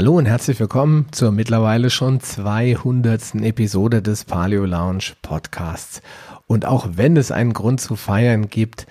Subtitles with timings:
[0.00, 3.34] Hallo und herzlich willkommen zur mittlerweile schon 200.
[3.34, 6.00] Episode des Paleo Lounge Podcasts.
[6.46, 8.86] Und auch wenn es einen Grund zu feiern gibt,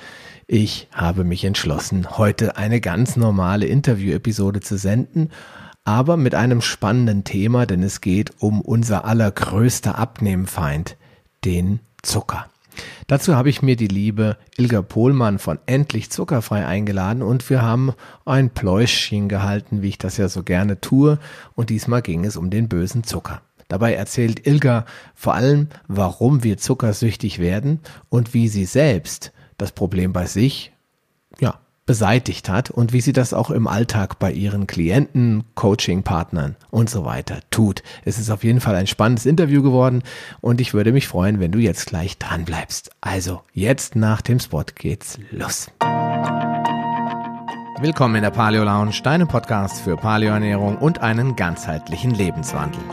[0.46, 5.32] ich habe mich entschlossen, heute eine ganz normale Interview-Episode zu senden,
[5.84, 10.96] aber mit einem spannenden Thema, denn es geht um unser allergrößter Abnehmfeind,
[11.44, 12.52] den Zucker.
[13.08, 17.94] Dazu habe ich mir die liebe Ilga Pohlmann von Endlich Zuckerfrei eingeladen und wir haben
[18.26, 21.18] ein Pläuschchen gehalten, wie ich das ja so gerne tue.
[21.56, 23.42] Und diesmal ging es um den bösen Zucker.
[23.68, 30.12] Dabei erzählt Ilga vor allem, warum wir zuckersüchtig werden und wie sie selbst das Problem
[30.12, 30.74] bei sich,
[31.40, 36.88] ja, beseitigt hat und wie sie das auch im Alltag bei ihren Klienten, Coaching-Partnern und
[36.88, 37.82] so weiter tut.
[38.06, 40.04] Es ist auf jeden Fall ein spannendes Interview geworden
[40.40, 42.92] und ich würde mich freuen, wenn du jetzt gleich dran bleibst.
[43.02, 45.72] Also, jetzt nach dem Spot geht's los.
[47.82, 52.84] Willkommen in der Paleo Lounge, deinem Podcast für Paleoernährung und einen ganzheitlichen Lebenswandel.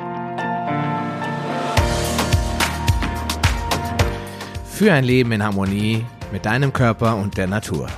[4.65, 7.91] Für ein Leben in Harmonie mit deinem Körper und der Natur.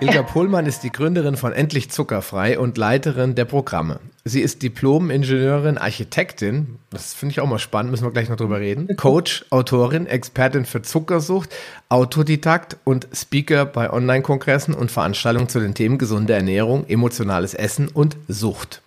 [0.00, 4.00] Ilka Pohlmann ist die Gründerin von Endlich Zuckerfrei und Leiterin der Programme.
[4.24, 8.60] Sie ist Diplom-Ingenieurin, Architektin, das finde ich auch mal spannend, müssen wir gleich noch drüber
[8.60, 11.50] reden, Coach, Autorin, Expertin für Zuckersucht,
[11.90, 18.16] Autodidakt und Speaker bei Online-Kongressen und Veranstaltungen zu den Themen gesunde Ernährung, emotionales Essen und
[18.26, 18.80] Sucht.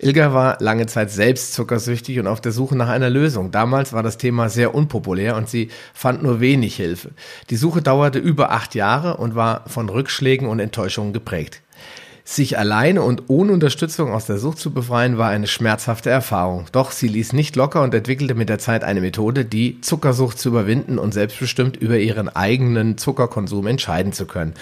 [0.00, 3.50] Ilga war lange Zeit selbst zuckersüchtig und auf der Suche nach einer Lösung.
[3.50, 7.10] Damals war das Thema sehr unpopulär und sie fand nur wenig Hilfe.
[7.50, 11.62] Die Suche dauerte über acht Jahre und war von Rückschlägen und Enttäuschungen geprägt.
[12.22, 16.66] Sich alleine und ohne Unterstützung aus der Sucht zu befreien, war eine schmerzhafte Erfahrung.
[16.72, 20.50] Doch sie ließ nicht locker und entwickelte mit der Zeit eine Methode, die Zuckersucht zu
[20.50, 24.52] überwinden und selbstbestimmt über ihren eigenen Zuckerkonsum entscheiden zu können.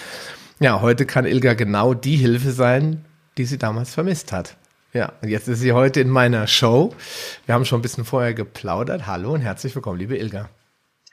[0.61, 3.03] Ja, heute kann Ilga genau die Hilfe sein,
[3.37, 4.55] die sie damals vermisst hat.
[4.93, 6.93] Ja, und jetzt ist sie heute in meiner Show.
[7.45, 9.05] Wir haben schon ein bisschen vorher geplaudert.
[9.05, 10.49] Hallo und herzlich willkommen, liebe Ilga.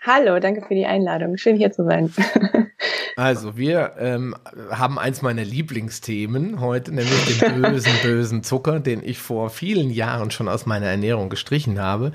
[0.01, 1.37] Hallo, danke für die Einladung.
[1.37, 2.13] Schön hier zu sein.
[3.17, 4.35] Also, wir ähm,
[4.71, 10.33] haben eins meiner Lieblingsthemen heute, nämlich den bösen, bösen Zucker, den ich vor vielen Jahren
[10.33, 12.11] schon aus meiner Ernährung gestrichen habe.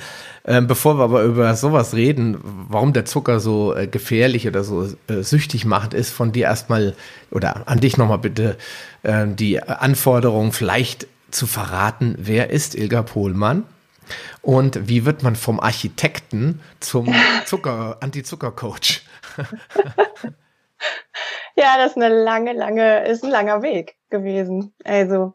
[0.45, 4.89] Ähm, bevor wir aber über sowas reden, warum der Zucker so äh, gefährlich oder so
[5.07, 6.95] äh, süchtig macht, ist von dir erstmal
[7.31, 8.57] oder an dich nochmal bitte
[9.03, 13.65] äh, die Anforderung, vielleicht zu verraten, wer ist Ilga Pohlmann
[14.41, 17.13] und wie wird man vom Architekten zum
[17.45, 19.03] Zucker, Anti-Zucker-Coach?
[21.55, 24.73] ja, das ist eine lange, lange, ist ein langer Weg gewesen.
[24.83, 25.33] Also,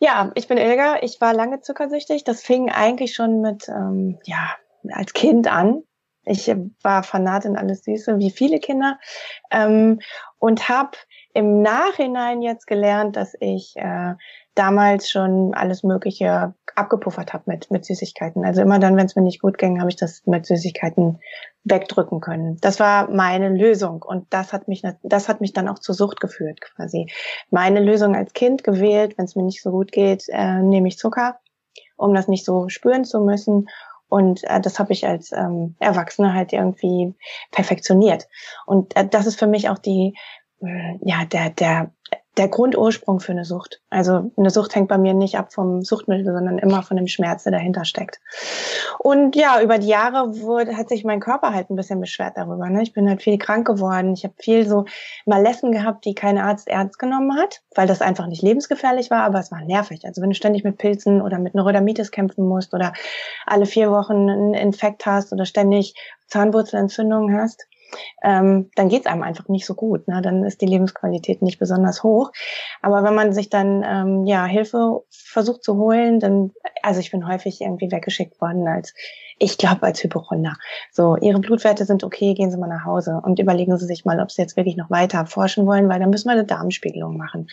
[0.00, 2.24] ja, ich bin Ilga, ich war lange zuckersüchtig.
[2.24, 4.56] Das fing eigentlich schon mit, ähm, ja,
[4.90, 5.82] als Kind an.
[6.26, 6.50] Ich
[6.82, 8.98] war Fanat in alles Süße, wie viele Kinder,
[9.50, 10.00] ähm,
[10.38, 10.96] und habe
[11.34, 14.14] im Nachhinein jetzt gelernt, dass ich äh,
[14.54, 18.44] damals schon alles Mögliche abgepuffert habe mit, mit Süßigkeiten.
[18.44, 21.20] Also immer dann, wenn es mir nicht gut ging, habe ich das mit Süßigkeiten
[21.64, 22.58] wegdrücken können.
[22.60, 26.20] Das war meine Lösung und das hat mich, das hat mich dann auch zur Sucht
[26.20, 27.06] geführt quasi.
[27.50, 30.98] Meine Lösung als Kind gewählt, wenn es mir nicht so gut geht, äh, nehme ich
[30.98, 31.38] Zucker,
[31.96, 33.68] um das nicht so spüren zu müssen.
[34.08, 37.14] Und äh, das habe ich als ähm, Erwachsene halt irgendwie
[37.50, 38.28] perfektioniert.
[38.66, 40.16] Und äh, das ist für mich auch die,
[40.60, 41.90] äh, ja, der, der
[42.36, 43.80] der Grundursprung für eine Sucht.
[43.90, 47.44] Also eine Sucht hängt bei mir nicht ab vom Suchtmittel, sondern immer von dem Schmerz,
[47.44, 48.20] der dahinter steckt.
[48.98, 52.68] Und ja, über die Jahre wurde, hat sich mein Körper halt ein bisschen beschwert darüber.
[52.68, 52.82] Ne?
[52.82, 54.14] Ich bin halt viel krank geworden.
[54.14, 54.84] Ich habe viel so
[55.26, 59.38] Malessen gehabt, die kein Arzt ernst genommen hat, weil das einfach nicht lebensgefährlich war, aber
[59.38, 60.04] es war nervig.
[60.04, 62.92] Also wenn du ständig mit Pilzen oder mit Neurodermitis kämpfen musst oder
[63.46, 65.94] alle vier Wochen einen Infekt hast oder ständig
[66.26, 67.66] Zahnwurzelentzündungen hast,
[68.22, 70.08] ähm, dann geht's einem einfach nicht so gut.
[70.08, 70.22] Ne?
[70.22, 72.32] Dann ist die Lebensqualität nicht besonders hoch.
[72.82, 77.28] Aber wenn man sich dann ähm, ja Hilfe versucht zu holen, dann, also ich bin
[77.28, 78.94] häufig irgendwie weggeschickt worden als
[79.38, 80.54] ich glaube als Hypochonder.
[80.92, 84.20] So, Ihre Blutwerte sind okay, gehen Sie mal nach Hause und überlegen Sie sich mal,
[84.20, 87.48] ob Sie jetzt wirklich noch weiter forschen wollen, weil dann müssen wir eine Darmspiegelung machen.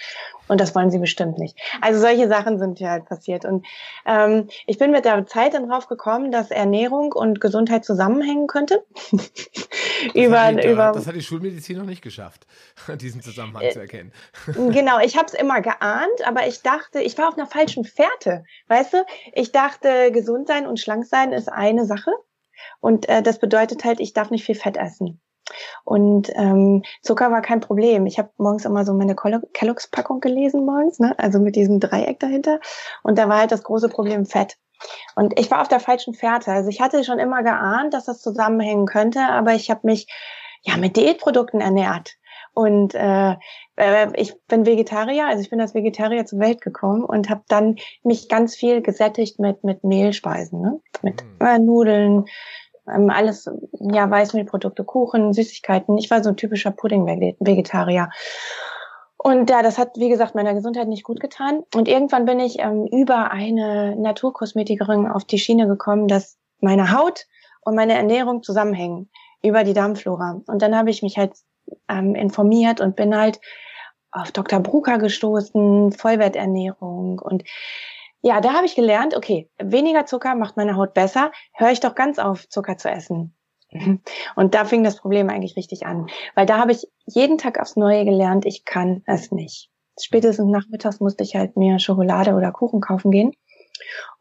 [0.51, 1.57] Und das wollen Sie bestimmt nicht.
[1.81, 3.45] Also solche Sachen sind ja halt passiert.
[3.45, 3.65] Und
[4.05, 8.83] ähm, ich bin mit der Zeit dann drauf gekommen, dass Ernährung und Gesundheit zusammenhängen könnte.
[10.13, 12.45] über, die, über, das hat die Schulmedizin noch nicht geschafft,
[12.99, 14.11] diesen Zusammenhang äh, zu erkennen.
[14.45, 18.43] genau, ich habe es immer geahnt, aber ich dachte, ich war auf einer falschen Fährte.
[18.67, 22.11] Weißt du, ich dachte, gesund sein und schlank sein ist ein eine Sache.
[22.79, 25.21] Und äh, das bedeutet halt, ich darf nicht viel Fett essen.
[25.83, 28.05] Und ähm, Zucker war kein Problem.
[28.05, 31.15] Ich habe morgens immer so meine Kelloggs-Packung gelesen morgens, ne?
[31.17, 32.59] also mit diesem Dreieck dahinter.
[33.03, 34.57] Und da war halt das große Problem Fett.
[35.15, 36.51] Und ich war auf der falschen Fährte.
[36.51, 40.07] Also ich hatte schon immer geahnt, dass das zusammenhängen könnte, aber ich habe mich
[40.63, 42.15] ja mit Diätprodukten ernährt
[42.53, 43.35] Und äh,
[43.75, 47.77] äh, ich bin Vegetarier, also ich bin als Vegetarier zur Welt gekommen und habe dann
[48.03, 50.79] mich ganz viel gesättigt mit mit Mehlspeisen, ne?
[51.01, 52.25] mit äh, Nudeln,
[52.87, 53.49] ähm, alles,
[53.79, 55.97] ja, Weißmehlprodukte, Kuchen, Süßigkeiten.
[55.97, 58.09] Ich war so ein typischer Pudding-Vegetarier.
[59.17, 61.63] Und ja, das hat, wie gesagt, meiner Gesundheit nicht gut getan.
[61.75, 67.27] Und irgendwann bin ich ähm, über eine Naturkosmetikerin auf die Schiene gekommen, dass meine Haut
[67.61, 69.09] und meine Ernährung zusammenhängen
[69.43, 70.41] über die Darmflora.
[70.47, 71.33] Und dann habe ich mich halt
[71.87, 73.39] ähm, informiert und bin halt
[74.11, 74.59] auf Dr.
[74.59, 77.43] Brucker gestoßen, Vollwerternährung und
[78.21, 81.95] ja, da habe ich gelernt, okay, weniger Zucker macht meine Haut besser, höre ich doch
[81.95, 83.35] ganz auf, Zucker zu essen.
[84.35, 87.75] Und da fing das Problem eigentlich richtig an, weil da habe ich jeden Tag aufs
[87.75, 89.69] Neue gelernt, ich kann es nicht.
[89.99, 93.33] Spätestens nachmittags musste ich halt mir Schokolade oder Kuchen kaufen gehen.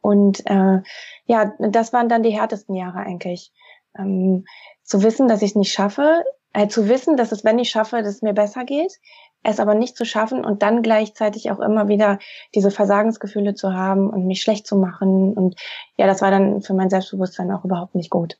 [0.01, 0.81] Und äh,
[1.27, 3.53] ja, das waren dann die härtesten Jahre eigentlich.
[3.99, 4.45] Ähm,
[4.83, 7.99] zu wissen, dass ich es nicht schaffe, äh, zu wissen, dass es, wenn ich schaffe,
[7.99, 8.99] dass es mir besser geht,
[9.43, 12.19] es aber nicht zu schaffen und dann gleichzeitig auch immer wieder
[12.55, 15.33] diese Versagensgefühle zu haben und mich schlecht zu machen.
[15.35, 15.57] Und
[15.97, 18.39] ja, das war dann für mein Selbstbewusstsein auch überhaupt nicht gut.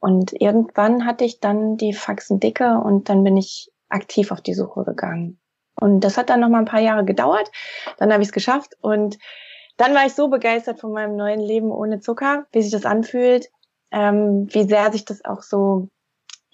[0.00, 4.54] Und irgendwann hatte ich dann die Faxen dicke und dann bin ich aktiv auf die
[4.54, 5.38] Suche gegangen.
[5.80, 7.50] Und das hat dann noch mal ein paar Jahre gedauert.
[7.98, 9.18] Dann habe ich es geschafft und
[9.76, 13.50] dann war ich so begeistert von meinem neuen Leben ohne Zucker, wie sich das anfühlt,
[13.90, 15.88] ähm, wie sehr sich das auch so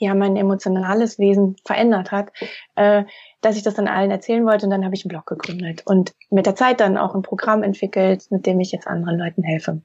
[0.00, 2.32] ja mein emotionales Wesen verändert hat,
[2.74, 3.04] äh,
[3.40, 6.14] dass ich das dann allen erzählen wollte und dann habe ich einen Blog gegründet und
[6.30, 9.82] mit der Zeit dann auch ein Programm entwickelt, mit dem ich jetzt anderen Leuten helfe.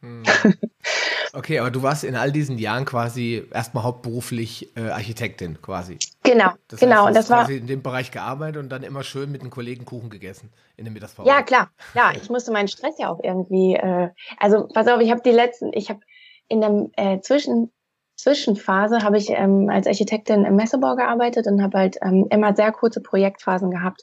[0.00, 0.22] Hm.
[1.36, 5.98] Okay, aber du warst in all diesen Jahren quasi erstmal hauptberuflich äh, Architektin quasi.
[6.22, 6.98] Genau, das genau.
[6.98, 9.84] Heißt, und das war in dem Bereich gearbeitet und dann immer schön mit den Kollegen
[9.84, 11.28] Kuchen gegessen in der Mittagspause.
[11.28, 12.12] Ja, klar, ja.
[12.14, 13.74] Ich musste meinen Stress ja auch irgendwie.
[13.74, 16.00] Äh, also pass auf, ich habe die letzten, ich habe
[16.46, 17.72] in der äh, Zwischen
[18.16, 22.72] Zwischenphase habe ich ähm, als Architektin im Messebau gearbeitet und habe halt ähm, immer sehr
[22.72, 24.02] kurze Projektphasen gehabt,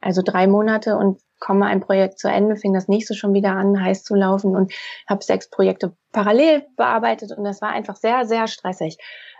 [0.00, 3.80] also drei Monate und komme ein Projekt zu Ende, fing das nächste schon wieder an,
[3.80, 4.72] heiß zu laufen und
[5.08, 8.98] habe sechs Projekte parallel bearbeitet und das war einfach sehr, sehr stressig.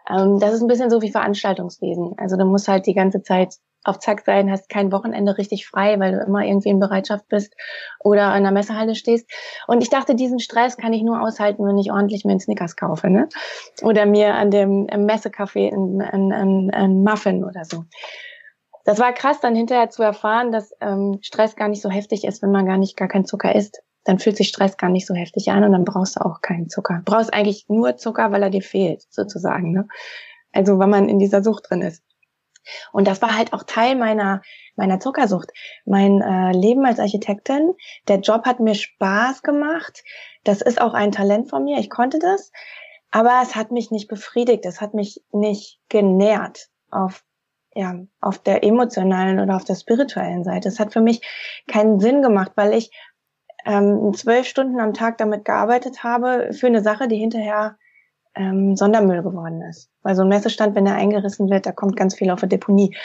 [0.09, 2.15] Ähm, das ist ein bisschen so wie Veranstaltungswesen.
[2.17, 3.55] Also du musst halt die ganze Zeit
[3.85, 7.55] auf Zack sein, hast kein Wochenende richtig frei, weil du immer irgendwie in Bereitschaft bist
[8.01, 9.31] oder in der Messehalle stehst.
[9.67, 12.77] Und ich dachte, diesen Stress kann ich nur aushalten, wenn ich ordentlich mir einen Snickers
[12.77, 13.29] kaufe, ne?
[13.83, 17.85] Oder mir an dem Messecafé einen Muffin oder so.
[18.89, 22.41] Das war krass, dann hinterher zu erfahren, dass ähm, Stress gar nicht so heftig ist,
[22.41, 23.83] wenn man gar nicht gar keinen Zucker isst.
[24.05, 26.71] Dann fühlt sich Stress gar nicht so heftig an und dann brauchst du auch keinen
[26.71, 27.03] Zucker.
[27.05, 29.73] Du brauchst eigentlich nur Zucker, weil er dir fehlt, sozusagen.
[29.73, 29.87] Ne?
[30.53, 32.03] Also wenn man in dieser Sucht drin ist.
[32.91, 34.41] Und das war halt auch Teil meiner,
[34.75, 35.53] meiner Zuckersucht.
[35.85, 37.75] Mein äh, Leben als Architektin,
[38.09, 40.03] der Job hat mir Spaß gemacht.
[40.45, 41.79] Das ist auch ein Talent von mir.
[41.79, 42.53] Ich konnte das.
[43.11, 44.65] Aber es hat mich nicht befriedigt.
[44.65, 47.23] Es hat mich nicht genährt auf,
[47.79, 50.67] ja, auf der emotionalen oder auf der spirituellen Seite.
[50.67, 51.23] Es hat für mich
[51.69, 52.91] keinen Sinn gemacht, weil ich
[53.65, 57.77] ähm, zwölf Stunden am Tag damit gearbeitet habe für eine Sache, die hinterher
[58.35, 59.93] ähm, Sondermüll geworden ist.
[60.03, 62.97] Weil so ein Messestand, wenn er eingerissen wird, da kommt ganz viel auf der Deponie.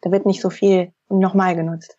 [0.00, 1.96] Da wird nicht so viel nochmal genutzt.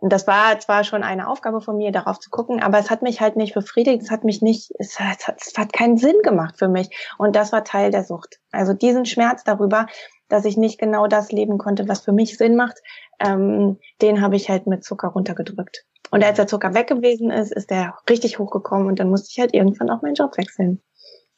[0.00, 3.02] Und das war zwar schon eine Aufgabe von mir, darauf zu gucken, aber es hat
[3.02, 6.54] mich halt nicht befriedigt, es hat mich nicht, es hat, es hat keinen Sinn gemacht
[6.58, 6.88] für mich.
[7.18, 8.40] Und das war Teil der Sucht.
[8.50, 9.88] Also diesen Schmerz darüber,
[10.30, 12.78] dass ich nicht genau das leben konnte, was für mich Sinn macht,
[13.18, 15.84] ähm, den habe ich halt mit Zucker runtergedrückt.
[16.10, 19.38] Und als der Zucker weg gewesen ist, ist der richtig hochgekommen und dann musste ich
[19.38, 20.80] halt irgendwann auch meinen Job wechseln.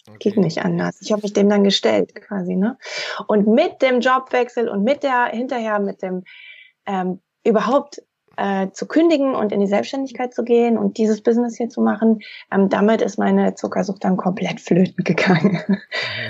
[0.07, 0.17] Okay.
[0.19, 1.01] Geht nicht anders.
[1.01, 2.77] Ich habe mich dem dann gestellt, quasi, ne?
[3.29, 6.25] Und mit dem Jobwechsel und mit der hinterher mit dem
[6.87, 8.03] ähm, überhaupt
[8.37, 12.21] äh, zu kündigen und in die Selbstständigkeit zu gehen und dieses Business hier zu machen,
[12.53, 15.61] ähm, damit ist meine Zuckersucht dann komplett flöten gegangen.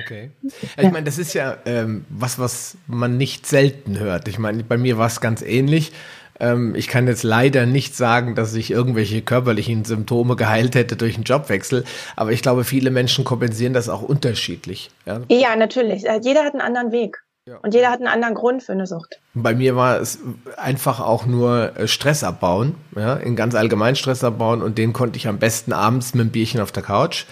[0.05, 0.31] Okay.
[0.79, 4.27] Ich meine, das ist ja ähm, was, was man nicht selten hört.
[4.29, 5.93] Ich meine, bei mir war es ganz ähnlich.
[6.41, 11.15] Ähm, ich kann jetzt leider nicht sagen, dass ich irgendwelche körperlichen Symptome geheilt hätte durch
[11.15, 11.85] einen Jobwechsel,
[12.17, 14.91] aber ich glaube, viele Menschen kompensieren das auch unterschiedlich.
[15.07, 16.07] Ja, ja natürlich.
[16.07, 17.23] Äh, jeder hat einen anderen Weg.
[17.45, 17.57] Ja.
[17.57, 19.19] Und jeder hat einen anderen Grund für eine Sucht.
[19.35, 20.21] Bei mir war es
[20.57, 25.17] einfach auch nur äh, Stress abbauen, ja, in ganz allgemein Stress abbauen und den konnte
[25.17, 27.25] ich am besten abends mit einem Bierchen auf der Couch.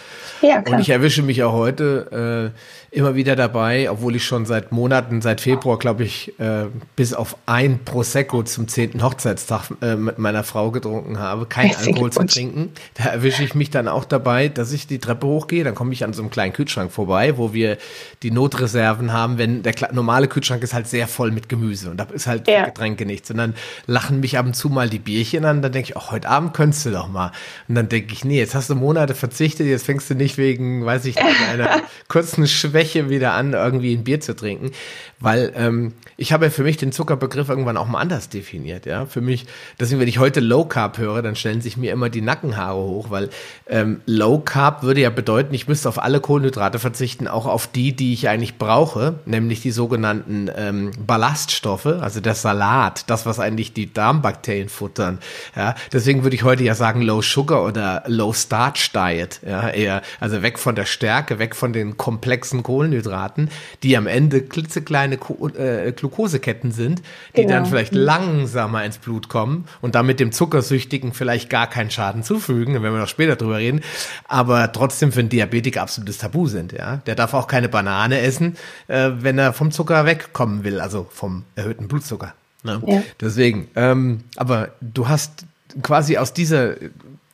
[0.43, 0.77] Ja, klar.
[0.77, 2.53] Und ich erwische mich auch heute
[2.93, 7.15] äh, immer wieder dabei, obwohl ich schon seit Monaten, seit Februar, glaube ich, äh, bis
[7.15, 12.25] auf ein Prosecco zum zehnten Hochzeitstag äh, mit meiner Frau getrunken habe, kein Alkohol zu
[12.25, 12.73] trinken.
[12.95, 16.03] Da erwische ich mich dann auch dabei, dass ich die Treppe hochgehe, dann komme ich
[16.03, 17.79] an so einem kleinen Kühlschrank vorbei, wo wir
[18.25, 22.05] die Notreserven haben, wenn der normale Kühlschrank ist halt sehr voll mit Gemüse und da
[22.05, 22.65] ist halt ja.
[22.65, 23.31] Getränke nichts.
[23.31, 23.55] Und dann
[23.87, 26.55] lachen mich ab und zu mal die Bierchen an, dann denke ich, ach, heute Abend
[26.55, 27.33] könntest du doch mal.
[27.69, 30.85] Und dann denke ich, nee, jetzt hast du Monate verzichtet, jetzt fängst du nicht wegen,
[30.85, 34.71] weiß ich nicht, einer kurzen Schwäche wieder an, irgendwie ein Bier zu trinken.
[35.19, 38.87] Weil ähm, ich habe ja für mich den Zuckerbegriff irgendwann auch mal anders definiert.
[38.87, 39.47] Ja, Für mich,
[39.79, 43.11] deswegen, wenn ich heute Low Carb höre, dann stellen sich mir immer die Nackenhaare hoch,
[43.11, 43.29] weil
[43.69, 47.95] ähm, Low Carb würde ja bedeuten, ich müsste auf alle Kohlenhydrate verzichten, auch auf die,
[47.95, 53.73] die ich eigentlich brauche, nämlich die sogenannten ähm, Ballaststoffe, also der Salat, das, was eigentlich
[53.73, 55.19] die Darmbakterien futtern.
[55.57, 59.41] Ja, deswegen würde ich heute ja sagen Low Sugar oder Low Starch Diet.
[59.45, 63.51] Ja, eher, also weg von der Stärke, weg von den komplexen Kohlenhydraten,
[63.83, 65.19] die am Ende klitzekleine
[65.57, 67.03] äh, Glukoseketten sind,
[67.37, 67.55] die genau.
[67.55, 67.99] dann vielleicht mhm.
[67.99, 73.01] langsamer ins Blut kommen und damit dem Zuckersüchtigen vielleicht gar keinen Schaden zufügen, wenn wir
[73.01, 73.81] noch später drüber reden,
[74.29, 76.71] aber trotzdem für einen Diabetiker absolutes Tabu sind.
[76.73, 78.57] Ja, der darf auch keine Banane essen,
[78.87, 82.35] äh, wenn er vom Zucker wegkommen will, also vom erhöhten Blutzucker.
[82.63, 82.83] Ne?
[82.87, 83.03] Ja.
[83.21, 85.47] Deswegen, ähm, aber du hast
[85.83, 86.75] quasi aus dieser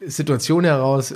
[0.00, 1.14] Situation heraus,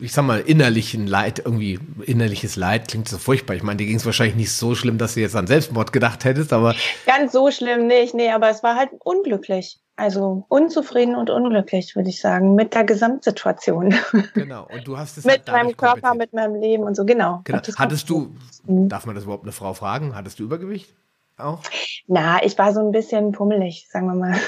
[0.00, 3.56] ich sag mal, innerlichen Leid, irgendwie innerliches Leid klingt so furchtbar.
[3.56, 6.24] Ich meine, dir ging es wahrscheinlich nicht so schlimm, dass du jetzt an Selbstmord gedacht
[6.24, 6.74] hättest, aber.
[7.06, 9.78] Ganz so schlimm nicht, nee, aber es war halt unglücklich.
[9.96, 13.94] Also unzufrieden und unglücklich, würde ich sagen, mit der Gesamtsituation.
[14.34, 17.40] Genau, und du hast es Mit halt meinem Körper, mit meinem Leben und so, genau.
[17.42, 17.60] genau.
[17.76, 18.32] Hattest du,
[18.66, 18.88] mhm.
[18.88, 20.94] darf man das überhaupt eine Frau fragen, hattest du Übergewicht?
[21.38, 21.62] Auch?
[22.06, 24.38] Na, ich war so ein bisschen pummelig, sagen wir mal.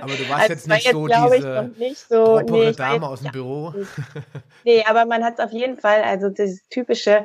[0.00, 3.06] Aber du warst also jetzt nicht war jetzt, so diese ich, nicht so, nee, Dame
[3.06, 3.74] aus dem Büro.
[4.64, 7.24] nee, aber man hat es auf jeden Fall, also das typische,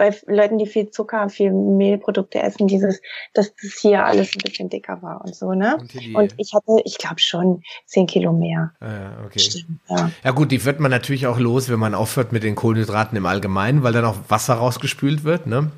[0.00, 3.02] bei Leuten, die viel Zucker, viel Mehlprodukte essen, dieses,
[3.34, 5.76] dass das hier alles ein bisschen dicker war und so, ne?
[5.76, 8.72] Und, und ich hatte, ich glaube schon zehn Kilo mehr.
[8.80, 9.40] Ah, okay.
[9.40, 10.10] Stimmt, ja.
[10.24, 13.26] ja gut, die wird man natürlich auch los, wenn man aufhört mit den Kohlenhydraten im
[13.26, 15.70] Allgemeinen, weil dann auch Wasser rausgespült wird, ne?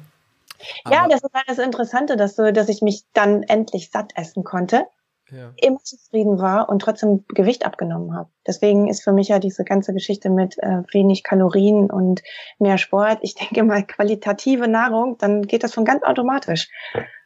[0.91, 4.45] Ja, das ist halt das Interessante, dass, so, dass ich mich dann endlich satt essen
[4.45, 4.87] konnte,
[5.31, 5.53] ja.
[5.57, 8.29] immer zufrieden war und trotzdem Gewicht abgenommen habe.
[8.47, 12.23] Deswegen ist für mich ja diese ganze Geschichte mit äh, wenig Kalorien und
[12.59, 16.69] mehr Sport, ich denke mal qualitative Nahrung, dann geht das von ganz automatisch.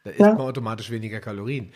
[0.03, 0.27] Da isst ne?
[0.27, 1.73] man automatisch weniger Kalorien.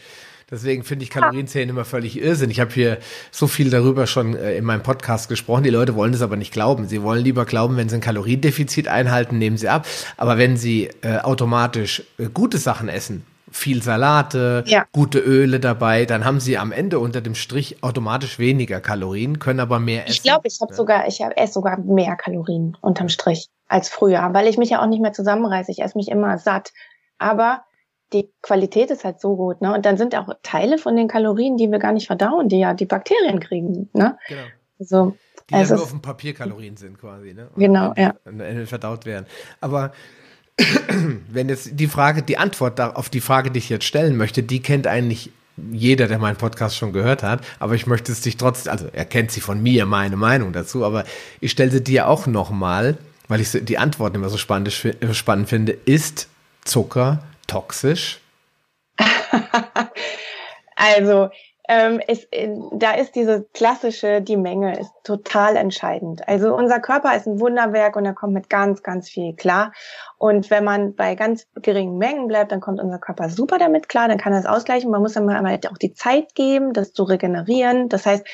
[0.51, 2.49] Deswegen finde ich Kalorienzählen immer völlig Irrsinn.
[2.49, 2.97] Ich habe hier
[3.31, 5.63] so viel darüber schon äh, in meinem Podcast gesprochen.
[5.63, 6.89] Die Leute wollen das aber nicht glauben.
[6.89, 9.87] Sie wollen lieber glauben, wenn sie ein Kaloriendefizit einhalten, nehmen sie ab.
[10.17, 14.85] Aber wenn sie äh, automatisch äh, gute Sachen essen, viel Salate, ja.
[14.91, 19.61] gute Öle dabei, dann haben sie am Ende unter dem Strich automatisch weniger Kalorien, können
[19.61, 20.15] aber mehr essen.
[20.15, 20.75] Ich glaube, ich habe ja.
[20.75, 24.87] sogar, ich esse sogar mehr Kalorien unterm Strich als früher, weil ich mich ja auch
[24.87, 25.71] nicht mehr zusammenreiße.
[25.71, 26.71] Ich esse mich immer satt.
[27.19, 27.63] Aber
[28.13, 29.73] die Qualität ist halt so gut, ne?
[29.73, 32.73] Und dann sind auch Teile von den Kalorien, die wir gar nicht verdauen, die ja
[32.73, 34.17] die Bakterien kriegen, ne?
[34.27, 34.41] Genau.
[34.79, 35.17] Also,
[35.49, 37.49] die also ja nur auf dem Papier Kalorien sind quasi, ne?
[37.53, 38.13] Und genau, ja.
[38.65, 39.25] Verdaut werden.
[39.61, 39.93] Aber
[41.29, 44.61] wenn jetzt die Frage, die Antwort auf die Frage, die ich jetzt stellen möchte, die
[44.61, 45.31] kennt eigentlich
[45.71, 49.05] jeder, der meinen Podcast schon gehört hat, aber ich möchte es dich trotzdem, also er
[49.05, 51.03] kennt sie von mir, meine Meinung dazu, aber
[51.39, 54.71] ich stelle sie dir auch nochmal, weil ich die Antworten immer so spannend,
[55.11, 56.29] spannend finde, ist
[56.63, 58.21] Zucker toxisch?
[60.75, 61.29] also,
[61.67, 62.27] ähm, ist,
[62.73, 66.27] da ist diese klassische, die Menge ist total entscheidend.
[66.27, 69.71] Also unser Körper ist ein Wunderwerk und er kommt mit ganz, ganz viel klar.
[70.17, 74.09] Und wenn man bei ganz geringen Mengen bleibt, dann kommt unser Körper super damit klar,
[74.09, 74.91] dann kann er es ausgleichen.
[74.91, 77.87] Man muss dann mal auch die Zeit geben, das zu regenerieren.
[77.87, 78.27] Das heißt,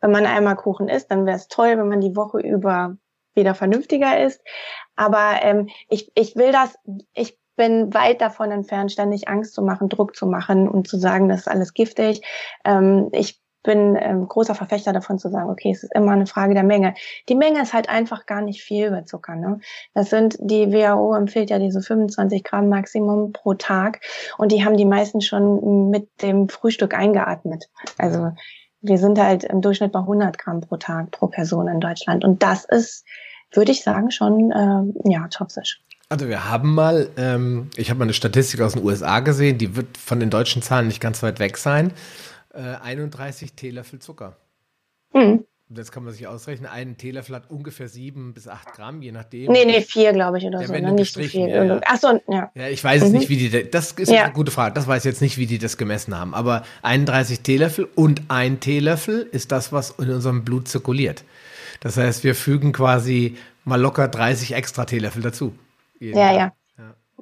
[0.00, 2.96] wenn man einmal Kuchen isst, dann wäre es toll, wenn man die Woche über
[3.34, 4.40] wieder vernünftiger ist.
[4.94, 6.78] Aber ähm, ich, ich will das,
[7.14, 11.28] ich bin weit davon entfernt, ständig Angst zu machen, Druck zu machen und zu sagen,
[11.28, 12.22] das ist alles giftig.
[12.64, 16.54] Ähm, ich bin ähm, großer Verfechter davon zu sagen, okay, es ist immer eine Frage
[16.54, 16.94] der Menge.
[17.28, 19.34] Die Menge ist halt einfach gar nicht viel über Zucker.
[19.34, 19.58] Ne?
[19.94, 24.00] Das sind, die WHO empfiehlt ja diese 25 Gramm Maximum pro Tag
[24.38, 27.68] und die haben die meisten schon mit dem Frühstück eingeatmet.
[27.98, 28.32] Also
[28.82, 32.42] wir sind halt im Durchschnitt bei 100 Gramm pro Tag pro Person in Deutschland und
[32.42, 33.06] das ist,
[33.50, 35.80] würde ich sagen, schon äh, ja toxisch.
[36.08, 39.74] Also wir haben mal, ähm, ich habe mal eine Statistik aus den USA gesehen, die
[39.74, 41.92] wird von den deutschen Zahlen nicht ganz weit weg sein.
[42.52, 44.36] Äh, 31 Teelöffel Zucker.
[45.12, 45.44] Mhm.
[45.70, 46.70] Das kann man sich ausrechnen.
[46.70, 49.50] Ein Teelöffel hat ungefähr sieben bis acht Gramm, je nachdem.
[49.50, 50.72] Nee, nee, vier, glaube ich, oder ja, so.
[50.74, 50.92] Ne?
[50.92, 51.48] Nicht so viel.
[51.48, 51.80] Ja.
[51.86, 52.52] Ach so, ja.
[52.54, 53.12] Ja, ich weiß mhm.
[53.12, 54.24] nicht, wie die, das ist ja.
[54.24, 54.74] eine gute Frage.
[54.74, 56.34] Das weiß ich jetzt nicht, wie die das gemessen haben.
[56.34, 61.24] Aber 31 Teelöffel und ein Teelöffel ist das, was in unserem Blut zirkuliert.
[61.80, 65.54] Das heißt, wir fügen quasi mal locker 30 extra Teelöffel dazu.
[66.12, 66.52] Ja, ja, ja.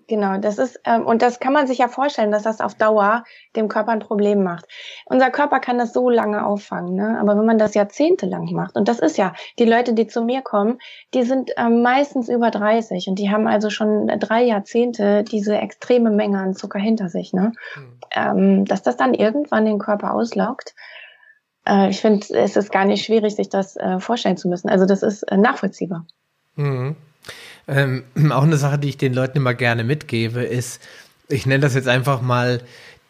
[0.09, 3.25] Genau, das ist, ähm, und das kann man sich ja vorstellen, dass das auf Dauer
[3.57, 4.67] dem Körper ein Problem macht.
[5.07, 7.19] Unser Körper kann das so lange auffangen, ne?
[7.21, 10.43] aber wenn man das jahrzehntelang macht, und das ist ja, die Leute, die zu mir
[10.43, 10.79] kommen,
[11.15, 16.11] die sind ähm, meistens über 30 und die haben also schon drei Jahrzehnte diese extreme
[16.11, 17.53] Menge an Zucker hinter sich, ne?
[17.77, 18.01] Mhm.
[18.15, 20.75] Ähm, dass das dann irgendwann den Körper auslaugt.
[21.67, 24.69] Äh, ich finde, es ist gar nicht schwierig, sich das äh, vorstellen zu müssen.
[24.69, 26.07] Also das ist äh, nachvollziehbar.
[26.57, 26.97] Mhm.
[27.69, 30.81] Ähm, auch eine Sache, die ich den Leuten immer gerne mitgebe, ist,
[31.29, 32.61] ich nenne das jetzt einfach mal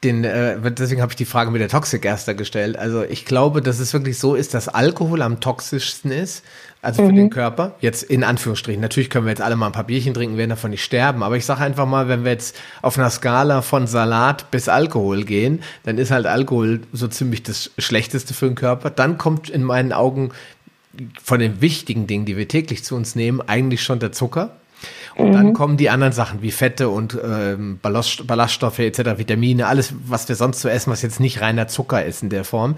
[0.05, 2.77] den, äh, deswegen habe ich die Frage mit der Toxik erster gestellt.
[2.77, 6.45] Also ich glaube, dass es wirklich so ist, dass Alkohol am toxischsten ist,
[6.81, 7.17] also für mhm.
[7.17, 7.77] den Körper.
[7.81, 8.81] Jetzt in Anführungsstrichen.
[8.81, 11.23] Natürlich können wir jetzt alle mal ein paar Bierchen trinken, werden davon nicht sterben.
[11.23, 15.23] Aber ich sage einfach mal, wenn wir jetzt auf einer Skala von Salat bis Alkohol
[15.23, 18.91] gehen, dann ist halt Alkohol so ziemlich das Schlechteste für den Körper.
[18.91, 20.33] Dann kommt in meinen Augen
[21.23, 24.57] von den wichtigen Dingen, die wir täglich zu uns nehmen, eigentlich schon der Zucker.
[25.15, 25.33] Und mhm.
[25.33, 30.29] dann kommen die anderen Sachen wie Fette und ähm, Ballast, Ballaststoffe etc., Vitamine, alles, was
[30.29, 32.77] wir sonst so essen, was jetzt nicht reiner Zucker ist in der Form.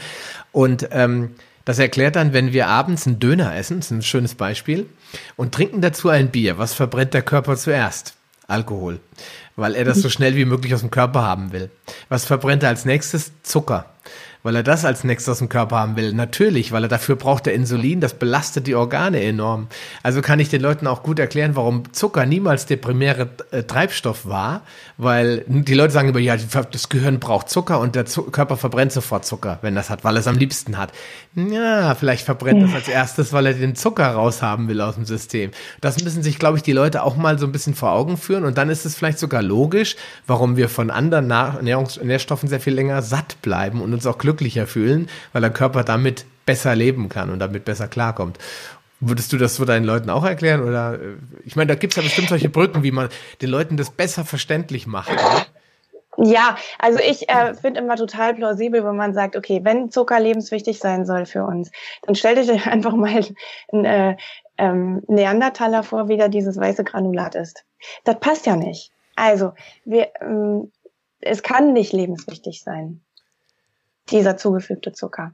[0.52, 1.30] Und ähm,
[1.64, 4.86] das erklärt dann, wenn wir abends einen Döner essen, das ist ein schönes Beispiel,
[5.36, 8.14] und trinken dazu ein Bier, was verbrennt der Körper zuerst?
[8.46, 9.00] Alkohol,
[9.56, 11.70] weil er das so schnell wie möglich aus dem Körper haben will.
[12.10, 13.32] Was verbrennt er als nächstes?
[13.42, 13.86] Zucker
[14.44, 16.12] weil er das als nächstes aus dem Körper haben will.
[16.12, 19.68] Natürlich, weil er dafür braucht er Insulin, das belastet die Organe enorm.
[20.02, 24.26] Also kann ich den Leuten auch gut erklären, warum Zucker niemals der primäre äh, Treibstoff
[24.26, 24.60] war,
[24.98, 28.92] weil die Leute sagen immer, ja, das Gehirn braucht Zucker und der Zu Körper verbrennt
[28.92, 30.92] sofort Zucker, wenn das hat, weil er es am liebsten hat.
[31.34, 35.52] Ja, vielleicht verbrennt das als erstes, weil er den Zucker raushaben will aus dem System.
[35.80, 38.44] Das müssen sich, glaube ich, die Leute auch mal so ein bisschen vor Augen führen
[38.44, 39.96] und dann ist es vielleicht sogar logisch,
[40.26, 44.33] warum wir von anderen Nahrungs Nährstoffen sehr viel länger satt bleiben und uns auch glücklich
[44.34, 48.38] glücklicher fühlen, weil der Körper damit besser leben kann und damit besser klarkommt.
[49.00, 50.62] Würdest du das so deinen Leuten auch erklären?
[50.62, 53.08] Oder äh, ich meine, da gibt es ja bestimmt solche Brücken, wie man
[53.42, 55.12] den Leuten das besser verständlich macht.
[55.12, 55.46] Oder?
[56.16, 60.78] Ja, also ich äh, finde immer total plausibel, wenn man sagt, okay, wenn Zucker lebenswichtig
[60.78, 61.70] sein soll für uns,
[62.02, 63.24] dann stell dich einfach mal
[63.72, 64.16] ein äh,
[64.56, 67.64] ähm, Neandertaler vor, wie da dieses weiße Granulat ist.
[68.04, 68.92] Das passt ja nicht.
[69.16, 69.52] Also,
[69.84, 70.70] wir, ähm,
[71.20, 73.03] es kann nicht lebenswichtig sein
[74.10, 75.32] dieser zugefügte Zucker.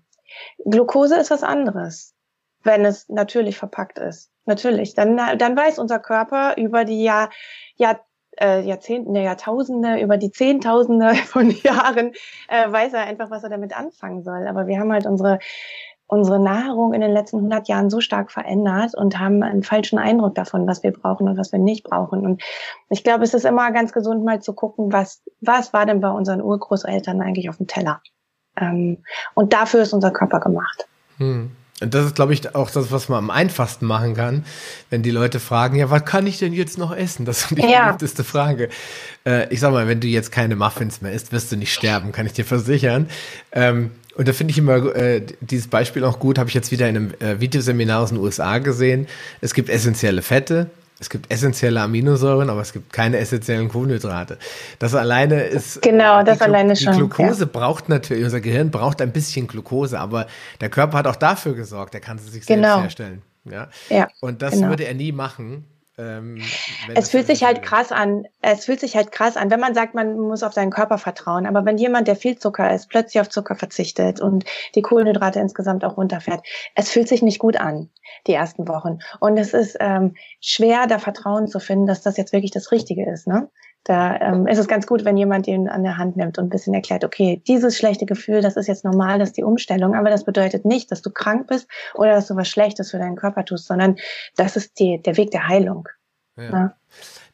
[0.64, 2.14] Glucose ist was anderes,
[2.62, 4.30] wenn es natürlich verpackt ist.
[4.44, 7.30] Natürlich, dann, dann weiß unser Körper über die Jahr,
[7.76, 8.00] Jahr,
[8.40, 12.12] äh, Jahrzehnte, Jahrtausende, über die Zehntausende von Jahren,
[12.48, 14.46] äh, weiß er einfach, was er damit anfangen soll.
[14.46, 15.38] Aber wir haben halt unsere
[16.10, 20.34] unsere Nahrung in den letzten 100 Jahren so stark verändert und haben einen falschen Eindruck
[20.34, 22.26] davon, was wir brauchen und was wir nicht brauchen.
[22.26, 22.42] Und
[22.88, 26.10] ich glaube, es ist immer ganz gesund, mal zu gucken, was, was war denn bei
[26.10, 28.02] unseren Urgroßeltern eigentlich auf dem Teller?
[28.60, 28.98] Ähm,
[29.34, 30.86] und dafür ist unser Körper gemacht.
[31.18, 31.50] Hm.
[31.80, 34.44] Und das ist, glaube ich, auch das, was man am einfachsten machen kann,
[34.90, 37.24] wenn die Leute fragen, ja, was kann ich denn jetzt noch essen?
[37.24, 37.86] Das ist die ja.
[37.86, 38.68] beliebteste Frage.
[39.24, 42.12] Äh, ich sag mal, wenn du jetzt keine Muffins mehr isst, wirst du nicht sterben,
[42.12, 43.08] kann ich dir versichern.
[43.52, 46.86] Ähm, und da finde ich immer äh, dieses Beispiel auch gut, habe ich jetzt wieder
[46.88, 49.06] in einem äh, Videoseminar aus den USA gesehen.
[49.40, 50.68] Es gibt essentielle Fette,
[51.00, 54.38] es gibt essentielle Aminosäuren, aber es gibt keine essentiellen Kohlenhydrate.
[54.78, 55.80] Das alleine ist.
[55.80, 56.92] Genau, das alleine schon.
[56.92, 57.50] Die Glucose ja.
[57.50, 60.26] braucht natürlich, unser Gehirn braucht ein bisschen Glucose, aber
[60.60, 62.80] der Körper hat auch dafür gesorgt, er kann sie sich genau.
[62.80, 63.22] selbst herstellen.
[63.46, 63.68] Ja.
[63.88, 64.68] ja Und das genau.
[64.68, 65.64] würde er nie machen,
[66.00, 66.40] ähm,
[66.94, 68.26] es fühlt sich halt krass an.
[68.40, 71.46] Es fühlt sich halt krass an, wenn man sagt, man muss auf seinen Körper vertrauen.
[71.46, 75.84] Aber wenn jemand, der viel Zucker isst, plötzlich auf Zucker verzichtet und die Kohlenhydrate insgesamt
[75.84, 77.90] auch runterfährt, es fühlt sich nicht gut an,
[78.26, 78.98] die ersten Wochen.
[79.20, 83.10] Und es ist ähm, schwer, da Vertrauen zu finden, dass das jetzt wirklich das Richtige
[83.10, 83.26] ist.
[83.26, 83.50] Ne?
[83.84, 86.50] Da ähm, ist es ganz gut, wenn jemand ihn an der Hand nimmt und ein
[86.50, 90.10] bisschen erklärt, okay, dieses schlechte Gefühl, das ist jetzt normal, das ist die Umstellung, aber
[90.10, 93.44] das bedeutet nicht, dass du krank bist oder dass du was Schlechtes für deinen Körper
[93.44, 93.96] tust, sondern
[94.36, 95.88] das ist die, der Weg der Heilung.
[96.36, 96.50] Ja.
[96.50, 96.76] Ja.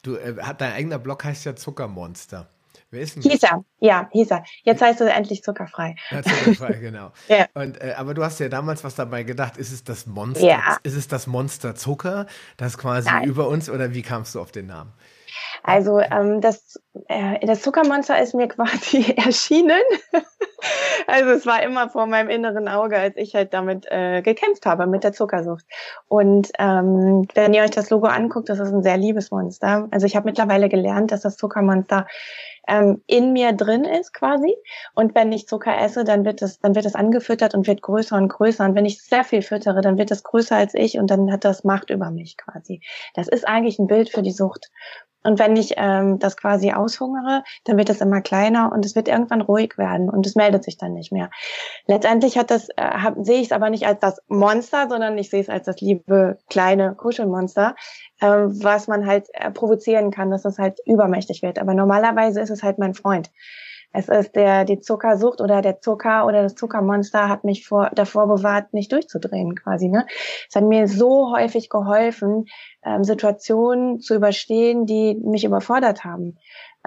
[0.03, 2.47] Du, äh, dein eigener Blog heißt ja Zuckermonster.
[2.89, 4.45] Wer ist denn hieß er, ja, hieß er.
[4.63, 5.95] Jetzt heißt er endlich zuckerfrei.
[6.09, 7.11] Ja, zuckerfrei, genau.
[7.27, 7.47] ja.
[7.53, 10.77] Und, äh, aber du hast ja damals was dabei gedacht, ist es das Monster, ja.
[10.83, 13.25] ist es das Monster Zucker, das quasi Nein.
[13.25, 14.93] über uns, oder wie kamst du auf den Namen?
[15.63, 19.81] Also ähm, das, äh, das Zuckermonster ist mir quasi erschienen.
[21.07, 24.87] also es war immer vor meinem inneren Auge, als ich halt damit äh, gekämpft habe,
[24.87, 25.65] mit der Zuckersucht.
[26.07, 29.87] Und ähm, wenn ihr euch das Logo anguckt, das ist ein sehr liebes Monster.
[29.91, 32.07] Also ich habe mittlerweile gelernt, dass das Zuckermonster
[32.67, 34.55] ähm, in mir drin ist quasi.
[34.93, 38.17] Und wenn ich Zucker esse, dann wird es, dann wird es angefüttert und wird größer
[38.17, 38.65] und größer.
[38.65, 41.45] Und wenn ich sehr viel füttere, dann wird es größer als ich und dann hat
[41.45, 42.81] das Macht über mich quasi.
[43.13, 44.69] Das ist eigentlich ein Bild für die Sucht.
[45.23, 49.07] Und wenn ich ähm, das quasi aushungere, dann wird es immer kleiner und es wird
[49.07, 51.29] irgendwann ruhig werden und es meldet sich dann nicht mehr.
[51.85, 55.29] Letztendlich hat das, äh, hab, sehe ich es aber nicht als das Monster, sondern ich
[55.29, 57.75] sehe es als das liebe kleine Kuschelmonster,
[58.21, 61.59] äh, was man halt äh, provozieren kann, dass es halt übermächtig wird.
[61.59, 63.29] Aber normalerweise ist es halt mein Freund.
[63.93, 68.27] Es ist der, die Zuckersucht oder der Zucker oder das Zuckermonster hat mich vor, davor
[68.27, 69.87] bewahrt, nicht durchzudrehen quasi.
[69.87, 70.05] Ne?
[70.47, 72.45] Es hat mir so häufig geholfen,
[72.83, 76.37] ähm, Situationen zu überstehen, die mich überfordert haben.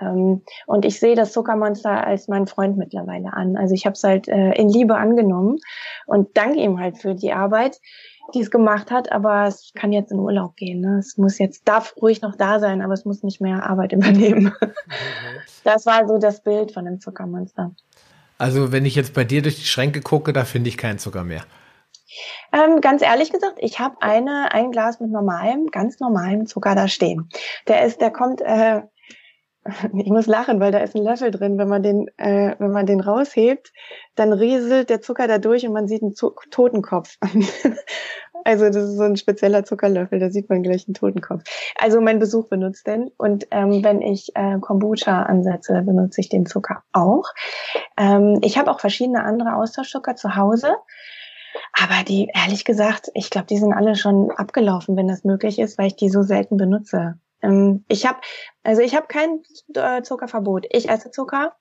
[0.00, 3.56] Ähm, und ich sehe das Zuckermonster als meinen Freund mittlerweile an.
[3.56, 5.58] Also ich habe es halt äh, in Liebe angenommen
[6.06, 7.78] und danke ihm halt für die Arbeit,
[8.30, 10.80] die es gemacht hat, aber es kann jetzt in Urlaub gehen.
[10.80, 10.98] Ne?
[10.98, 14.52] Es muss jetzt, darf ruhig noch da sein, aber es muss nicht mehr Arbeit übernehmen.
[15.64, 17.72] Das war so das Bild von dem Zuckermonster.
[18.38, 21.24] Also wenn ich jetzt bei dir durch die Schränke gucke, da finde ich keinen Zucker
[21.24, 21.44] mehr.
[22.52, 26.88] Ähm, ganz ehrlich gesagt, ich habe eine ein Glas mit normalem, ganz normalem Zucker da
[26.88, 27.28] stehen.
[27.68, 28.82] Der ist, der kommt äh,
[29.94, 31.58] ich muss lachen, weil da ist ein Löffel drin.
[31.58, 33.72] Wenn man den, äh, wenn man den raushebt,
[34.14, 37.18] dann rieselt der Zucker da durch und man sieht einen Zu Totenkopf.
[38.44, 41.42] also das ist so ein spezieller Zuckerlöffel, da sieht man gleich einen Totenkopf.
[41.76, 46.46] Also mein Besuch benutzt den und ähm, wenn ich äh, Kombucha ansetze, benutze ich den
[46.46, 47.26] Zucker auch.
[47.98, 50.74] Ähm, ich habe auch verschiedene andere Austauschzucker zu Hause.
[51.72, 55.78] Aber die, ehrlich gesagt, ich glaube, die sind alle schon abgelaufen, wenn das möglich ist,
[55.78, 57.18] weil ich die so selten benutze.
[57.42, 58.18] Ähm, ich habe,
[58.62, 59.42] also ich habe kein
[59.74, 60.66] äh, Zuckerverbot.
[60.70, 61.54] Ich esse Zucker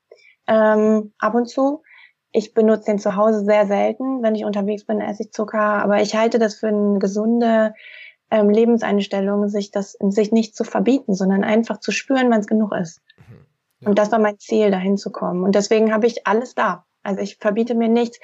[0.47, 1.83] ähm, ab und zu.
[2.31, 4.21] Ich benutze den zu Hause sehr selten.
[4.21, 5.59] Wenn ich unterwegs bin, esse ich Zucker.
[5.59, 7.73] Aber ich halte das für eine gesunde
[8.31, 12.73] ähm, Lebenseinstellung, sich das sich nicht zu verbieten, sondern einfach zu spüren, wenn es genug
[12.73, 13.01] ist.
[13.17, 13.45] Mhm.
[13.79, 13.89] Ja.
[13.89, 15.43] Und das war mein Ziel, dahin zu kommen.
[15.43, 16.85] Und deswegen habe ich alles da.
[17.09, 18.19] Also ich verbiete mir nichts.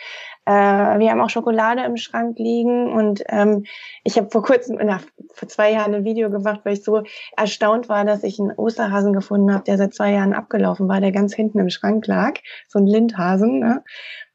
[0.45, 3.65] Äh, wir haben auch Schokolade im Schrank liegen und ähm,
[4.03, 4.99] ich habe vor kurzem, na,
[5.33, 7.01] vor zwei Jahren ein Video gemacht, weil ich so
[7.35, 11.11] erstaunt war, dass ich einen Osterhasen gefunden habe, der seit zwei Jahren abgelaufen war, der
[11.11, 12.33] ganz hinten im Schrank lag,
[12.67, 13.59] so ein Lindhasen.
[13.59, 13.83] Ne?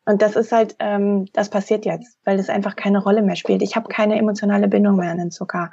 [0.04, 3.62] Und das ist halt, ähm, das passiert jetzt, weil es einfach keine Rolle mehr spielt.
[3.62, 5.70] Ich habe keine emotionale Bindung mehr an den Zucker.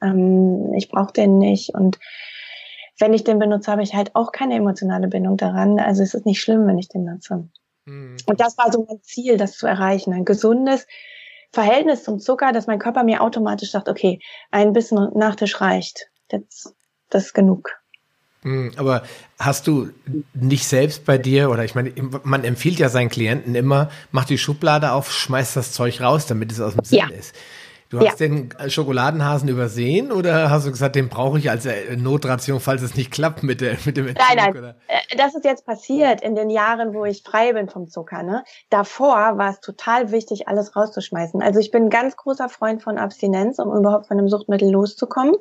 [0.00, 1.98] Ähm, ich brauche den nicht und
[3.00, 5.80] wenn ich den benutze, habe ich halt auch keine emotionale Bindung daran.
[5.80, 7.48] Also es ist nicht schlimm, wenn ich den nutze.
[7.90, 8.16] Mhm.
[8.26, 10.12] Und das war so mein Ziel, das zu erreichen.
[10.12, 10.86] Ein gesundes
[11.52, 16.08] Verhältnis zum Zucker, dass mein Körper mir automatisch sagt, okay, ein bisschen Nachtisch reicht.
[16.28, 16.74] Das,
[17.08, 17.80] das ist genug.
[18.42, 19.02] Mhm, aber
[19.38, 19.90] hast du
[20.32, 24.38] nicht selbst bei dir, oder ich meine, man empfiehlt ja seinen Klienten immer, mach die
[24.38, 27.08] Schublade auf, schmeiß das Zeug raus, damit es aus dem Sinn ja.
[27.08, 27.34] ist.
[27.90, 28.28] Du hast ja.
[28.28, 32.94] den Schokoladenhasen übersehen oder hast du gesagt, den brauche ich als äh, Notration, falls es
[32.94, 34.24] nicht klappt mit, der, mit dem Entzug?
[34.28, 34.56] Nein, nein.
[34.56, 34.76] Oder?
[34.86, 38.22] Äh, das ist jetzt passiert in den Jahren, wo ich frei bin vom Zucker.
[38.22, 38.44] Ne?
[38.68, 41.42] Davor war es total wichtig, alles rauszuschmeißen.
[41.42, 45.34] Also ich bin ein ganz großer Freund von Abstinenz, um überhaupt von einem Suchtmittel loszukommen,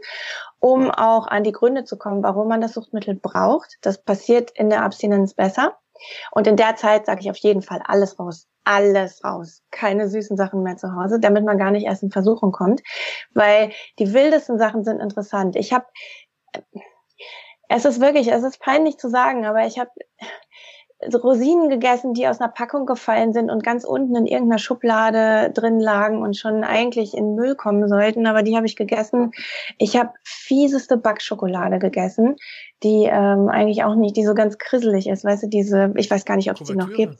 [0.58, 3.78] um auch an die Gründe zu kommen, warum man das Suchtmittel braucht.
[3.82, 5.78] Das passiert in der Abstinenz besser.
[6.32, 9.64] Und in der Zeit sage ich auf jeden Fall alles raus alles raus.
[9.72, 12.82] Keine süßen Sachen mehr zu Hause, damit man gar nicht erst in Versuchung kommt.
[13.34, 15.56] Weil die wildesten Sachen sind interessant.
[15.56, 15.86] Ich habe,
[17.68, 19.90] es ist wirklich, es ist peinlich zu sagen, aber ich habe
[21.02, 25.80] Rosinen gegessen, die aus einer Packung gefallen sind und ganz unten in irgendeiner Schublade drin
[25.80, 29.32] lagen und schon eigentlich in Müll kommen sollten, aber die habe ich gegessen.
[29.78, 32.36] Ich habe fieseste Backschokolade gegessen,
[32.84, 36.26] die ähm, eigentlich auch nicht, die so ganz krisselig ist, weißt du, diese, ich weiß
[36.26, 37.18] gar nicht, ob es die noch gibt.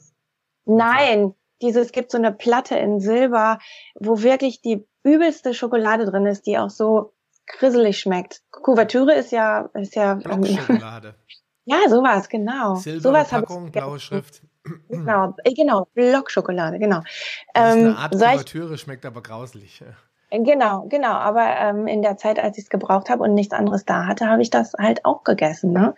[0.66, 3.58] Nein, dieses gibt so eine Platte in Silber,
[3.98, 7.14] wo wirklich die übelste Schokolade drin ist, die auch so
[7.46, 8.42] krisselig schmeckt.
[8.50, 11.14] Kuvertüre ist ja ist ja Schokolade.
[11.70, 12.74] ja, sowas, genau.
[12.76, 14.42] Silber sowas Packung, blaue Schrift.
[14.90, 17.00] Genau, äh, genau, Blockschokolade, genau.
[17.54, 19.82] Das ist eine ähm, Art Kuvertüre, schmeckt aber grauslich.
[20.30, 21.12] Genau, genau.
[21.12, 24.28] Aber ähm, in der Zeit, als ich es gebraucht habe und nichts anderes da hatte,
[24.28, 25.72] habe ich das halt auch gegessen.
[25.72, 25.94] Ne?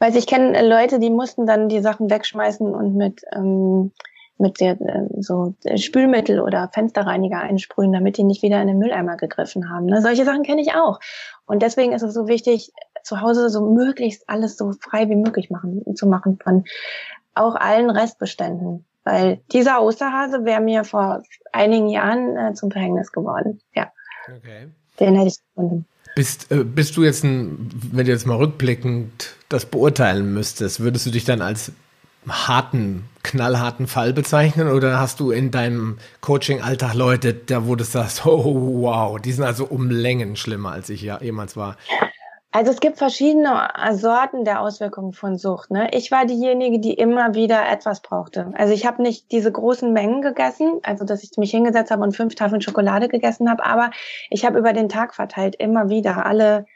[0.00, 3.92] Weil ich kenne Leute, die mussten dann die Sachen wegschmeißen und mit ähm,
[4.40, 9.16] mit der, äh, so Spülmittel oder Fensterreiniger einsprühen, damit die nicht wieder in den Mülleimer
[9.16, 9.86] gegriffen haben.
[9.86, 10.00] Ne?
[10.00, 10.98] Solche Sachen kenne ich auch.
[11.46, 12.72] Und deswegen ist es so wichtig,
[13.04, 16.64] zu Hause so möglichst alles so frei wie möglich machen, zu machen von
[17.34, 18.84] auch allen Restbeständen.
[19.04, 23.60] Weil dieser Osterhase wäre mir vor einigen Jahren äh, zum Verhängnis geworden.
[23.74, 23.90] Ja.
[24.28, 24.68] Okay.
[24.98, 25.86] Den hätte ich gefunden.
[26.14, 31.06] Bist, äh, bist du jetzt ein, wenn du jetzt mal rückblickend das beurteilen müsstest, würdest
[31.06, 31.72] du dich dann als
[32.28, 38.26] harten, knallharten Fall bezeichnen oder hast du in deinem Coaching-Alltag Leute, da wo du sagst,
[38.26, 41.76] oh wow, die sind also um Längen schlimmer, als ich ja jemals war?
[42.52, 45.70] Also es gibt verschiedene Sorten der Auswirkungen von Sucht.
[45.70, 45.88] Ne?
[45.92, 48.52] Ich war diejenige, die immer wieder etwas brauchte.
[48.54, 52.16] Also ich habe nicht diese großen Mengen gegessen, also dass ich mich hingesetzt habe und
[52.16, 53.92] fünf Tafeln Schokolade gegessen habe, aber
[54.30, 56.66] ich habe über den Tag verteilt immer wieder alle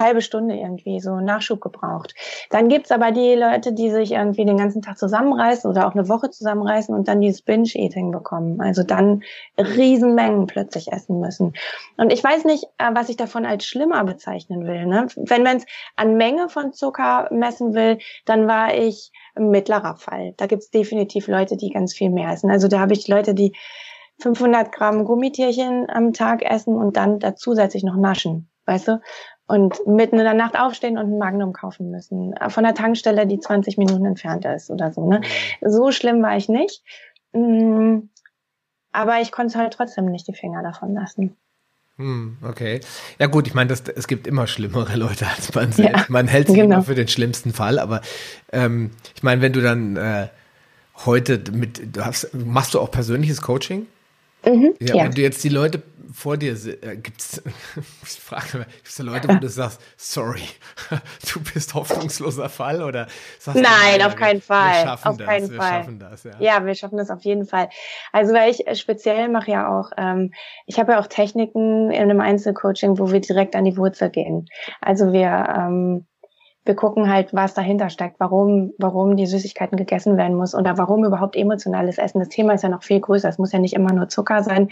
[0.00, 2.14] halbe Stunde irgendwie so Nachschub gebraucht.
[2.50, 6.08] Dann gibt's aber die Leute, die sich irgendwie den ganzen Tag zusammenreißen oder auch eine
[6.08, 8.60] Woche zusammenreißen und dann dieses Binge-Eating bekommen.
[8.60, 9.22] Also dann
[9.58, 11.52] Riesenmengen plötzlich essen müssen.
[11.96, 14.86] Und ich weiß nicht, äh, was ich davon als schlimmer bezeichnen will.
[14.86, 15.06] Ne?
[15.16, 20.34] Wenn man es an Menge von Zucker messen will, dann war ich mittlerer Fall.
[20.36, 22.50] Da gibt's definitiv Leute, die ganz viel mehr essen.
[22.50, 23.52] Also da habe ich Leute, die
[24.20, 29.00] 500 Gramm Gummitierchen am Tag essen und dann dazu zusätzlich noch naschen, weißt du?
[29.50, 32.34] Und mitten in der Nacht aufstehen und ein Magnum kaufen müssen.
[32.48, 35.20] Von der Tankstelle, die 20 Minuten entfernt ist oder so, ne?
[35.20, 35.70] Mhm.
[35.70, 36.82] So schlimm war ich nicht.
[37.32, 38.08] Mm,
[38.92, 41.36] aber ich konnte halt trotzdem nicht die Finger davon lassen.
[41.96, 42.80] Hm, okay.
[43.18, 45.98] Ja gut, ich meine, es gibt immer schlimmere Leute als man selbst.
[45.98, 46.76] Ja, man hält sich genau.
[46.76, 48.00] immer für den schlimmsten Fall, aber
[48.52, 50.28] ähm, ich meine, wenn du dann äh,
[51.04, 53.86] heute mit, du hast, machst du auch persönliches Coaching?
[54.46, 57.42] Mhm, ja, ja, wenn du jetzt die Leute vor dir äh, gibt's,
[58.02, 60.42] ich frage, gibt's da Leute, wo du sagst, sorry,
[61.32, 63.06] du bist hoffnungsloser Fall oder
[63.38, 64.74] sagst Nein, du, auf keinen Fall.
[64.74, 65.70] Wir schaffen auf das, keinen wir Fall.
[65.70, 66.32] schaffen das, ja.
[66.38, 67.68] Ja, wir schaffen das auf jeden Fall.
[68.12, 70.32] Also weil ich speziell mache ja auch, ähm,
[70.66, 74.46] ich habe ja auch Techniken in einem Einzelcoaching, wo wir direkt an die Wurzel gehen.
[74.80, 76.06] Also wir ähm,
[76.64, 81.04] wir gucken halt, was dahinter steckt, warum, warum die Süßigkeiten gegessen werden muss oder warum
[81.04, 82.18] überhaupt emotionales Essen.
[82.18, 83.28] Das Thema ist ja noch viel größer.
[83.28, 84.68] Es muss ja nicht immer nur Zucker sein.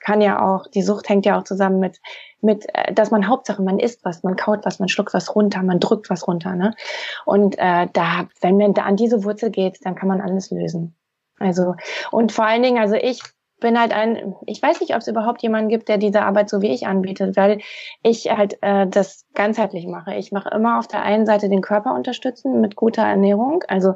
[0.00, 2.00] Kann ja auch, die Sucht hängt ja auch zusammen mit,
[2.40, 5.62] mit, äh, dass man Hauptsache, man isst was, man kaut was, man schluckt was runter,
[5.62, 6.74] man drückt was runter, ne?
[7.24, 10.94] Und äh, da, wenn man da an diese Wurzel geht, dann kann man alles lösen.
[11.38, 11.74] Also,
[12.10, 13.22] und vor allen Dingen, also ich
[13.60, 16.62] bin halt ein, ich weiß nicht, ob es überhaupt jemanden gibt, der diese Arbeit so
[16.62, 17.60] wie ich anbietet, weil
[18.02, 20.14] ich halt äh, das ganzheitlich mache.
[20.14, 23.94] Ich mache immer auf der einen Seite den Körper unterstützen mit guter Ernährung, also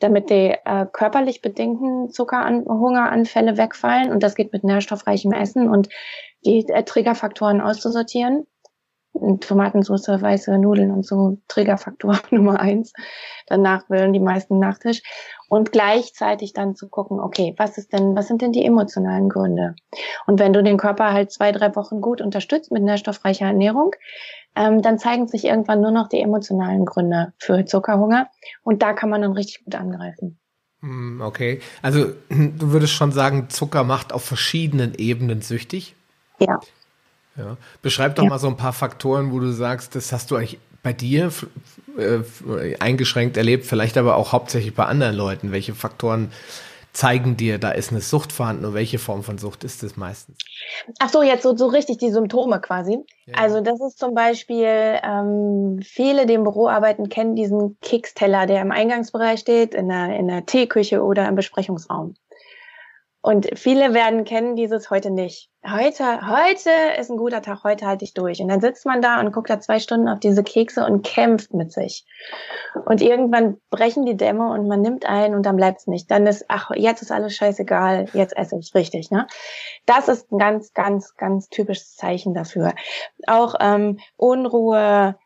[0.00, 5.88] damit die äh, körperlich bedingten Zuckerhungeranfälle wegfallen und das geht mit nährstoffreichem Essen und
[6.44, 8.46] die äh, Triggerfaktoren auszusortieren.
[9.40, 12.92] Tomatensauce, weiße Nudeln und so Triggerfaktor Nummer eins.
[13.46, 15.02] Danach wollen die meisten Nachtisch
[15.48, 19.76] und gleichzeitig dann zu gucken, okay, was ist denn, was sind denn die emotionalen Gründe?
[20.26, 23.94] Und wenn du den Körper halt zwei, drei Wochen gut unterstützt mit nährstoffreicher Ernährung,
[24.56, 28.28] ähm, dann zeigen sich irgendwann nur noch die emotionalen Gründe für Zuckerhunger
[28.62, 30.38] und da kann man dann richtig gut angreifen.
[30.80, 35.94] Hm, okay, also du würdest schon sagen, Zucker macht auf verschiedenen Ebenen süchtig?
[36.38, 36.60] Ja.
[37.36, 37.56] Ja.
[37.82, 38.30] Beschreib doch ja.
[38.30, 41.32] mal so ein paar Faktoren, wo du sagst, das hast du eigentlich bei dir
[41.98, 45.50] äh, eingeschränkt erlebt, vielleicht aber auch hauptsächlich bei anderen Leuten.
[45.50, 46.30] Welche Faktoren
[46.94, 50.38] zeigen dir, da ist eine Sucht vorhanden und welche Form von Sucht ist es meistens?
[51.00, 52.98] Ach so, jetzt so, so richtig die Symptome quasi.
[53.26, 53.34] Ja.
[53.36, 58.62] Also das ist zum Beispiel, ähm, viele, die im Büro arbeiten, kennen diesen Keksteller, der
[58.62, 62.14] im Eingangsbereich steht, in der, in der Teeküche oder im Besprechungsraum.
[63.24, 65.48] Und viele werden kennen dieses heute nicht.
[65.66, 66.68] Heute, heute
[67.00, 68.42] ist ein guter Tag, heute halte ich durch.
[68.42, 71.54] Und dann sitzt man da und guckt da zwei Stunden auf diese Kekse und kämpft
[71.54, 72.04] mit sich.
[72.84, 76.10] Und irgendwann brechen die Dämme und man nimmt ein und dann bleibt's nicht.
[76.10, 79.10] Dann ist, ach, jetzt ist alles scheißegal, jetzt esse ich richtig.
[79.10, 79.26] Ne?
[79.86, 82.74] Das ist ein ganz, ganz, ganz typisches Zeichen dafür.
[83.26, 85.16] Auch ähm, Unruhe,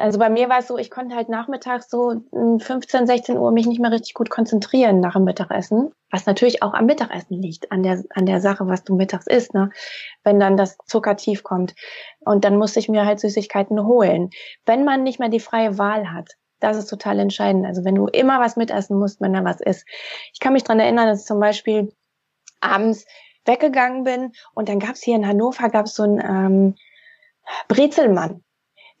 [0.00, 3.66] also bei mir war es so, ich konnte halt nachmittags so 15, 16 Uhr mich
[3.66, 7.82] nicht mehr richtig gut konzentrieren nach dem Mittagessen, was natürlich auch am Mittagessen liegt, an
[7.82, 9.70] der, an der Sache, was du mittags isst, ne?
[10.24, 11.74] wenn dann das Zucker tief kommt.
[12.20, 14.30] Und dann musste ich mir halt Süßigkeiten holen.
[14.66, 17.66] Wenn man nicht mehr die freie Wahl hat, das ist total entscheidend.
[17.66, 19.86] Also wenn du immer was mitessen musst, wenn da was ist.
[20.32, 21.92] Ich kann mich dran erinnern, dass ich zum Beispiel
[22.60, 23.06] abends
[23.46, 26.74] weggegangen bin und dann gab's hier in Hannover gab's so einen ähm,
[27.68, 28.42] Brezelmann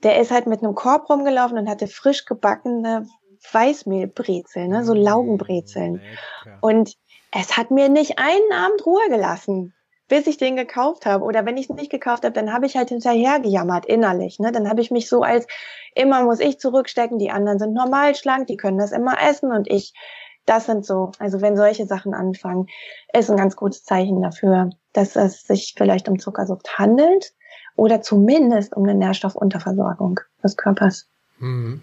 [0.02, 3.06] der ist halt mit einem Korb rumgelaufen und hatte frisch gebackene
[3.52, 6.00] Weißmehlbrezeln, ne, so Laugenbrezeln.
[6.60, 6.94] Und
[7.32, 9.74] es hat mir nicht einen Abend Ruhe gelassen,
[10.08, 11.24] bis ich den gekauft habe.
[11.24, 14.38] Oder wenn ich es nicht gekauft habe, dann habe ich halt hinterher gejammert innerlich.
[14.38, 14.52] Ne?
[14.52, 15.46] Dann habe ich mich so als
[15.94, 19.70] immer muss ich zurückstecken, die anderen sind normal schlank, die können das immer essen und
[19.70, 19.94] ich.
[20.46, 22.66] Das sind so, also wenn solche Sachen anfangen,
[23.12, 27.34] ist ein ganz gutes Zeichen dafür, dass es sich vielleicht um Zuckersucht handelt
[27.80, 31.06] oder zumindest um eine Nährstoffunterversorgung des Körpers.
[31.38, 31.80] Mhm.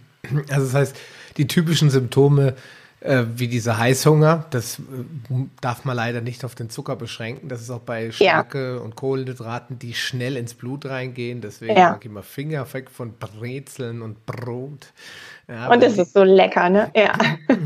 [0.52, 0.96] Also das heißt,
[1.38, 2.54] die typischen Symptome
[3.00, 4.82] äh, wie dieser Heißhunger, das äh,
[5.60, 7.50] darf man leider nicht auf den Zucker beschränken.
[7.50, 8.82] Das ist auch bei Stärke ja.
[8.82, 11.42] und Kohlenhydraten, die schnell ins Blut reingehen.
[11.42, 11.90] Deswegen ja.
[11.92, 14.94] mag ich immer Finger weg von Brezeln und Brot.
[15.48, 16.92] Ja, und es ist so lecker, ne?
[16.96, 17.14] Ja.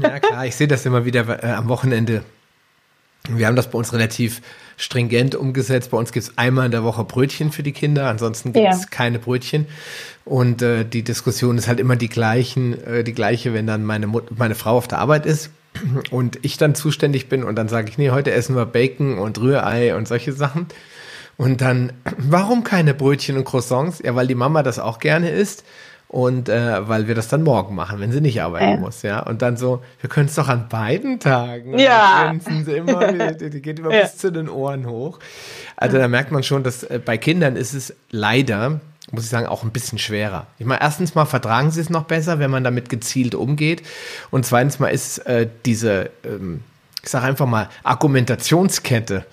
[0.01, 2.23] Ja, klar, ich sehe das immer wieder äh, am Wochenende.
[3.29, 4.41] Wir haben das bei uns relativ
[4.77, 5.91] stringent umgesetzt.
[5.91, 8.81] Bei uns gibt es einmal in der Woche Brötchen für die Kinder, ansonsten gibt es
[8.81, 8.87] ja.
[8.89, 9.67] keine Brötchen.
[10.25, 14.07] Und äh, die Diskussion ist halt immer die gleichen, äh, die gleiche, wenn dann meine
[14.07, 15.51] Mut meine Frau auf der Arbeit ist
[16.11, 19.39] und ich dann zuständig bin und dann sage ich, nee, heute essen wir Bacon und
[19.39, 20.67] Rührei und solche Sachen.
[21.37, 24.01] Und dann, warum keine Brötchen und Croissants?
[24.03, 25.63] Ja, weil die Mama das auch gerne isst
[26.11, 28.77] und äh, weil wir das dann morgen machen, wenn sie nicht arbeiten äh.
[28.77, 29.21] muss, ja.
[29.21, 31.79] Und dann so, wir können es doch an beiden Tagen.
[31.79, 32.33] ja.
[32.65, 34.01] Sie immer, die, die geht immer ja.
[34.01, 35.19] bis zu den Ohren hoch.
[35.77, 38.81] Also da merkt man schon, dass äh, bei Kindern ist es leider
[39.13, 40.47] muss ich sagen, auch ein bisschen schwerer.
[40.57, 43.81] Ich meine, erstens mal vertragen sie es noch besser, wenn man damit gezielt umgeht.
[44.29, 46.61] Und zweitens mal ist äh, diese, ähm,
[47.03, 49.25] ich sage einfach mal, Argumentationskette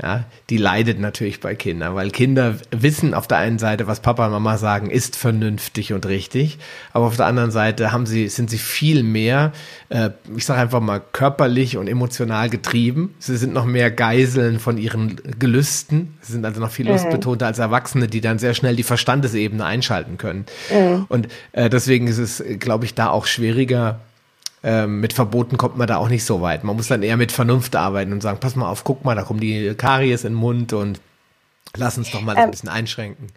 [0.00, 4.26] ja, die leidet natürlich bei Kindern, weil Kinder wissen auf der einen Seite, was Papa
[4.26, 6.58] und Mama sagen, ist vernünftig und richtig,
[6.92, 9.52] aber auf der anderen Seite haben sie, sind sie viel mehr,
[9.88, 13.14] äh, ich sage einfach mal, körperlich und emotional getrieben.
[13.18, 16.92] Sie sind noch mehr Geiseln von ihren Gelüsten, sie sind also noch viel mhm.
[16.92, 20.46] lustbetonter als Erwachsene, die dann sehr schnell die Verstandesebene einschalten können.
[20.72, 21.06] Mhm.
[21.08, 23.98] Und äh, deswegen ist es, glaube ich, da auch schwieriger,
[24.62, 26.64] ähm, mit Verboten kommt man da auch nicht so weit.
[26.64, 29.22] Man muss dann eher mit Vernunft arbeiten und sagen, pass mal auf, guck mal, da
[29.22, 31.00] kommen die Karies in den Mund und
[31.76, 33.28] lass uns doch mal ähm, ein bisschen einschränken.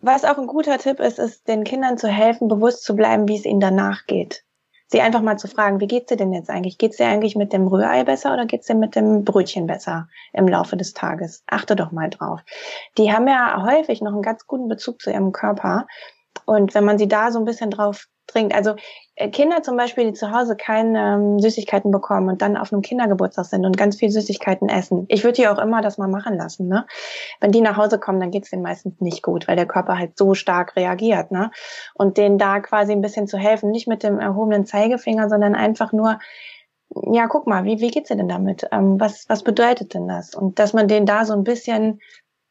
[0.00, 3.36] Was auch ein guter Tipp ist, ist den Kindern zu helfen, bewusst zu bleiben, wie
[3.36, 4.44] es ihnen danach geht.
[4.92, 6.76] Sie einfach mal zu fragen, wie geht's dir denn jetzt eigentlich?
[6.76, 10.48] Geht's dir eigentlich mit dem Rührei besser oder geht's dir mit dem Brötchen besser im
[10.48, 11.44] Laufe des Tages?
[11.46, 12.40] Achte doch mal drauf.
[12.98, 15.86] Die haben ja häufig noch einen ganz guten Bezug zu ihrem Körper.
[16.44, 18.54] Und wenn man sie da so ein bisschen drauf dringt.
[18.54, 18.74] Also
[19.16, 22.82] äh, Kinder zum Beispiel, die zu Hause keine ähm, Süßigkeiten bekommen und dann auf einem
[22.82, 25.04] Kindergeburtstag sind und ganz viel Süßigkeiten essen.
[25.08, 26.68] Ich würde die auch immer das mal machen lassen.
[26.68, 26.86] Ne?
[27.40, 30.16] Wenn die nach Hause kommen, dann geht's denen meistens nicht gut, weil der Körper halt
[30.16, 31.30] so stark reagiert.
[31.30, 31.50] Ne?
[31.94, 35.92] Und denen da quasi ein bisschen zu helfen, nicht mit dem erhobenen Zeigefinger, sondern einfach
[35.92, 36.18] nur,
[37.12, 38.66] ja, guck mal, wie, wie geht's dir denn damit?
[38.72, 40.34] Ähm, was, was bedeutet denn das?
[40.34, 42.00] Und dass man denen da so ein bisschen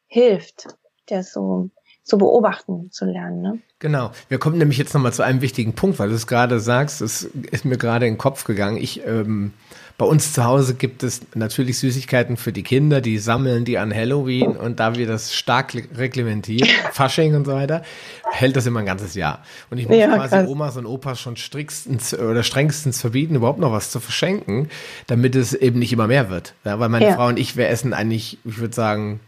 [0.08, 0.68] hilft,
[1.10, 1.70] der so
[2.10, 3.42] zu beobachten zu lernen.
[3.42, 3.60] Ne?
[3.78, 4.12] Genau.
[4.28, 7.24] Wir kommen nämlich jetzt nochmal zu einem wichtigen Punkt, weil du es gerade sagst, das
[7.24, 8.78] ist mir gerade in den Kopf gegangen.
[8.78, 9.54] Ich, ähm,
[10.00, 13.94] bei uns zu Hause gibt es natürlich Süßigkeiten für die Kinder, die sammeln die an
[13.94, 17.84] Halloween und da wir das stark reglementieren, Fasching und so weiter,
[18.32, 19.44] hält das immer ein ganzes Jahr.
[19.70, 20.48] Und ich muss ja, quasi krass.
[20.48, 24.70] Omas und Opas schon strickstens oder strengstens verbieten, überhaupt noch was zu verschenken,
[25.08, 26.56] damit es eben nicht immer mehr wird.
[26.66, 27.16] Ja, weil meine ja.
[27.16, 29.20] Frau und ich, wir essen eigentlich, ich würde sagen,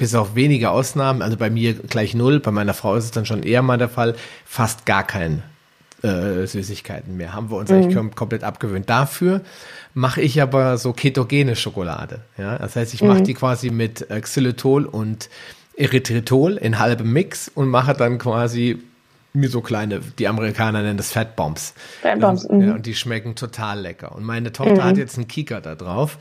[0.00, 3.26] bis auf wenige Ausnahmen, also bei mir gleich null, bei meiner Frau ist es dann
[3.26, 4.14] schon eher mal der Fall,
[4.46, 5.42] fast gar kein
[6.02, 7.34] äh, Süßigkeiten mehr.
[7.34, 7.76] Haben wir uns mhm.
[7.76, 8.88] eigentlich komplett abgewöhnt.
[8.88, 9.42] Dafür
[9.92, 12.20] mache ich aber so ketogene Schokolade.
[12.38, 12.56] Ja?
[12.56, 13.24] Das heißt, ich mache mhm.
[13.24, 15.28] die quasi mit äh, Xylitol und
[15.76, 18.82] Erythritol in halbem Mix und mache dann quasi
[19.32, 21.74] mir so kleine, die Amerikaner nennen das Fat Bombs.
[22.02, 22.44] Fat Bombs.
[22.44, 22.68] Und, mhm.
[22.68, 24.14] ja, und die schmecken total lecker.
[24.14, 24.84] Und meine Tochter mhm.
[24.84, 26.18] hat jetzt einen Kika da drauf,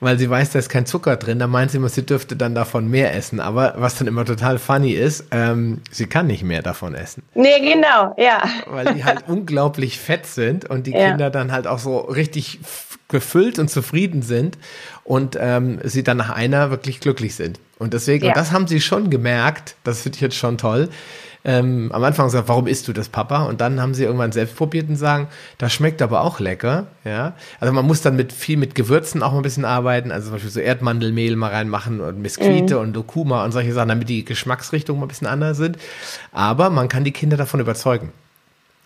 [0.00, 1.38] weil sie weiß, da ist kein Zucker drin.
[1.38, 3.40] Da meint sie immer, sie dürfte dann davon mehr essen.
[3.40, 7.22] Aber was dann immer total funny ist, ähm, sie kann nicht mehr davon essen.
[7.34, 8.42] Nee, genau, ja.
[8.66, 11.10] Weil die halt unglaublich fett sind und die ja.
[11.10, 12.60] Kinder dann halt auch so richtig
[13.08, 14.56] gefüllt und zufrieden sind
[15.04, 17.60] und ähm, sie dann nach einer wirklich glücklich sind.
[17.78, 18.30] Und deswegen, ja.
[18.30, 20.88] und das haben sie schon gemerkt, das finde ich jetzt schon toll,
[21.44, 23.44] ähm, am Anfang gesagt, warum isst du das, Papa?
[23.44, 25.28] Und dann haben sie irgendwann selbst probiert und sagen,
[25.58, 26.86] das schmeckt aber auch lecker.
[27.04, 30.26] Ja, also man muss dann mit viel mit Gewürzen auch mal ein bisschen arbeiten, also
[30.26, 32.80] zum Beispiel so Erdmandelmehl mal reinmachen und Biskuite mhm.
[32.80, 35.78] und Dokuma und solche Sachen, damit die Geschmacksrichtungen mal ein bisschen anders sind.
[36.30, 38.12] Aber man kann die Kinder davon überzeugen.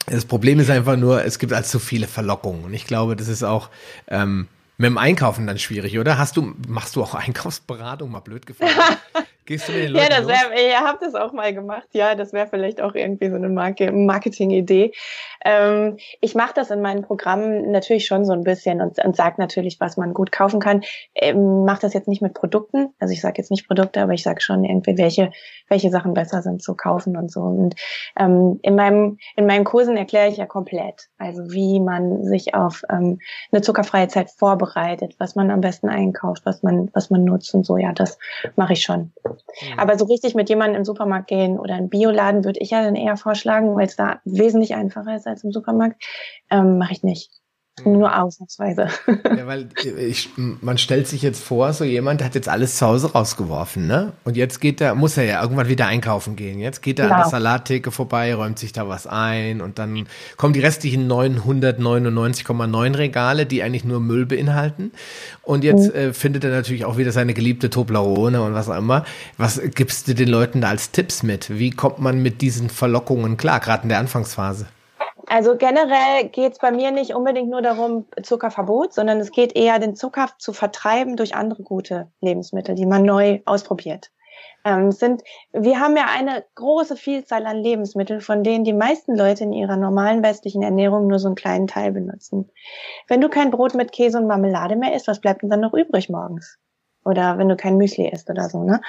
[0.07, 2.65] Das Problem ist einfach nur, es gibt allzu viele Verlockungen.
[2.65, 3.71] Und ich glaube, das ist auch
[4.09, 4.47] ähm,
[4.79, 6.17] mit dem Einkaufen dann schwierig, oder?
[6.17, 8.73] Hast du, machst du auch Einkaufsberatung, mal blöd gefragt?
[9.47, 11.87] Gehst du mit den Leuten Ja, das wär, ihr habt das auch mal gemacht.
[11.93, 14.93] Ja, das wäre vielleicht auch irgendwie so eine Marketing-Idee.
[15.45, 19.37] Ähm, ich mache das in meinen Programmen natürlich schon so ein bisschen und, und sage
[19.39, 20.83] natürlich, was man gut kaufen kann.
[21.15, 22.89] Ähm, mache das jetzt nicht mit Produkten.
[22.99, 25.31] Also ich sage jetzt nicht Produkte, aber ich sage schon irgendwie, welche,
[25.69, 27.43] welche Sachen besser sind zu kaufen und so.
[27.43, 27.77] Und
[28.19, 32.83] ähm, in, meinem, in meinen Kursen erkläre ich ja komplett, also wie man sich auf
[32.91, 33.21] ähm,
[33.53, 37.65] eine zuckerfreie Zeit vorbereitet, was man am besten einkauft, was man, was man nutzt und
[37.65, 37.77] so.
[37.77, 38.19] Ja, das
[38.57, 39.13] mache ich schon.
[39.63, 39.79] Mhm.
[39.79, 42.97] Aber so richtig mit jemandem im Supermarkt gehen oder im Bioladen würde ich ja dann
[42.97, 46.03] eher vorschlagen, weil es da wesentlich einfacher ist als im Supermarkt.
[46.51, 47.31] Ähm, Mache ich nicht.
[47.85, 47.93] Mhm.
[47.93, 48.89] Nur ausnahmsweise.
[49.37, 53.13] Ja, weil ich, man stellt sich jetzt vor, so jemand hat jetzt alles zu Hause
[53.13, 54.13] rausgeworfen, ne?
[54.25, 56.59] Und jetzt geht er, muss er ja irgendwann wieder einkaufen gehen.
[56.59, 57.17] Jetzt geht er genau.
[57.17, 62.97] an der Salattheke vorbei, räumt sich da was ein und dann kommen die restlichen 999,9
[62.97, 64.93] Regale, die eigentlich nur Müll beinhalten.
[65.43, 66.01] Und jetzt mhm.
[66.01, 69.05] äh, findet er natürlich auch wieder seine geliebte Toblerone und was auch immer.
[69.37, 71.51] Was gibst du den Leuten da als Tipps mit?
[71.59, 74.67] Wie kommt man mit diesen Verlockungen klar, gerade in der Anfangsphase?
[75.29, 79.79] Also generell geht es bei mir nicht unbedingt nur darum, Zuckerverbot, sondern es geht eher,
[79.79, 84.13] den Zucker zu vertreiben durch andere gute Lebensmittel, die man neu ausprobiert.
[84.65, 89.45] Ähm, sind, wir haben ja eine große Vielzahl an Lebensmitteln, von denen die meisten Leute
[89.45, 92.51] in ihrer normalen westlichen Ernährung nur so einen kleinen Teil benutzen.
[93.09, 95.75] Wenn du kein Brot mit Käse und Marmelade mehr isst, was bleibt denn dann noch
[95.75, 96.59] übrig morgens?
[97.07, 98.63] Oder wenn du kein Müsli isst oder so.
[98.63, 98.81] Ne?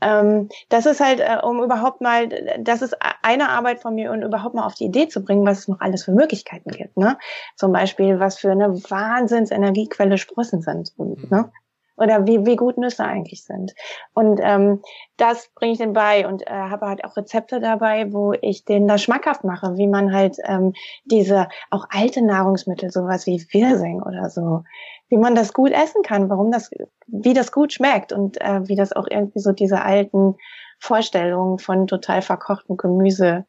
[0.00, 2.28] Ähm, das ist halt, äh, um überhaupt mal,
[2.60, 5.60] das ist eine Arbeit von mir und überhaupt mal auf die Idee zu bringen, was
[5.60, 6.96] es noch alles für Möglichkeiten gibt.
[6.96, 7.18] Ne?
[7.56, 10.92] Zum Beispiel, was für eine Wahnsinnsenergiequelle Sprossen sind.
[10.98, 11.16] Mhm.
[11.30, 11.50] Ne?
[11.96, 13.74] oder wie, wie gut Nüsse eigentlich sind.
[14.14, 14.82] Und ähm,
[15.16, 18.86] das bringe ich denen bei und äh, habe halt auch Rezepte dabei, wo ich denen
[18.86, 20.74] das schmackhaft mache, wie man halt ähm,
[21.04, 24.64] diese auch alte Nahrungsmittel, sowas wie Wirsing oder so,
[25.08, 26.70] wie man das gut essen kann, warum das,
[27.06, 30.36] wie das gut schmeckt und äh, wie das auch irgendwie so diese alten
[30.78, 33.46] Vorstellungen von total verkochtem Gemüse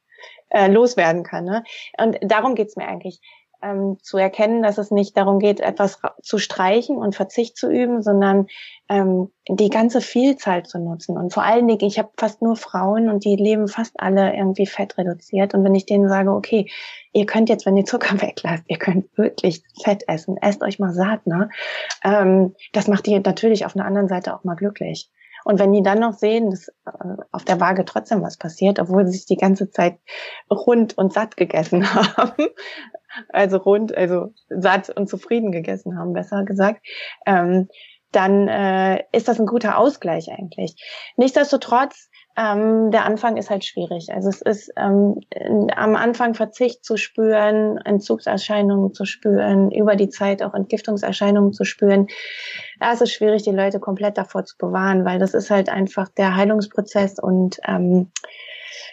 [0.50, 1.46] äh, loswerden kann.
[1.46, 1.64] Ne?
[1.98, 3.20] Und darum geht's mir eigentlich
[3.62, 8.02] ähm, zu erkennen, dass es nicht darum geht, etwas zu streichen und Verzicht zu üben,
[8.02, 8.48] sondern
[8.90, 11.18] ähm, die ganze Vielzahl zu nutzen.
[11.18, 14.66] Und vor allen Dingen, ich habe fast nur Frauen und die leben fast alle irgendwie
[14.66, 15.54] fett reduziert.
[15.54, 16.70] Und wenn ich denen sage, okay,
[17.14, 20.94] ihr könnt jetzt, wenn ihr Zucker weglasst, ihr könnt wirklich Fett essen, esst euch mal
[20.94, 21.50] satt, ne?
[22.04, 25.10] Ähm, das macht die natürlich auf einer anderen Seite auch mal glücklich.
[25.48, 29.06] Und wenn die dann noch sehen, dass äh, auf der Waage trotzdem was passiert, obwohl
[29.06, 29.98] sie sich die ganze Zeit
[30.52, 32.48] rund und satt gegessen haben,
[33.30, 36.86] also rund, also satt und zufrieden gegessen haben, besser gesagt,
[37.26, 37.68] ähm,
[38.12, 40.76] dann äh, ist das ein guter Ausgleich eigentlich.
[41.18, 44.14] Nichtsdestotrotz, ähm, der Anfang ist halt schwierig.
[44.14, 45.20] Also es ist ähm,
[45.76, 52.08] am Anfang Verzicht zu spüren, Entzugserscheinungen zu spüren, über die Zeit auch Entgiftungserscheinungen zu spüren.
[52.92, 56.36] Ist es schwierig, die Leute komplett davor zu bewahren, weil das ist halt einfach der
[56.36, 58.12] Heilungsprozess und ähm,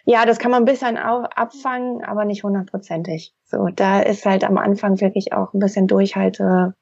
[0.05, 3.35] ja, das kann man ein bisschen abfangen, aber nicht hundertprozentig.
[3.45, 6.75] So, da ist halt am Anfang wirklich auch ein bisschen Durchhaltekraft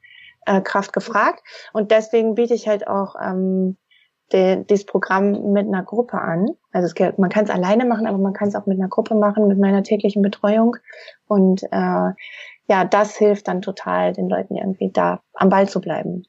[0.47, 1.43] äh, gefragt.
[1.73, 3.77] Und deswegen biete ich halt auch ähm,
[4.33, 6.49] dieses Programm mit einer Gruppe an.
[6.73, 9.15] Also es, man kann es alleine machen, aber man kann es auch mit einer Gruppe
[9.15, 10.77] machen, mit meiner täglichen Betreuung.
[11.27, 12.13] Und äh,
[12.69, 16.25] ja, das hilft dann total, den Leuten irgendwie da am Ball zu bleiben.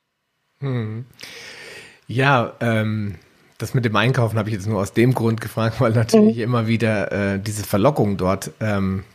[0.59, 1.05] Hm.
[2.07, 3.15] Ja, ähm,
[3.63, 6.43] das mit dem Einkaufen habe ich jetzt nur aus dem Grund gefragt, weil natürlich mhm.
[6.43, 9.05] immer wieder äh, diese Verlockung dort ähm,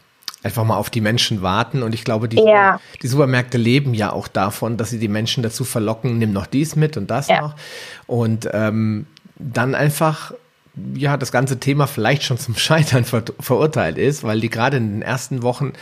[0.42, 1.82] einfach mal auf die Menschen warten.
[1.82, 2.80] Und ich glaube, die, ja.
[3.02, 6.76] die Supermärkte leben ja auch davon, dass sie die Menschen dazu verlocken, nimm noch dies
[6.76, 7.42] mit und das ja.
[7.42, 7.56] noch.
[8.06, 10.32] Und ähm, dann einfach
[10.94, 14.94] ja das ganze Thema vielleicht schon zum Scheitern ver verurteilt ist, weil die gerade in
[14.94, 15.74] den ersten Wochen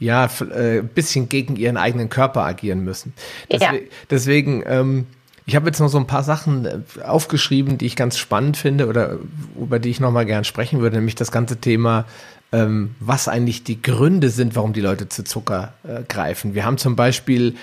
[0.00, 3.12] ja äh, ein bisschen gegen ihren eigenen Körper agieren müssen.
[3.52, 3.80] Deswegen, ja.
[4.10, 5.06] deswegen ähm,
[5.46, 8.86] ich habe jetzt noch so ein paar Sachen äh, aufgeschrieben, die ich ganz spannend finde
[8.86, 9.18] oder
[9.58, 12.04] über die ich nochmal gern sprechen würde, nämlich das ganze Thema,
[12.52, 16.54] ähm, was eigentlich die Gründe sind, warum die Leute zu Zucker äh, greifen.
[16.54, 17.54] Wir haben zum Beispiel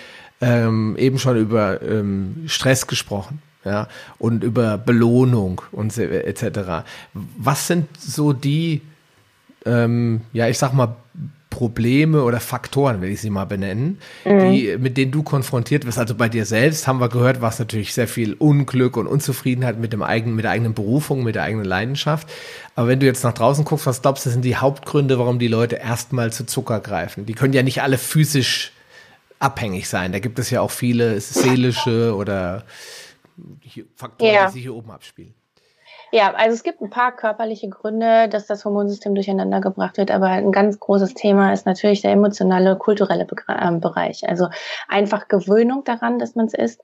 [0.42, 3.42] ähm, eben schon über ähm, Stress gesprochen.
[3.66, 6.86] Ja, und über Belohnung und etc.
[7.38, 8.82] Was sind so die,
[9.66, 10.96] ähm, ja, ich sag mal,
[11.58, 14.52] Probleme oder Faktoren, will ich sie mal benennen, mhm.
[14.52, 15.98] die, mit denen du konfrontiert wirst.
[15.98, 19.92] Also bei dir selbst haben wir gehört, was natürlich sehr viel Unglück und Unzufriedenheit mit
[19.92, 22.30] dem eigenen, mit der eigenen Berufung, mit der eigenen Leidenschaft.
[22.76, 25.48] Aber wenn du jetzt nach draußen guckst, was glaubst du, sind die Hauptgründe, warum die
[25.48, 27.26] Leute erstmal zu Zucker greifen?
[27.26, 28.72] Die können ja nicht alle physisch
[29.40, 30.12] abhängig sein.
[30.12, 32.66] Da gibt es ja auch viele seelische oder
[33.96, 34.46] Faktoren, ja.
[34.46, 35.34] die sich hier oben abspielen.
[36.12, 40.28] Ja, also es gibt ein paar körperliche Gründe, dass das Hormonsystem durcheinander gebracht wird, aber
[40.28, 44.28] ein ganz großes Thema ist natürlich der emotionale, kulturelle Be äh, Bereich.
[44.28, 44.48] Also
[44.88, 46.82] einfach Gewöhnung daran, dass man es isst.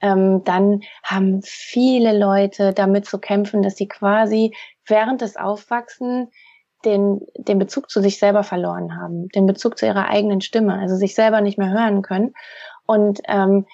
[0.00, 4.54] Ähm, dann haben viele Leute damit zu kämpfen, dass sie quasi
[4.86, 6.30] während des Aufwachsen
[6.86, 10.96] den, den Bezug zu sich selber verloren haben, den Bezug zu ihrer eigenen Stimme, also
[10.96, 12.32] sich selber nicht mehr hören können.
[12.86, 13.66] Und ähm,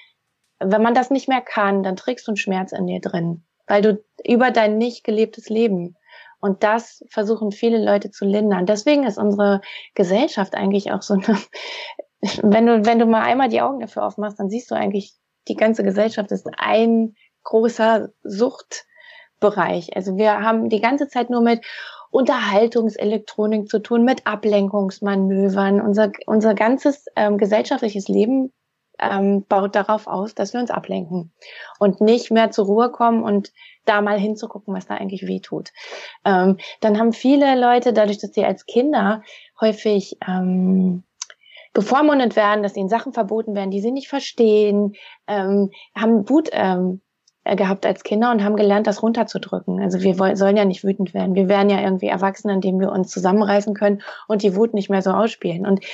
[0.58, 3.82] wenn man das nicht mehr kann, dann trägst du einen Schmerz in dir drin weil
[3.82, 5.96] du über dein nicht gelebtes Leben
[6.40, 8.66] und das versuchen viele Leute zu lindern.
[8.66, 9.60] Deswegen ist unsere
[9.94, 11.38] Gesellschaft eigentlich auch so eine,
[12.42, 15.14] wenn du, wenn du mal einmal die Augen dafür aufmachst, dann siehst du eigentlich,
[15.48, 19.96] die ganze Gesellschaft ist ein großer Suchtbereich.
[19.96, 21.64] Also wir haben die ganze Zeit nur mit
[22.10, 25.80] Unterhaltungselektronik zu tun, mit Ablenkungsmanövern.
[25.80, 28.52] Unser, unser ganzes ähm, gesellschaftliches Leben
[29.00, 31.32] ähm, baut darauf aus, dass wir uns ablenken
[31.78, 33.52] und nicht mehr zur Ruhe kommen und
[33.84, 35.70] da mal hinzugucken, was da eigentlich weh tut.
[36.24, 39.22] Ähm, dann haben viele Leute, dadurch, dass sie als Kinder
[39.60, 41.04] häufig ähm,
[41.72, 44.94] bevormundet werden, dass ihnen Sachen verboten werden, die sie nicht verstehen,
[45.26, 47.07] ähm, haben Wut ähm, äh,
[47.56, 49.80] gehabt als Kinder und haben gelernt, das runterzudrücken.
[49.80, 51.34] Also wir wollen, sollen ja nicht wütend werden.
[51.34, 55.02] Wir werden ja irgendwie erwachsen, indem wir uns zusammenreißen können und die Wut nicht mehr
[55.02, 55.66] so ausspielen.
[55.66, 55.84] Und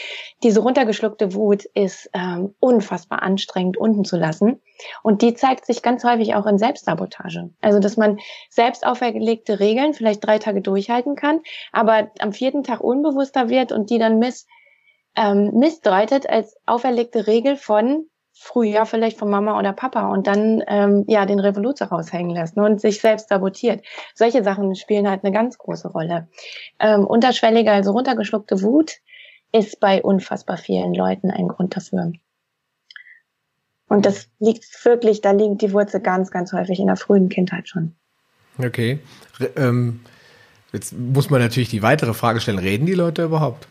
[0.42, 4.60] diese runtergeschluckte Wut ist ähm, unfassbar anstrengend unten zu lassen.
[5.02, 7.50] Und die zeigt sich ganz häufig auch in Selbstsabotage.
[7.60, 8.18] Also dass man
[8.50, 11.40] selbst auferlegte Regeln vielleicht drei Tage durchhalten kann,
[11.72, 14.46] aber am vierten Tag unbewusster wird und die dann miss,
[15.16, 21.04] ähm, missdeutet als auferlegte Regel von früher vielleicht von Mama oder Papa und dann ähm,
[21.06, 23.84] ja den Revoluzer raushängen lässt und sich selbst sabotiert.
[24.14, 26.28] Solche Sachen spielen halt eine ganz große Rolle.
[26.80, 28.96] Ähm, unterschwellige, also runtergeschluckte Wut
[29.52, 32.12] ist bei unfassbar vielen Leuten ein Grund dafür.
[33.88, 37.68] Und das liegt wirklich, da liegt die Wurzel ganz, ganz häufig in der frühen Kindheit
[37.68, 37.94] schon.
[38.58, 38.98] Okay.
[39.56, 40.00] Ähm,
[40.72, 43.68] jetzt muss man natürlich die weitere Frage stellen, reden die Leute überhaupt?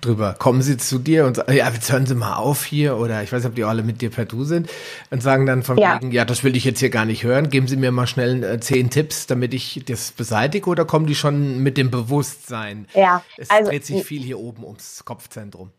[0.00, 0.34] Drüber.
[0.38, 3.32] Kommen sie zu dir und sagen, ja, jetzt hören Sie mal auf hier oder ich
[3.32, 4.68] weiß nicht, ob die alle mit dir per Du sind
[5.10, 6.00] und sagen dann von ja.
[6.00, 7.50] wegen, ja, das will ich jetzt hier gar nicht hören.
[7.50, 11.14] Geben Sie mir mal schnell äh, zehn Tipps, damit ich das beseitige oder kommen die
[11.14, 12.86] schon mit dem Bewusstsein?
[12.94, 15.70] Ja, es also, dreht sich viel hier oben ums Kopfzentrum.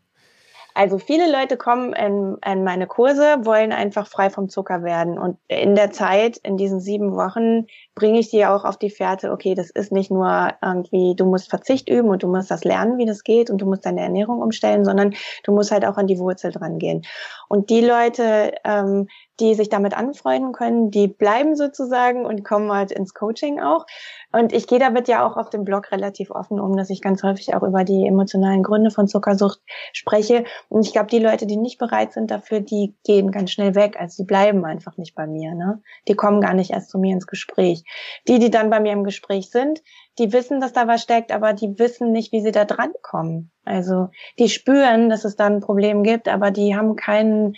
[0.76, 5.17] Also viele Leute kommen in, in meine Kurse, wollen einfach frei vom Zucker werden.
[5.17, 9.32] Und in der Zeit, in diesen sieben Wochen, bringe ich die auch auf die Fährte,
[9.32, 12.97] okay, das ist nicht nur irgendwie, du musst Verzicht üben und du musst das lernen,
[12.97, 15.15] wie das geht und du musst deine Ernährung umstellen, sondern
[15.45, 17.03] du musst halt auch an die Wurzel dran gehen.
[17.47, 19.07] Und die Leute, ähm,
[19.39, 23.86] die sich damit anfreunden können, die bleiben sozusagen und kommen halt ins Coaching auch.
[24.31, 27.23] Und ich gehe damit ja auch auf dem Blog relativ offen um, dass ich ganz
[27.23, 29.59] häufig auch über die emotionalen Gründe von Zuckersucht
[29.93, 30.45] spreche.
[30.69, 33.97] Und ich glaube, die Leute, die nicht bereit sind dafür, die gehen ganz schnell weg.
[33.99, 35.53] Also die bleiben einfach nicht bei mir.
[35.53, 35.81] Ne?
[36.07, 37.83] Die kommen gar nicht erst zu mir ins Gespräch.
[38.27, 39.81] Die, die dann bei mir im Gespräch sind,
[40.17, 43.51] die wissen, dass da was steckt, aber die wissen nicht, wie sie da dran kommen.
[43.65, 44.09] Also
[44.39, 47.55] die spüren, dass es da ein Problem gibt, aber die haben keinen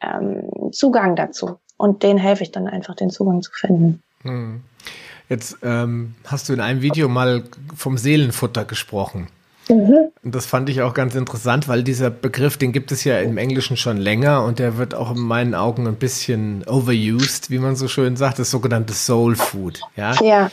[0.00, 1.58] ähm, Zugang dazu.
[1.76, 4.02] Und denen helfe ich dann einfach, den Zugang zu finden.
[4.22, 4.62] Hm.
[5.28, 7.44] Jetzt ähm, hast du in einem Video mal
[7.74, 9.28] vom Seelenfutter gesprochen.
[9.68, 10.10] Mhm.
[10.22, 13.36] Und das fand ich auch ganz interessant, weil dieser Begriff, den gibt es ja im
[13.36, 17.74] Englischen schon länger und der wird auch in meinen Augen ein bisschen overused, wie man
[17.74, 19.80] so schön sagt, das sogenannte Soul Food.
[19.96, 20.14] Ja.
[20.22, 20.50] ja.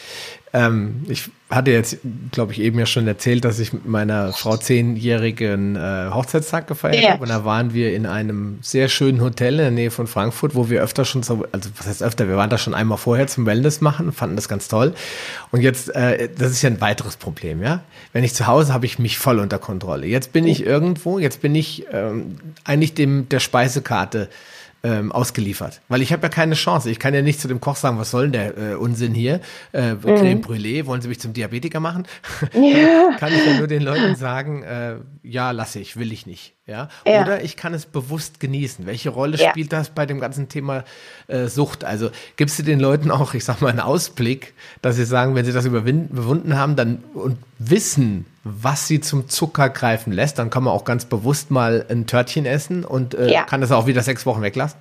[0.55, 1.97] Ähm, ich hatte jetzt,
[2.31, 7.03] glaube ich, eben ja schon erzählt, dass ich mit meiner Frau zehnjährigen äh, Hochzeitstag gefeiert
[7.03, 7.11] ja.
[7.11, 7.23] habe.
[7.23, 10.69] Und da waren wir in einem sehr schönen Hotel in der Nähe von Frankfurt, wo
[10.69, 13.47] wir öfter schon so, also was heißt öfter, wir waren da schon einmal vorher zum
[13.47, 14.93] Wellness machen, fanden das ganz toll.
[15.51, 17.83] Und jetzt, äh, das ist ja ein weiteres Problem, ja.
[18.11, 20.05] Wenn ich zu Hause habe ich mich voll unter Kontrolle.
[20.05, 24.29] Jetzt bin ich irgendwo, jetzt bin ich ähm, eigentlich dem der Speisekarte
[24.83, 25.81] ähm, ausgeliefert.
[25.87, 26.89] Weil ich habe ja keine Chance.
[26.89, 29.39] Ich kann ja nicht zu dem Koch sagen, was soll denn der äh, Unsinn hier?
[29.71, 30.41] Äh, Creme mhm.
[30.41, 32.05] Brûlée, wollen Sie mich zum Diabetiker machen?
[32.53, 33.15] Ja.
[33.17, 36.53] kann ich ja nur den Leuten sagen, äh, ja, lasse ich, will ich nicht.
[36.65, 36.87] Ja?
[37.05, 37.21] ja?
[37.21, 38.85] Oder ich kann es bewusst genießen.
[38.85, 39.49] Welche Rolle ja.
[39.49, 40.85] spielt das bei dem ganzen Thema
[41.27, 41.83] äh, Sucht?
[41.83, 45.43] Also gibst du den Leuten auch, ich sag mal, einen Ausblick, dass sie sagen, wenn
[45.43, 50.63] sie das überwunden haben, dann und wissen, was sie zum Zucker greifen lässt, dann kann
[50.63, 53.43] man auch ganz bewusst mal ein Törtchen essen und äh, ja.
[53.43, 54.79] kann das auch wieder sechs Wochen weglassen?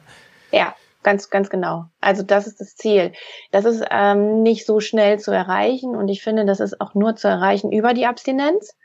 [0.53, 1.87] Ja, ganz, ganz genau.
[2.01, 3.13] Also das ist das Ziel.
[3.51, 7.17] Das ist ähm, nicht so schnell zu erreichen und ich finde, das ist auch nur
[7.17, 8.77] zu erreichen über die Abstinenz,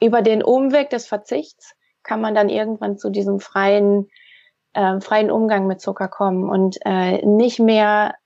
[0.00, 1.74] über den Umweg des Verzichts
[2.10, 4.08] kann man dann irgendwann zu diesem freien,
[4.72, 8.16] äh, freien Umgang mit Zucker kommen und äh, nicht mehr,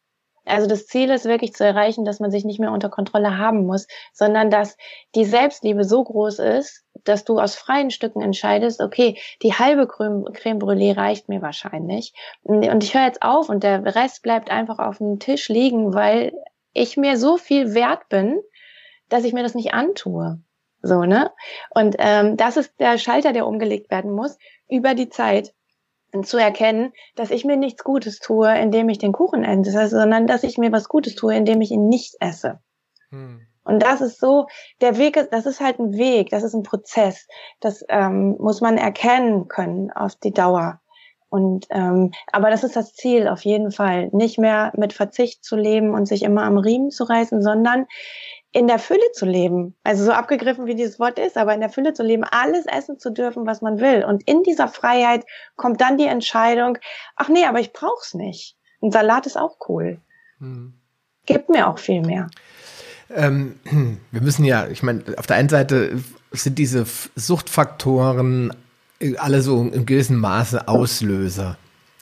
[0.46, 3.66] also das Ziel ist wirklich zu erreichen, dass man sich nicht mehr unter Kontrolle haben
[3.66, 4.78] muss, sondern dass
[5.14, 10.32] die Selbstliebe so groß ist, dass du aus freien Stücken entscheidest, okay, die halbe Creme,
[10.32, 14.78] Creme Brûlée reicht mir wahrscheinlich und ich höre jetzt auf und der Rest bleibt einfach
[14.78, 16.32] auf dem Tisch liegen, weil
[16.72, 18.40] ich mir so viel wert bin,
[19.10, 20.40] dass ich mir das nicht antue.
[20.84, 21.30] So, ne?
[21.70, 24.36] Und ähm, das ist der Schalter, der umgelegt werden muss,
[24.68, 25.54] über die Zeit
[26.22, 30.44] zu erkennen, dass ich mir nichts Gutes tue, indem ich den Kuchen esse, sondern dass
[30.44, 32.60] ich mir was Gutes tue, indem ich ihn nicht esse.
[33.10, 33.40] Hm.
[33.64, 34.46] Und das ist so,
[34.82, 37.26] der Weg ist, das ist halt ein Weg, das ist ein Prozess.
[37.60, 40.80] Das ähm, muss man erkennen können auf die Dauer.
[41.30, 45.56] Und ähm, aber das ist das Ziel auf jeden Fall, nicht mehr mit Verzicht zu
[45.56, 47.86] leben und sich immer am Riemen zu reißen, sondern
[48.54, 49.74] in der Fülle zu leben.
[49.82, 53.00] Also so abgegriffen wie dieses Wort ist, aber in der Fülle zu leben, alles essen
[53.00, 54.04] zu dürfen, was man will.
[54.04, 55.26] Und in dieser Freiheit
[55.56, 56.78] kommt dann die Entscheidung,
[57.16, 58.56] ach nee, aber ich brauch's nicht.
[58.80, 59.98] Ein Salat ist auch cool.
[60.38, 60.74] Hm.
[61.26, 62.28] Gibt mir auch viel mehr.
[63.12, 63.58] Ähm,
[64.12, 66.00] wir müssen ja, ich meine, auf der einen Seite
[66.30, 66.86] sind diese
[67.16, 68.52] Suchtfaktoren
[69.18, 71.58] alle so in gewissem Maße Auslöser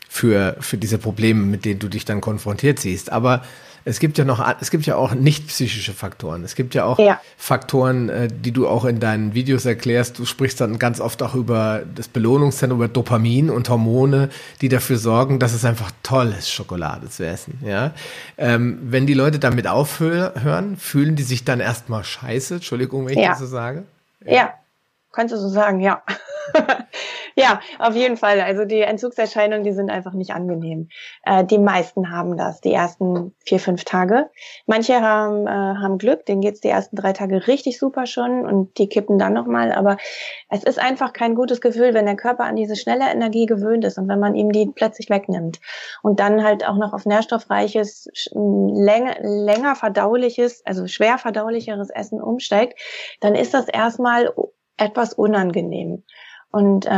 [0.08, 3.10] für, für diese Probleme, mit denen du dich dann konfrontiert siehst.
[3.10, 3.42] Aber
[3.84, 6.44] es gibt ja noch, es gibt ja auch nicht psychische Faktoren.
[6.44, 7.20] Es gibt ja auch ja.
[7.36, 10.18] Faktoren, äh, die du auch in deinen Videos erklärst.
[10.18, 14.28] Du sprichst dann ganz oft auch über das Belohnungszentrum, über Dopamin und Hormone,
[14.60, 17.58] die dafür sorgen, dass es einfach toll ist, Schokolade zu essen.
[17.64, 17.92] Ja,
[18.38, 22.54] ähm, wenn die Leute damit aufhören, fühlen die sich dann erstmal scheiße.
[22.54, 23.30] Entschuldigung, wenn ich ja.
[23.30, 23.84] das so sage.
[24.24, 24.32] Ja.
[24.32, 24.54] ja,
[25.12, 26.02] kannst du so sagen, ja.
[27.36, 28.40] Ja, auf jeden Fall.
[28.40, 30.88] Also die Entzugserscheinungen, die sind einfach nicht angenehm.
[31.24, 34.30] Äh, die meisten haben das, die ersten vier, fünf Tage.
[34.66, 38.78] Manche haben, äh, haben Glück, denen geht's die ersten drei Tage richtig super schon und
[38.78, 39.72] die kippen dann nochmal.
[39.72, 39.96] Aber
[40.48, 43.98] es ist einfach kein gutes Gefühl, wenn der Körper an diese schnelle Energie gewöhnt ist
[43.98, 45.60] und wenn man ihm die plötzlich wegnimmt.
[46.02, 52.78] Und dann halt auch noch auf nährstoffreiches, länger, länger verdauliches, also schwer verdaulicheres Essen umsteigt,
[53.20, 54.32] dann ist das erstmal
[54.76, 56.04] etwas unangenehm.
[56.52, 56.90] Und äh,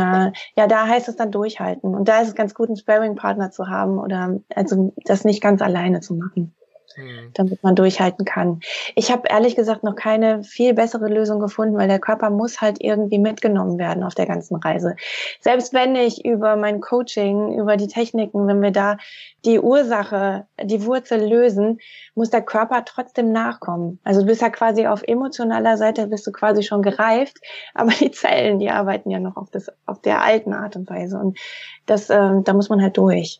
[0.55, 1.95] ja, da heißt es dann durchhalten.
[1.95, 5.61] Und da ist es ganz gut, einen Sparring-Partner zu haben oder also das nicht ganz
[5.61, 6.53] alleine zu machen
[6.95, 7.31] mhm.
[7.33, 8.59] damit man durchhalten kann.
[8.95, 12.81] Ich habe ehrlich gesagt noch keine viel bessere Lösung gefunden, weil der Körper muss halt
[12.81, 14.95] irgendwie mitgenommen werden auf der ganzen Reise.
[15.39, 18.97] Selbst wenn ich über mein Coaching, über die Techniken, wenn wir da
[19.45, 21.79] die Ursache, die Wurzel lösen,
[22.15, 23.99] muss der Körper trotzdem nachkommen.
[24.03, 27.37] Also du bist ja quasi auf emotionaler Seite bist du quasi schon gereift,
[27.73, 31.19] aber die Zellen, die arbeiten ja noch auf das, auf der alten Art und Weise
[31.19, 31.37] und
[31.85, 33.39] das, äh, da muss man halt durch,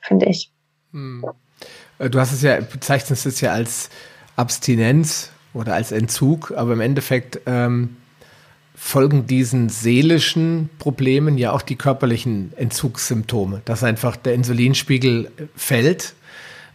[0.00, 0.50] finde ich.
[0.92, 1.24] Hm.
[2.02, 3.88] Äh, du hast es ja, bezeichnest es ja als
[4.36, 7.96] Abstinenz oder als Entzug, aber im Endeffekt ähm,
[8.74, 16.14] folgen diesen seelischen Problemen ja auch die körperlichen Entzugssymptome, dass einfach der Insulinspiegel fällt,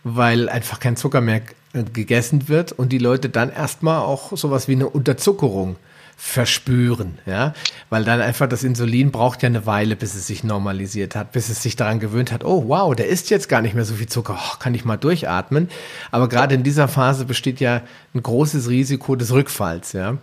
[0.04, 1.42] weil einfach kein Zucker mehr
[1.74, 5.76] äh, gegessen wird und die Leute dann erstmal auch sowas wie eine Unterzuckerung
[6.20, 7.54] verspüren, ja,
[7.92, 11.48] weil dann einfach das Insulin braucht ja eine Weile, bis es sich normalisiert hat, bis
[11.50, 14.08] es sich daran gewöhnt hat, oh wow, der isst jetzt gar nicht mehr so viel
[14.08, 15.70] Zucker, oh, kann ich mal durchatmen.
[16.10, 17.82] Aber gerade in dieser Phase besteht ja
[18.16, 20.18] ein großes Risiko des Rückfalls, ja.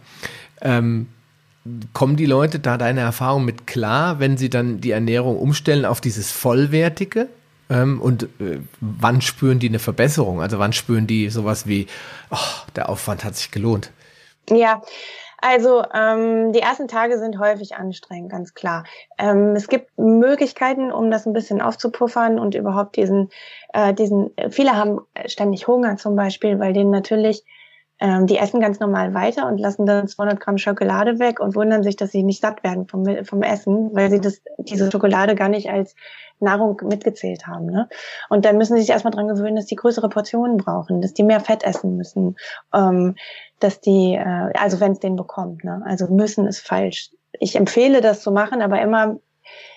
[0.60, 1.06] Ähm,
[1.92, 6.00] kommen die Leute da deine Erfahrung mit klar, wenn sie dann die Ernährung umstellen auf
[6.00, 7.28] dieses vollwertige?
[7.70, 10.42] Ähm, und äh, wann spüren die eine Verbesserung?
[10.42, 11.86] Also wann spüren die sowas wie,
[12.30, 12.36] oh,
[12.74, 13.92] der Aufwand hat sich gelohnt?
[14.50, 14.82] Ja,
[15.44, 18.84] also ähm, die ersten Tage sind häufig anstrengend, ganz klar.
[19.18, 23.28] Ähm, es gibt Möglichkeiten, um das ein bisschen aufzupuffern und überhaupt diesen,
[23.74, 24.30] äh, diesen.
[24.48, 27.44] Viele haben ständig Hunger zum Beispiel, weil denen natürlich
[28.00, 31.82] ähm, die essen ganz normal weiter und lassen dann 200 Gramm Schokolade weg und wundern
[31.82, 35.50] sich, dass sie nicht satt werden vom, vom Essen, weil sie das, diese Schokolade gar
[35.50, 35.94] nicht als
[36.40, 37.66] Nahrung mitgezählt haben.
[37.66, 37.88] Ne?
[38.28, 41.22] Und dann müssen sie sich erstmal dran gewöhnen, dass die größere Portionen brauchen, dass die
[41.22, 42.36] mehr Fett essen müssen,
[42.74, 43.14] ähm,
[43.60, 45.64] dass die, äh, also wenn es den bekommt.
[45.64, 45.82] Ne?
[45.84, 47.10] Also müssen ist falsch.
[47.40, 49.18] Ich empfehle das zu machen, aber immer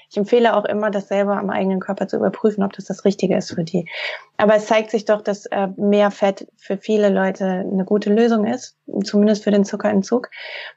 [0.10, 3.36] ich empfehle auch immer, das selber am eigenen Körper zu überprüfen, ob das das Richtige
[3.36, 3.90] ist für die.
[4.38, 8.46] Aber es zeigt sich doch, dass äh, mehr Fett für viele Leute eine gute Lösung
[8.46, 10.30] ist, zumindest für den Zuckerentzug.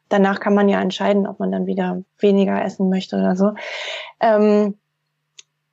[0.08, 3.52] Danach kann man ja entscheiden, ob man dann wieder weniger essen möchte oder so.
[4.18, 4.76] Ähm,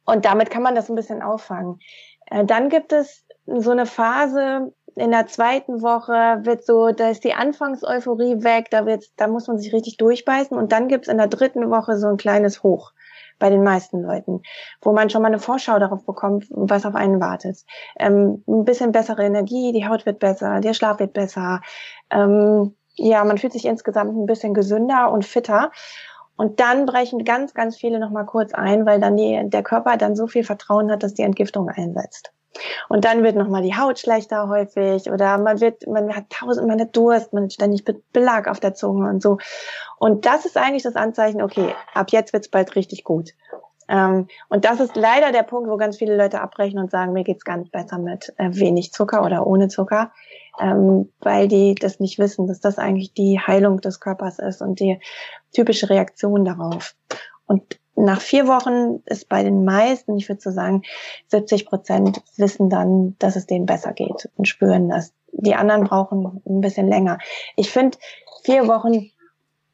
[0.06, 1.80] und damit kann man das ein bisschen auffangen.
[2.28, 7.24] Äh, dann gibt es so eine Phase, in der zweiten Woche wird so, da ist
[7.24, 11.18] die Anfangseuphorie weg, da wird, da muss man sich richtig durchbeißen und dann gibt's in
[11.18, 12.94] der dritten Woche so ein kleines Hoch
[13.40, 14.42] bei den meisten Leuten,
[14.82, 17.60] wo man schon mal eine Vorschau darauf bekommt, was auf einen wartet.
[18.00, 21.62] Ähm, ein bisschen bessere Energie, die Haut wird besser, der Schlaf wird besser.
[22.10, 25.72] Ähm, ja, man fühlt sich insgesamt ein bisschen gesünder und fitter.
[26.36, 30.16] Und dann brechen ganz, ganz viele nochmal kurz ein, weil dann die, der Körper dann
[30.16, 32.32] so viel Vertrauen hat, dass die Entgiftung einsetzt.
[32.90, 36.80] Und dann wird nochmal die Haut schlechter häufig oder man wird, man hat tausend, man
[36.80, 37.84] hat Durst, man hat ständig
[38.14, 39.38] Belag auf der Zunge und so.
[40.00, 43.34] Und das ist eigentlich das Anzeichen, okay, ab jetzt wird's bald richtig gut.
[43.90, 47.24] Ähm, und das ist leider der Punkt, wo ganz viele Leute abbrechen und sagen, mir
[47.24, 50.12] geht's gar nicht besser mit äh, wenig Zucker oder ohne Zucker,
[50.60, 54.80] ähm, weil die das nicht wissen, dass das eigentlich die Heilung des Körpers ist und
[54.80, 55.00] die
[55.54, 56.96] typische Reaktion darauf.
[57.46, 60.84] Und nach vier Wochen ist bei den meisten, ich würde so sagen,
[61.28, 65.14] 70 Prozent wissen dann, dass es denen besser geht und spüren das.
[65.32, 67.18] Die anderen brauchen ein bisschen länger.
[67.56, 67.98] Ich finde
[68.44, 69.10] vier Wochen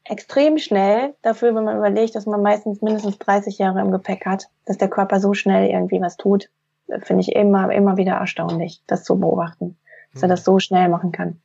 [0.04, 4.48] extrem schnell dafür, wenn man überlegt, dass man meistens mindestens 30 Jahre im Gepäck hat,
[4.64, 6.50] dass der Körper so schnell irgendwie was tut,
[7.00, 9.78] finde ich immer, immer wieder erstaunlich, das zu beobachten,
[10.12, 11.40] dass er das so schnell machen kann.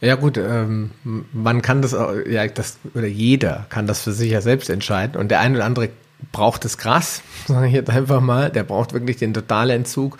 [0.00, 4.40] Ja gut, ähm, man kann das, ja, das, oder jeder kann das für sich ja
[4.40, 5.20] selbst entscheiden.
[5.20, 5.90] Und der eine oder andere
[6.32, 10.18] braucht es krass, sage ich jetzt einfach mal, der braucht wirklich den totalen Entzug,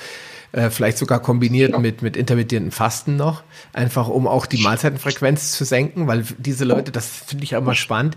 [0.52, 5.64] äh, vielleicht sogar kombiniert mit, mit intermittierenden Fasten noch, einfach um auch die Mahlzeitenfrequenz zu
[5.64, 8.16] senken, weil diese Leute, das finde ich auch immer spannend,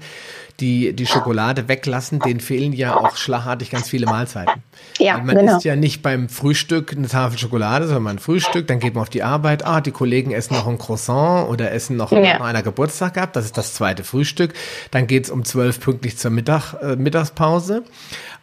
[0.59, 4.61] die die Schokolade weglassen, denen fehlen ja auch schlagartig ganz viele Mahlzeiten.
[4.99, 5.57] Ja, man genau.
[5.57, 9.09] isst ja nicht beim Frühstück eine Tafel Schokolade, sondern man Frühstück, dann geht man auf
[9.09, 12.41] die Arbeit, ah, die Kollegen essen noch ein Croissant oder essen noch ja.
[12.41, 14.53] einer Geburtstag gehabt, das ist das zweite Frühstück.
[14.91, 17.83] Dann geht's um zwölf pünktlich zur Mittag, äh, Mittagspause.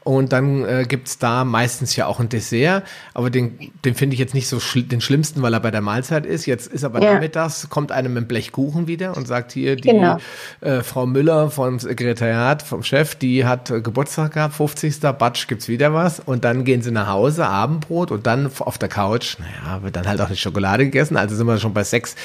[0.02, 4.20] Und dann äh, gibt's da meistens ja auch ein Dessert, aber den, den finde ich
[4.20, 6.46] jetzt nicht so schl den schlimmsten, weil er bei der Mahlzeit ist.
[6.46, 7.12] Jetzt ist aber ja.
[7.12, 10.16] nachmittags, kommt einem mit Blech Kuchen wieder und sagt hier, die genau.
[10.62, 15.00] äh, Frau Müller vom Sekretariat, vom Chef, die hat äh, Geburtstag gehabt, 50.
[15.18, 16.20] Batsch, gibt's wieder was.
[16.20, 20.06] Und dann gehen sie nach Hause, Abendbrot und dann auf der Couch, naja, wird dann
[20.06, 21.16] halt auch eine Schokolade gegessen.
[21.16, 22.16] Also sind wir schon bei sechs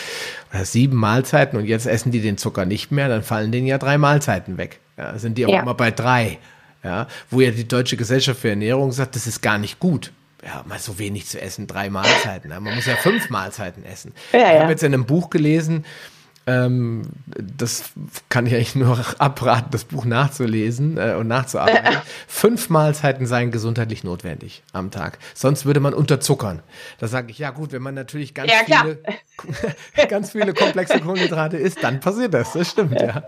[0.52, 3.78] oder sieben Mahlzeiten und jetzt essen die den Zucker nicht mehr, dann fallen denen ja
[3.78, 4.80] drei Mahlzeiten weg.
[4.98, 5.62] Ja, sind die auch ja.
[5.62, 6.40] immer bei drei
[6.86, 10.12] ja, wo ja die Deutsche Gesellschaft für Ernährung sagt, das ist gar nicht gut.
[10.46, 12.50] Ja, mal so wenig zu essen, drei Mahlzeiten.
[12.50, 14.14] Man muss ja fünf Mahlzeiten essen.
[14.32, 15.86] Ja, ich habe jetzt in einem Buch gelesen,
[16.48, 17.86] ähm, das
[18.30, 21.98] kann ich eigentlich nur abraten, das Buch nachzulesen äh, und nachzuarbeiten.
[22.28, 25.18] Fünf Mahlzeiten seien gesundheitlich notwendig am Tag.
[25.34, 26.62] Sonst würde man unterzuckern.
[27.00, 29.00] Da sage ich, ja gut, wenn man natürlich ganz ja, viele,
[30.08, 32.54] ganz viele komplexe Kohlenhydrate isst, dann passiert das.
[32.54, 33.24] Das stimmt, ja.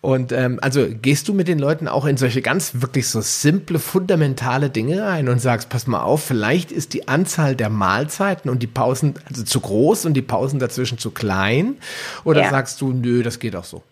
[0.00, 3.78] Und ähm, also gehst du mit den Leuten auch in solche ganz wirklich so simple,
[3.78, 8.62] fundamentale Dinge rein und sagst, pass mal auf, vielleicht ist die Anzahl der Mahlzeiten und
[8.62, 11.76] die Pausen also zu groß und die Pausen dazwischen zu klein
[12.24, 12.50] oder ja.
[12.50, 13.82] sagst du, nö, das geht auch so?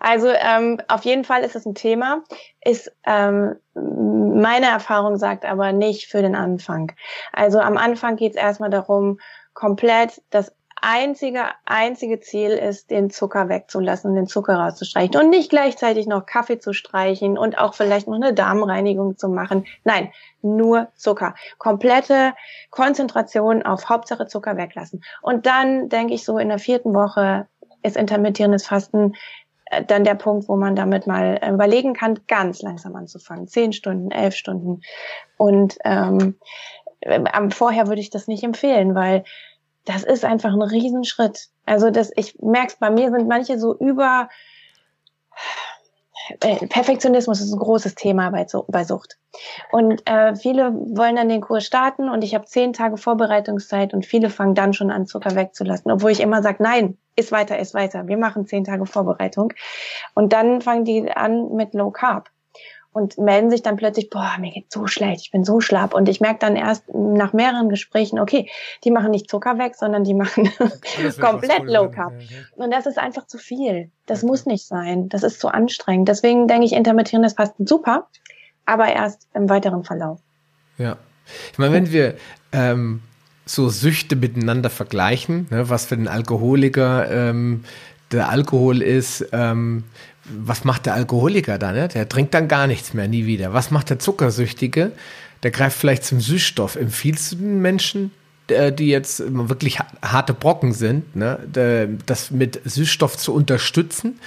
[0.00, 2.22] Also ähm, auf jeden Fall ist es ein Thema.
[2.64, 6.92] Ist ähm, meine Erfahrung sagt aber nicht für den Anfang.
[7.32, 9.20] Also am Anfang geht es erstmal darum,
[9.52, 10.52] komplett das
[10.82, 16.58] einzige, einzige Ziel ist, den Zucker wegzulassen, den Zucker rauszustreichen und nicht gleichzeitig noch Kaffee
[16.58, 19.66] zu streichen und auch vielleicht noch eine Darmreinigung zu machen.
[19.84, 20.12] Nein,
[20.42, 21.34] nur Zucker.
[21.58, 22.34] Komplette
[22.70, 25.02] Konzentration auf Hauptsache Zucker weglassen.
[25.22, 27.46] Und dann denke ich so in der vierten Woche
[27.82, 29.14] ist intermittierendes Fasten
[29.66, 33.48] äh, dann der Punkt, wo man damit mal äh, überlegen kann, ganz langsam anzufangen.
[33.48, 34.82] Zehn Stunden, elf Stunden.
[35.36, 36.36] Und ähm,
[37.50, 39.24] vorher würde ich das nicht empfehlen, weil
[39.90, 41.48] das ist einfach ein Riesenschritt.
[41.66, 44.28] Also das, ich merke es bei mir sind manche so über
[46.40, 49.18] äh, Perfektionismus ist ein großes Thema bei, bei Sucht.
[49.72, 54.06] Und äh, viele wollen dann den Kurs starten und ich habe zehn Tage Vorbereitungszeit und
[54.06, 57.74] viele fangen dann schon an, Zucker wegzulassen, obwohl ich immer sage, nein, ist weiter, ist
[57.74, 58.06] weiter.
[58.06, 59.52] Wir machen zehn Tage Vorbereitung.
[60.14, 62.30] Und dann fangen die an mit Low Carb
[62.92, 65.94] und melden sich dann plötzlich, boah, mir geht so schlecht, ich bin so schlapp.
[65.94, 68.50] Und ich merke dann erst nach mehreren Gesprächen, okay,
[68.84, 70.50] die machen nicht Zucker weg, sondern die machen
[71.20, 72.12] komplett Low Carb.
[72.56, 73.90] Und das ist einfach zu viel.
[74.06, 74.26] Das okay.
[74.26, 75.08] muss nicht sein.
[75.08, 76.08] Das ist zu anstrengend.
[76.08, 78.08] Deswegen denke ich, intermittierendes Fasten super,
[78.66, 80.20] aber erst im weiteren Verlauf.
[80.78, 80.96] Ja.
[81.52, 82.16] Ich meine, wenn wir
[82.52, 83.02] ähm,
[83.44, 87.64] so Süchte miteinander vergleichen, ne, was für den Alkoholiker ähm,
[88.10, 89.84] der Alkohol ist, ähm,
[90.32, 91.72] was macht der Alkoholiker da?
[91.72, 91.88] Ne?
[91.88, 93.52] Der trinkt dann gar nichts mehr, nie wieder.
[93.52, 94.92] Was macht der Zuckersüchtige?
[95.42, 96.76] Der greift vielleicht zum Süßstoff.
[96.76, 98.12] Empfiehlst du den Menschen,
[98.48, 101.38] die jetzt wirklich harte Brocken sind, ne,
[102.04, 104.18] das mit Süßstoff zu unterstützen?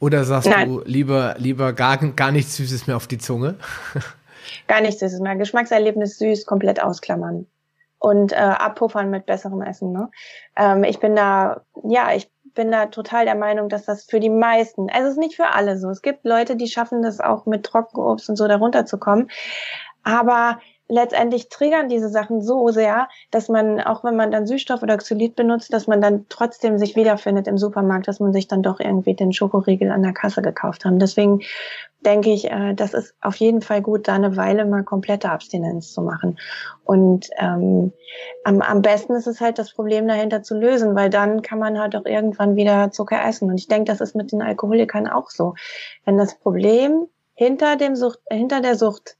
[0.00, 0.68] Oder sagst Nein.
[0.68, 3.56] du lieber, lieber gar, gar nichts Süßes mehr auf die Zunge?
[4.66, 5.36] Gar nichts Süßes mehr.
[5.36, 7.46] Geschmackserlebnis süß, komplett ausklammern.
[7.98, 9.92] Und äh, abpuffern mit besserem Essen.
[9.92, 10.08] Ne?
[10.56, 14.30] Ähm, ich bin da, ja, ich bin da total der Meinung, dass das für die
[14.30, 15.90] meisten, also es ist nicht für alle so.
[15.90, 19.30] Es gibt Leute, die schaffen das auch mit Trockenobst und so darunter zu kommen.
[20.02, 24.96] Aber letztendlich triggern diese Sachen so sehr, dass man, auch wenn man dann Süßstoff oder
[24.96, 28.80] Xylit benutzt, dass man dann trotzdem sich wiederfindet im Supermarkt, dass man sich dann doch
[28.80, 30.94] irgendwie den Schokoriegel an der Kasse gekauft hat.
[30.96, 31.40] Deswegen
[32.00, 35.92] denke ich, äh, das ist auf jeden Fall gut, da eine Weile mal komplette Abstinenz
[35.92, 36.38] zu machen.
[36.84, 37.92] Und ähm,
[38.44, 41.78] am, am besten ist es halt, das Problem dahinter zu lösen, weil dann kann man
[41.78, 43.50] halt auch irgendwann wieder Zucker essen.
[43.50, 45.54] Und ich denke, das ist mit den Alkoholikern auch so.
[46.04, 49.17] Wenn das Problem hinter dem Sucht, hinter der Sucht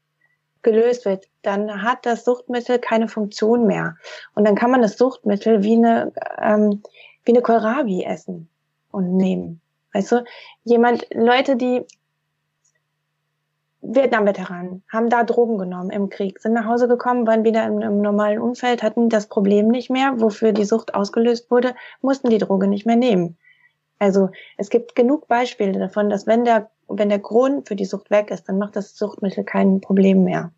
[0.70, 3.96] gelöst wird, dann hat das Suchtmittel keine Funktion mehr.
[4.34, 6.82] Und dann kann man das Suchtmittel wie eine, ähm,
[7.24, 8.48] wie eine Kohlrabi essen
[8.90, 9.60] und nehmen.
[9.94, 10.24] Weißt du,
[10.64, 11.84] jemand, Leute, die
[13.80, 18.02] Vietnam-Veteranen haben da Drogen genommen im Krieg, sind nach Hause gekommen, waren wieder im, im,
[18.02, 22.66] normalen Umfeld, hatten das Problem nicht mehr, wofür die Sucht ausgelöst wurde, mussten die Droge
[22.66, 23.38] nicht mehr nehmen.
[23.98, 28.10] Also es gibt genug Beispiele davon, dass wenn der, wenn der Grund für die Sucht
[28.10, 30.52] weg ist, dann macht das Suchtmittel kein Problem mehr.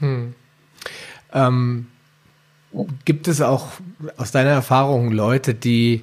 [0.00, 0.34] Hm.
[1.32, 1.86] Ähm,
[3.04, 3.68] gibt es auch
[4.16, 6.02] aus deiner Erfahrung Leute, die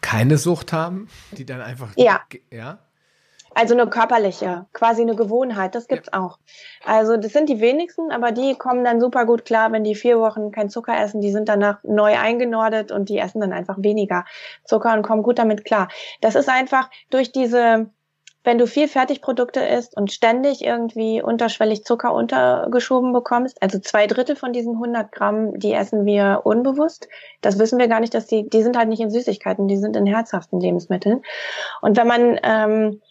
[0.00, 2.20] keine Sucht haben, die dann einfach ja,
[2.50, 2.78] ja?
[3.52, 6.20] Also eine körperliche, quasi eine Gewohnheit, das gibt's ja.
[6.20, 6.38] auch.
[6.84, 10.20] Also das sind die wenigsten, aber die kommen dann super gut klar, wenn die vier
[10.20, 14.24] Wochen kein Zucker essen, die sind danach neu eingenordet und die essen dann einfach weniger
[14.64, 15.88] Zucker und kommen gut damit klar.
[16.20, 17.90] Das ist einfach durch diese,
[18.42, 24.34] wenn du viel Fertigprodukte isst und ständig irgendwie unterschwellig Zucker untergeschoben bekommst, also zwei Drittel
[24.34, 27.08] von diesen 100 Gramm, die essen wir unbewusst.
[27.42, 29.94] Das wissen wir gar nicht, dass die, die sind halt nicht in Süßigkeiten, die sind
[29.94, 31.22] in herzhaften Lebensmitteln.
[31.82, 33.02] Und wenn man ähm,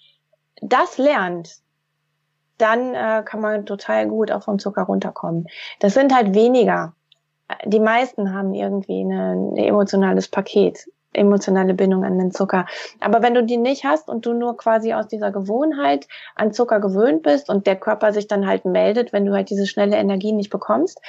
[0.62, 1.58] das lernt,
[2.58, 5.48] dann äh, kann man total gut auch vom Zucker runterkommen.
[5.80, 6.94] Das sind halt weniger.
[7.66, 12.66] Die meisten haben irgendwie ein emotionales Paket emotionale Bindung an den Zucker.
[13.00, 16.80] Aber wenn du die nicht hast und du nur quasi aus dieser Gewohnheit an Zucker
[16.80, 20.32] gewöhnt bist und der Körper sich dann halt meldet, wenn du halt diese schnelle Energie
[20.32, 21.02] nicht bekommst,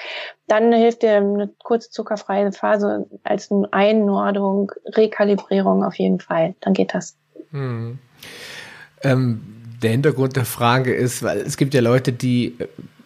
[0.46, 6.54] dann hilft dir eine kurze zuckerfreie Phase als Einordnung, Rekalibrierung auf jeden Fall.
[6.60, 7.16] Dann geht das.
[7.50, 7.98] Hm.
[9.02, 9.42] Ähm,
[9.82, 12.56] der Hintergrund der Frage ist, weil es gibt ja Leute, die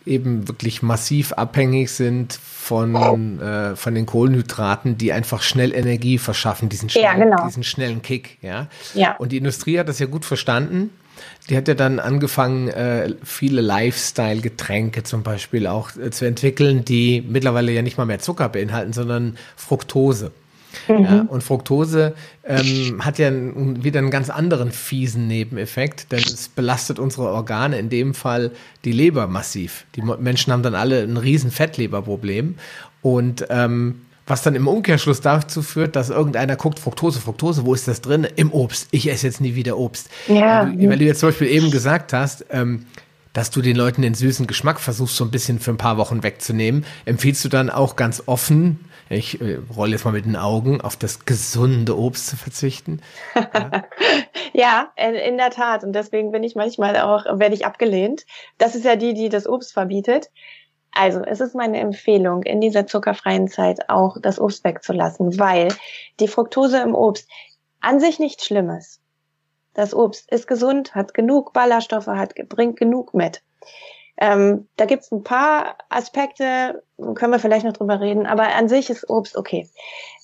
[0.06, 6.68] eben wirklich massiv abhängig sind von, äh, von den Kohlenhydraten, die einfach schnell Energie verschaffen,
[6.68, 7.44] diesen, schnell, ja, genau.
[7.46, 8.38] diesen schnellen Kick.
[8.42, 8.68] Ja?
[8.94, 9.16] ja.
[9.16, 10.90] Und die Industrie hat das ja gut verstanden.
[11.48, 17.22] Die hat ja dann angefangen, äh, viele Lifestyle-Getränke zum Beispiel auch äh, zu entwickeln, die
[17.26, 20.32] mittlerweile ja nicht mal mehr Zucker beinhalten, sondern Fructose.
[20.88, 21.04] Mhm.
[21.04, 22.14] Ja, und Fructose
[22.44, 27.88] ähm, hat ja wieder einen ganz anderen fiesen Nebeneffekt, denn es belastet unsere Organe, in
[27.88, 28.50] dem Fall
[28.84, 29.84] die Leber massiv.
[29.96, 32.56] Die Menschen haben dann alle ein riesen Fettleberproblem
[33.02, 37.88] und ähm, was dann im Umkehrschluss dazu führt, dass irgendeiner guckt, Fructose, Fructose, wo ist
[37.88, 38.26] das drin?
[38.36, 38.88] Im Obst.
[38.90, 40.08] Ich esse jetzt nie wieder Obst.
[40.28, 40.66] Ja.
[40.66, 42.86] Weil du, jetzt zum Beispiel eben gesagt hast, ähm,
[43.34, 46.22] dass du den Leuten den süßen Geschmack versuchst, so ein bisschen für ein paar Wochen
[46.22, 50.80] wegzunehmen, empfiehlst du dann auch ganz offen, ich äh, rolle jetzt mal mit den Augen,
[50.80, 53.00] auf das gesunde Obst zu verzichten.
[54.54, 54.92] Ja.
[54.96, 55.82] ja, in der Tat.
[55.82, 58.24] Und deswegen bin ich manchmal auch, werde ich abgelehnt.
[58.56, 60.30] Das ist ja die, die das Obst verbietet.
[60.92, 65.68] Also, es ist meine Empfehlung, in dieser zuckerfreien Zeit auch das Obst wegzulassen, weil
[66.20, 67.28] die Fructose im Obst
[67.80, 69.00] an sich nichts Schlimmes.
[69.74, 73.42] Das Obst ist gesund, hat genug Ballaststoffe, hat, bringt genug mit.
[74.24, 76.82] Ähm, da gibt's ein paar Aspekte,
[77.14, 79.68] können wir vielleicht noch drüber reden, aber an sich ist Obst okay.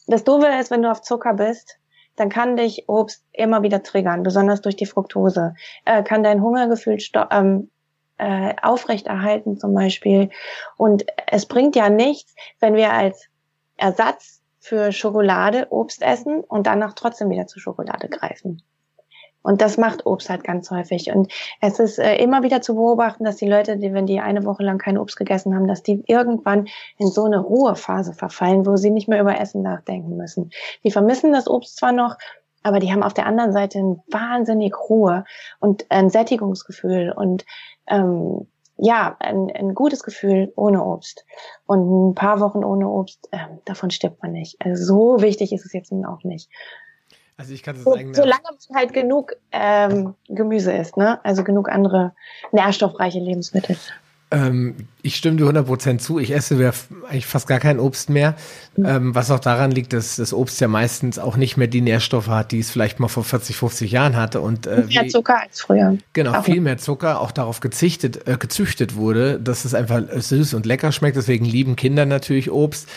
[0.06, 1.76] Das Doofe ist, wenn du auf Zucker bist,
[2.16, 5.54] dann kann dich Obst immer wieder triggern, besonders durch die Fructose.
[5.84, 6.96] Äh, kann dein Hungergefühl
[7.30, 7.70] ähm,
[8.16, 10.30] äh, aufrechterhalten zum Beispiel.
[10.78, 13.26] Und es bringt ja nichts, wenn wir als
[13.76, 18.62] Ersatz für Schokolade Obst essen und danach trotzdem wieder zur Schokolade greifen.
[19.42, 21.10] Und das macht Obst halt ganz häufig.
[21.14, 24.44] Und es ist äh, immer wieder zu beobachten, dass die Leute, die, wenn die eine
[24.44, 26.68] Woche lang kein Obst gegessen haben, dass die irgendwann
[26.98, 30.50] in so eine Ruhephase verfallen, wo sie nicht mehr über Essen nachdenken müssen.
[30.84, 32.16] Die vermissen das Obst zwar noch,
[32.62, 35.24] aber die haben auf der anderen Seite ein wahnsinnig Ruhe
[35.60, 37.46] und ein Sättigungsgefühl und
[37.88, 38.46] ähm,
[38.82, 41.26] ja, ein, ein gutes Gefühl ohne Obst.
[41.66, 44.56] Und ein paar Wochen ohne Obst, äh, davon stirbt man nicht.
[44.64, 46.50] Also so wichtig ist es jetzt nun auch nicht.
[47.40, 48.12] Also ich kann es so, sagen.
[48.12, 51.24] Solange man halt genug ähm, Gemüse isst, ne?
[51.24, 52.12] Also genug andere
[52.52, 53.76] nährstoffreiche Lebensmittel.
[54.30, 56.18] Ähm, ich stimme dir 100% zu.
[56.18, 56.72] Ich esse
[57.08, 58.34] eigentlich fast gar kein Obst mehr.
[58.76, 62.28] Ähm, was auch daran liegt, dass das Obst ja meistens auch nicht mehr die Nährstoffe
[62.28, 64.40] hat, die es vielleicht mal vor 40, 50 Jahren hatte.
[64.40, 65.96] Und, äh, mehr Zucker als früher.
[66.12, 70.54] Genau, auch viel mehr Zucker, auch darauf gezichtet, äh, gezüchtet wurde, dass es einfach süß
[70.54, 71.16] und lecker schmeckt.
[71.16, 72.88] Deswegen lieben Kinder natürlich Obst.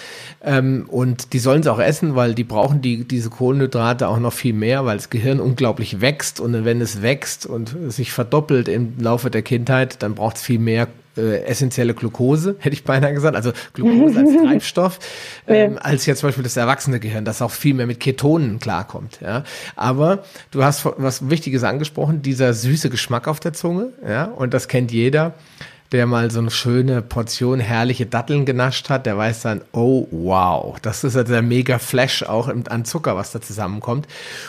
[0.43, 4.34] Ähm, und die sollen es auch essen, weil die brauchen die, diese Kohlenhydrate auch noch
[4.34, 6.39] viel mehr, weil das Gehirn unglaublich wächst.
[6.39, 10.59] Und wenn es wächst und sich verdoppelt im Laufe der Kindheit, dann braucht es viel
[10.59, 10.88] mehr
[11.18, 14.99] äh, essentielle Glucose, hätte ich beinahe gesagt, also Glucose als Treibstoff,
[15.47, 15.78] ähm, ja.
[15.80, 19.20] als jetzt zum Beispiel das erwachsene Gehirn, das auch viel mehr mit Ketonen klarkommt.
[19.22, 19.43] Ja.
[19.76, 24.68] Aber du hast was Wichtiges angesprochen, dieser süße Geschmack auf der Zunge, ja, und das
[24.68, 25.34] kennt jeder
[25.93, 30.77] der mal so eine schöne Portion herrliche Datteln genascht hat, der weiß dann, oh wow,
[30.81, 34.07] das ist ja der mega Flash auch an Zucker, was da zusammenkommt.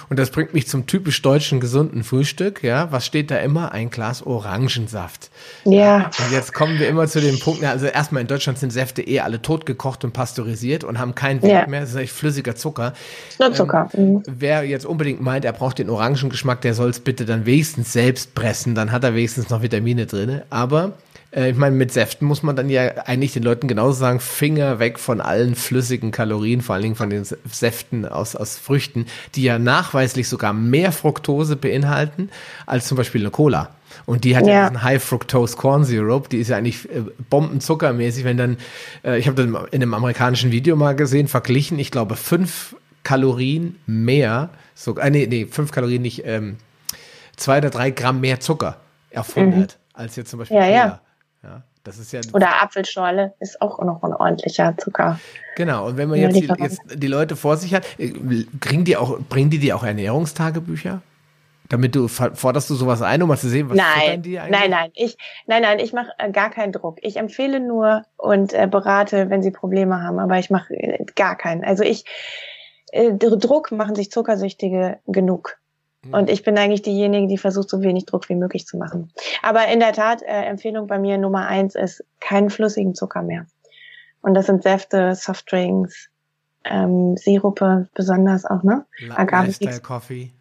[0.09, 2.65] Und das bringt mich zum typisch deutschen gesunden Frühstück.
[2.65, 3.73] Ja, was steht da immer?
[3.73, 5.31] Ein Glas Orangensaft.
[5.65, 6.11] Ja.
[6.19, 9.21] Und jetzt kommen wir immer zu dem Punkt, also erstmal in Deutschland sind Säfte eh
[9.21, 11.67] alle totgekocht und pasteurisiert und haben keinen Wert ja.
[11.69, 11.81] mehr.
[11.81, 12.95] Das ist eigentlich flüssiger Zucker.
[13.39, 13.91] Nur Zucker.
[13.93, 14.23] Ähm, mhm.
[14.27, 18.35] Wer jetzt unbedingt meint, er braucht den Orangengeschmack, der soll es bitte dann wenigstens selbst
[18.35, 20.41] pressen, dann hat er wenigstens noch Vitamine drin.
[20.49, 20.93] Aber
[21.35, 24.79] äh, ich meine, mit Säften muss man dann ja eigentlich den Leuten genauso sagen, Finger
[24.79, 29.43] weg von allen flüssigen Kalorien, vor allen Dingen von den Säften aus, aus Früchten, die
[29.43, 32.31] ja nachweislich sogar mehr Fructose beinhalten
[32.67, 33.71] als zum Beispiel eine Cola.
[34.07, 37.03] Und die hat ja, ja diesen High Fructose Corn Syrup, die ist ja eigentlich äh,
[37.31, 38.57] bombenzuckermäßig, wenn dann,
[39.05, 43.77] äh, ich habe das in einem amerikanischen Video mal gesehen, verglichen, ich glaube fünf Kalorien
[43.87, 46.57] mehr, so, äh, nee, nee, fünf Kalorien nicht, ähm,
[47.37, 48.79] zwei oder drei Gramm mehr Zucker
[49.15, 49.67] auf 100 mhm.
[49.93, 50.75] als jetzt zum Beispiel ja, Cola.
[50.75, 51.01] Ja.
[51.45, 55.21] Ja, das ist ja Oder Apfelschorle ist auch noch ein ordentlicher Zucker.
[55.57, 58.13] Genau, und wenn man jetzt die, jetzt die Leute vor sich hat, äh,
[58.61, 61.03] kriegen die auch, bringen die dir auch Ernährungstagebücher?
[61.69, 64.61] Damit du forderst du sowas ein, um mal zu sehen, was nein, die eigentlich?
[64.61, 65.17] Nein, nein, ich,
[65.47, 66.99] nein, nein, ich mache äh, gar keinen Druck.
[67.01, 71.37] Ich empfehle nur und äh, berate, wenn sie Probleme haben, aber ich mache äh, gar
[71.37, 71.65] keinen.
[71.65, 72.05] Also ich,
[72.93, 75.59] äh, Druck machen sich Zuckersüchtige genug.
[76.05, 76.15] Mhm.
[76.15, 79.13] Und ich bin eigentlich diejenige, die versucht, so wenig Druck wie möglich zu machen.
[79.43, 83.47] Aber in der Tat, äh, Empfehlung bei mir Nummer eins ist keinen flüssigen Zucker mehr.
[84.23, 86.09] Und das sind Säfte, Softdrinks,
[86.65, 88.87] ähm, Sirupe besonders auch, ne?
[88.99, 90.33] Lifestyle Coffee.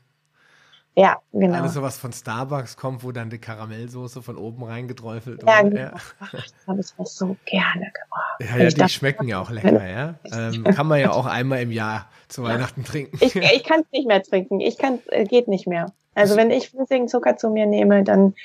[0.96, 1.58] Ja, genau.
[1.58, 5.74] Alles sowas von Starbucks kommt, wo dann die Karamellsoße von oben reingeträufelt ja, wird.
[5.74, 5.82] Genau.
[5.82, 5.92] Ja,
[6.32, 8.40] das habe ich auch so gerne gemacht.
[8.40, 10.16] Ja, ja die dachte, schmecken ja auch lecker, ja.
[10.32, 13.18] Ähm, kann man ja auch einmal im Jahr zu Weihnachten trinken.
[13.22, 14.60] Ich, ich kann es nicht mehr trinken.
[14.60, 15.88] Ich kann äh, geht nicht mehr.
[16.14, 18.36] Also wenn ich flüssigen Zucker zu mir nehme, dann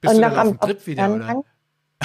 [0.00, 1.44] Bist und du nach am Trip wieder, oder?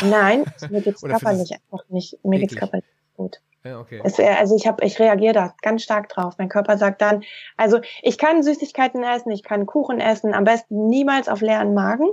[0.04, 2.24] Nein, mir geht's körperlich einfach nicht.
[2.24, 2.86] Mir geht's körperlich
[3.18, 3.42] gut.
[3.64, 4.02] Ja, okay.
[4.04, 6.36] Es, also ich habe, ich reagiere da ganz stark drauf.
[6.38, 7.24] Mein Körper sagt dann,
[7.58, 12.10] also ich kann Süßigkeiten essen, ich kann Kuchen essen, am besten niemals auf leeren Magen.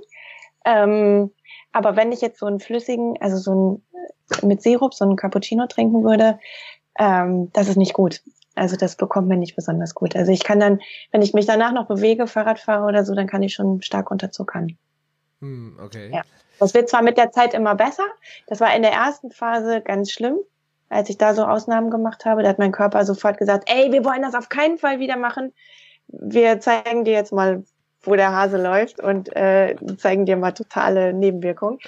[0.65, 1.33] Ähm,
[1.73, 3.55] aber wenn ich jetzt so einen flüssigen, also so
[4.43, 6.39] ein mit Sirup, so einen Cappuccino trinken würde,
[6.99, 8.21] ähm, das ist nicht gut.
[8.55, 10.17] Also das bekommt man nicht besonders gut.
[10.17, 10.81] Also ich kann dann,
[11.13, 14.11] wenn ich mich danach noch bewege, Fahrrad fahre oder so, dann kann ich schon stark
[14.11, 14.77] unterzuckern.
[15.41, 16.11] Hm, okay.
[16.13, 16.23] Ja.
[16.59, 18.05] Das wird zwar mit der Zeit immer besser.
[18.49, 20.39] Das war in der ersten Phase ganz schlimm
[20.89, 24.05] als ich da so Ausnahmen gemacht habe, da hat mein Körper sofort gesagt, ey, wir
[24.05, 25.53] wollen das auf keinen Fall wieder machen.
[26.09, 27.65] Wir zeigen dir jetzt mal,
[28.03, 31.79] wo der Hase läuft und äh, zeigen dir mal totale Nebenwirkungen.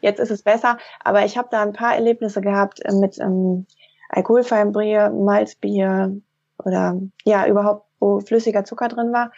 [0.00, 3.66] Jetzt ist es besser, aber ich habe da ein paar Erlebnisse gehabt äh, mit ähm,
[4.08, 6.16] alkoholfreiem Bier, Malzbier
[6.58, 9.32] oder ja überhaupt, wo flüssiger Zucker drin war.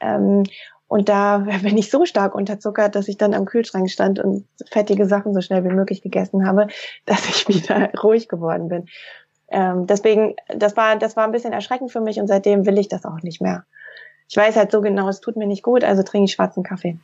[0.00, 0.44] Ähm,
[0.90, 5.06] und da bin ich so stark unterzuckert, dass ich dann am Kühlschrank stand und fettige
[5.06, 6.66] Sachen so schnell wie möglich gegessen habe,
[7.06, 8.86] dass ich wieder ruhig geworden bin.
[9.48, 12.88] Ähm, deswegen, das war, das war ein bisschen erschreckend für mich und seitdem will ich
[12.88, 13.64] das auch nicht mehr.
[14.28, 16.98] Ich weiß halt so genau, es tut mir nicht gut, also trinke ich schwarzen Kaffee.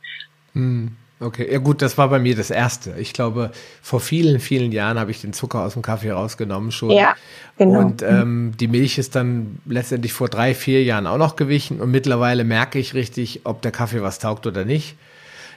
[0.53, 0.95] Hm.
[1.19, 2.93] Okay, ja gut, das war bei mir das erste.
[2.99, 3.51] Ich glaube,
[3.81, 6.91] vor vielen, vielen Jahren habe ich den Zucker aus dem Kaffee rausgenommen schon.
[6.91, 7.15] Ja,
[7.57, 7.79] genau.
[7.79, 11.89] Und ähm, die Milch ist dann letztendlich vor drei, vier Jahren auch noch gewichen und
[11.89, 14.95] mittlerweile merke ich richtig, ob der Kaffee was taugt oder nicht.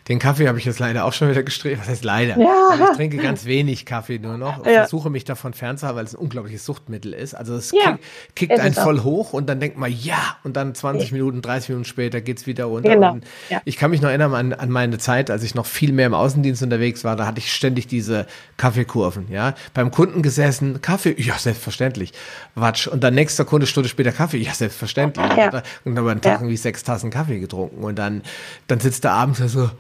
[0.09, 1.81] Den Kaffee habe ich jetzt leider auch schon wieder gestrebt.
[1.81, 2.39] Was heißt leider?
[2.39, 2.91] Ja.
[2.91, 4.59] ich trinke ganz wenig Kaffee nur noch.
[4.59, 4.81] und ja.
[4.81, 7.35] Versuche mich davon fernzuhalten, weil es ein unglaubliches Suchtmittel ist.
[7.35, 7.99] Also es ja.
[8.35, 11.85] kickt, einen voll hoch und dann denkt man, ja, und dann 20 Minuten, 30 Minuten
[11.85, 12.95] später geht's wieder runter.
[12.95, 13.19] Genau.
[13.49, 13.61] Ja.
[13.65, 16.15] Ich kann mich noch erinnern an, an meine Zeit, als ich noch viel mehr im
[16.15, 18.27] Außendienst unterwegs war, da hatte ich ständig diese
[18.57, 19.55] Kaffeekurven, ja.
[19.75, 22.13] Beim Kunden gesessen, Kaffee, ja, selbstverständlich.
[22.55, 22.87] Watsch.
[22.87, 25.27] Und dann nächster Kunde, Stunde später Kaffee, ja, selbstverständlich.
[25.37, 25.63] Ja.
[25.85, 27.85] Und dann einen Tag irgendwie sechs Tassen Kaffee getrunken.
[27.85, 28.23] Und dann,
[28.67, 29.71] dann sitzt der abends so,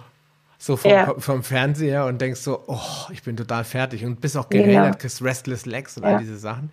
[0.62, 1.14] so vom, ja.
[1.16, 4.96] vom Fernseher und denkst so, oh, ich bin total fertig und bist auch gerädert, genau.
[4.98, 6.10] kriegst Restless Legs und ja.
[6.10, 6.70] all diese Sachen.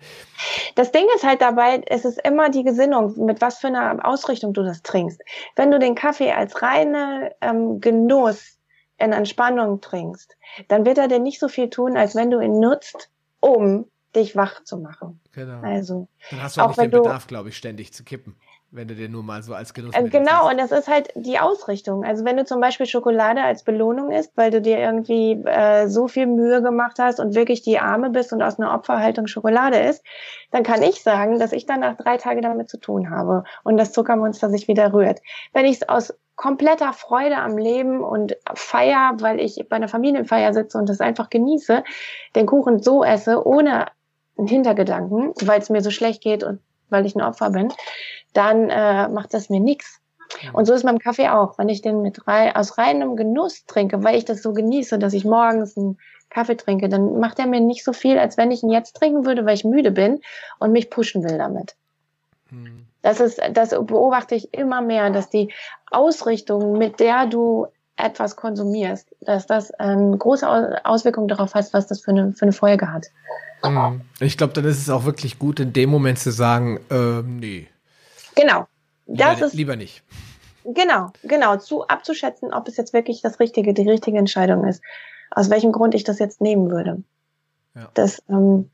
[0.74, 4.52] Das Ding ist halt dabei, es ist immer die Gesinnung, mit was für einer Ausrichtung
[4.52, 5.22] du das trinkst.
[5.56, 8.58] Wenn du den Kaffee als reine ähm, Genuss
[8.98, 10.36] in Entspannung trinkst,
[10.68, 13.08] dann wird er dir nicht so viel tun, als wenn du ihn nutzt,
[13.40, 15.18] um dich wach zu machen.
[15.32, 15.62] Genau.
[15.62, 18.36] Also, dann hast du auch, auch nicht den Bedarf, glaube ich, ständig zu kippen
[18.70, 21.38] wenn du dir nur mal so als Genuss äh, Genau, und das ist halt die
[21.38, 22.04] Ausrichtung.
[22.04, 26.06] Also wenn du zum Beispiel Schokolade als Belohnung isst, weil du dir irgendwie äh, so
[26.06, 30.04] viel Mühe gemacht hast und wirklich die Arme bist und aus einer Opferhaltung Schokolade isst,
[30.50, 33.92] dann kann ich sagen, dass ich danach drei Tage damit zu tun habe und das
[33.92, 35.20] Zuckermonster sich wieder rührt.
[35.54, 40.52] Wenn ich es aus kompletter Freude am Leben und Feier, weil ich bei einer Familienfeier
[40.52, 41.82] sitze und das einfach genieße,
[42.36, 43.86] den Kuchen so esse, ohne
[44.36, 46.60] einen Hintergedanken, weil es mir so schlecht geht und
[46.90, 47.72] weil ich ein Opfer bin,
[48.32, 50.00] dann äh, macht das mir nichts.
[50.52, 51.58] Und so ist beim Kaffee auch.
[51.58, 55.14] Wenn ich den mit rei aus reinem Genuss trinke, weil ich das so genieße, dass
[55.14, 55.98] ich morgens einen
[56.30, 59.24] Kaffee trinke, dann macht er mir nicht so viel, als wenn ich ihn jetzt trinken
[59.24, 60.20] würde, weil ich müde bin
[60.58, 61.76] und mich pushen will damit.
[62.50, 62.86] Hm.
[63.02, 65.52] Das ist, das beobachte ich immer mehr, dass die
[65.90, 67.68] Ausrichtung, mit der du
[67.98, 72.52] etwas konsumierst, dass das eine große Auswirkung darauf hat, was das für eine, für eine
[72.52, 73.06] Folge hat.
[73.64, 74.02] Hm.
[74.20, 77.68] Ich glaube, dann ist es auch wirklich gut, in dem Moment zu sagen, äh, nee,
[78.38, 78.66] Genau.
[79.06, 80.02] Das lieber, ist lieber nicht.
[80.64, 84.82] Genau, genau, zu abzuschätzen, ob es jetzt wirklich das richtige, die richtige Entscheidung ist.
[85.30, 87.02] Aus welchem Grund ich das jetzt nehmen würde.
[87.74, 87.88] Ja.
[87.94, 88.70] Das, ähm,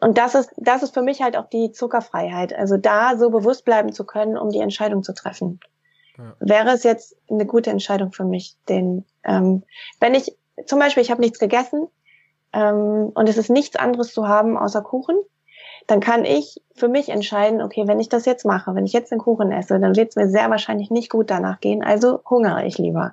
[0.00, 2.52] und das ist, das ist für mich halt auch die Zuckerfreiheit.
[2.52, 5.60] Also da so bewusst bleiben zu können, um die Entscheidung zu treffen.
[6.18, 6.34] Ja.
[6.40, 9.62] Wäre es jetzt eine gute Entscheidung für mich, den, ähm,
[10.00, 10.36] wenn ich,
[10.66, 11.88] zum Beispiel, ich habe nichts gegessen
[12.52, 15.16] ähm, und es ist nichts anderes zu haben außer Kuchen,
[15.86, 19.12] dann kann ich für mich entscheiden, okay, wenn ich das jetzt mache, wenn ich jetzt
[19.12, 22.66] den Kuchen esse, dann wird es mir sehr wahrscheinlich nicht gut danach gehen, also hungere
[22.66, 23.12] ich lieber.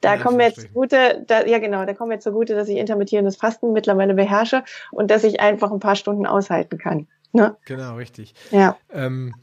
[0.00, 2.78] Da ja, kommen wir jetzt zugute, da, ja genau, da kommen wir zugute, dass ich
[2.78, 7.06] intermittierendes Fasten mittlerweile beherrsche und dass ich einfach ein paar Stunden aushalten kann.
[7.32, 7.56] Ne?
[7.66, 8.34] Genau, richtig.
[8.50, 8.76] Ja.
[8.92, 9.34] Ähm,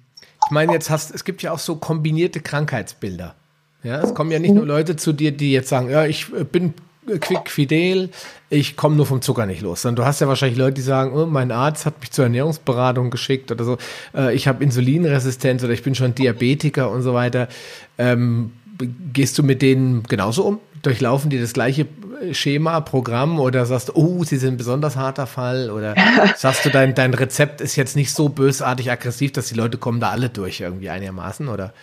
[0.47, 3.35] ich meine, jetzt hast, es gibt ja auch so kombinierte Krankheitsbilder.
[3.83, 6.45] Ja, es kommen ja nicht nur Leute zu dir, die jetzt sagen, ja, ich äh,
[6.45, 6.73] bin
[7.19, 8.09] quick, fidel,
[8.49, 9.81] ich komme nur vom Zucker nicht los.
[9.81, 13.09] Sondern du hast ja wahrscheinlich Leute, die sagen, oh, mein Arzt hat mich zur Ernährungsberatung
[13.09, 13.77] geschickt oder so,
[14.15, 17.49] äh, ich habe Insulinresistenz oder ich bin schon Diabetiker und so weiter.
[17.97, 18.53] Ähm,
[19.11, 20.59] gehst du mit denen genauso um?
[20.81, 21.87] Durchlaufen die das gleiche
[22.31, 25.95] Schema, Programm oder sagst du, oh, sie sind ein besonders harter Fall oder
[26.35, 29.99] sagst du, dein, dein Rezept ist jetzt nicht so bösartig aggressiv, dass die Leute kommen
[29.99, 31.73] da alle durch irgendwie einigermaßen oder?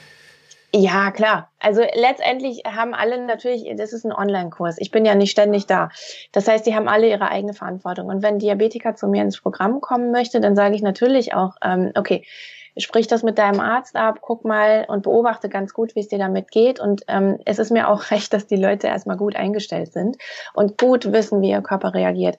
[0.77, 1.51] Ja, klar.
[1.61, 4.79] Also letztendlich haben alle natürlich, das ist ein Online-Kurs.
[4.79, 5.91] Ich bin ja nicht ständig da.
[6.33, 8.09] Das heißt, die haben alle ihre eigene Verantwortung.
[8.09, 11.93] Und wenn Diabetiker zu mir ins Programm kommen möchte, dann sage ich natürlich auch, ähm,
[11.95, 12.25] okay,
[12.77, 16.19] sprich das mit deinem Arzt ab, guck mal und beobachte ganz gut, wie es dir
[16.19, 16.81] damit geht.
[16.81, 20.17] Und ähm, es ist mir auch recht, dass die Leute erstmal gut eingestellt sind
[20.55, 22.37] und gut wissen, wie ihr Körper reagiert.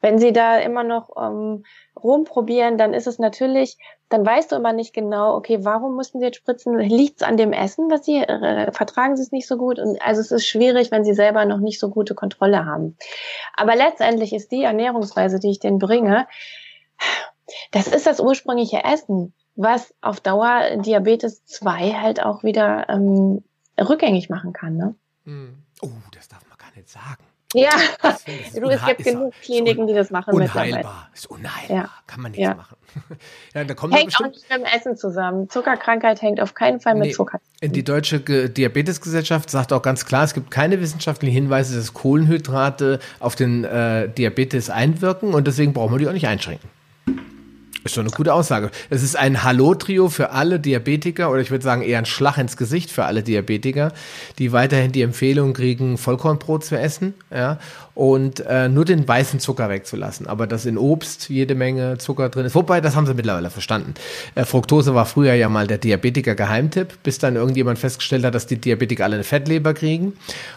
[0.00, 1.64] Wenn sie da immer noch ähm,
[2.02, 3.76] rumprobieren, dann ist es natürlich,
[4.08, 6.78] dann weißt du immer nicht genau, okay, warum mussten sie jetzt spritzen?
[6.78, 9.78] Liegt es an dem Essen, was sie äh, vertragen sie es nicht so gut?
[9.78, 12.96] Und also es ist schwierig, wenn sie selber noch nicht so gute Kontrolle haben.
[13.54, 16.26] Aber letztendlich ist die Ernährungsweise, die ich denen bringe,
[17.72, 23.42] das ist das ursprüngliche Essen, was auf Dauer Diabetes 2 halt auch wieder ähm,
[23.78, 24.76] rückgängig machen kann.
[24.76, 24.94] Ne?
[25.24, 25.58] Hm.
[25.82, 27.24] Oh, das darf man gar nicht sagen.
[27.54, 27.70] Ja,
[28.54, 30.34] du, es gibt genug Kliniken, die das machen.
[30.34, 31.90] Unheilbar, ist unheilbar, ja.
[32.06, 32.54] kann man nichts ja.
[32.54, 32.76] machen.
[33.54, 35.48] ja, da kommt hängt auch nicht mit dem Essen zusammen.
[35.48, 37.40] Zuckerkrankheit hängt auf keinen Fall mit nee, Zucker.
[37.62, 43.34] Die Deutsche Diabetesgesellschaft sagt auch ganz klar, es gibt keine wissenschaftlichen Hinweise, dass Kohlenhydrate auf
[43.34, 46.68] den äh, Diabetes einwirken und deswegen brauchen wir die auch nicht einschränken.
[47.84, 48.70] Ist schon eine gute Aussage.
[48.90, 52.56] Es ist ein Hallo-Trio für alle Diabetiker oder ich würde sagen eher ein Schlag ins
[52.56, 53.92] Gesicht für alle Diabetiker,
[54.38, 57.58] die weiterhin die Empfehlung kriegen, Vollkornbrot zu essen ja,
[57.98, 60.28] und äh, nur den weißen Zucker wegzulassen.
[60.28, 62.54] Aber dass in Obst jede Menge Zucker drin ist.
[62.54, 63.94] Wobei, das haben sie mittlerweile verstanden.
[64.36, 68.56] Äh, Fructose war früher ja mal der Diabetiker-Geheimtipp, bis dann irgendjemand festgestellt hat, dass die
[68.56, 70.12] Diabetiker alle eine Fettleber kriegen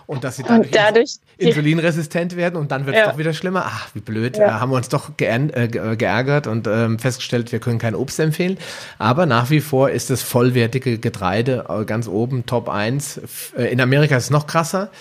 [0.05, 3.09] und dass sie dadurch, und dadurch insulinresistent werden und dann wird es ja.
[3.09, 3.63] doch wieder schlimmer.
[3.65, 4.37] Ach, wie blöd.
[4.37, 4.45] Ja.
[4.45, 5.67] Äh, haben wir uns doch äh,
[5.97, 8.59] geärgert und ähm, festgestellt, wir können kein Obst empfehlen.
[8.99, 13.19] Aber nach wie vor ist das vollwertige Getreide äh, ganz oben, Top 1.
[13.57, 14.91] Äh, in Amerika ist es noch krasser.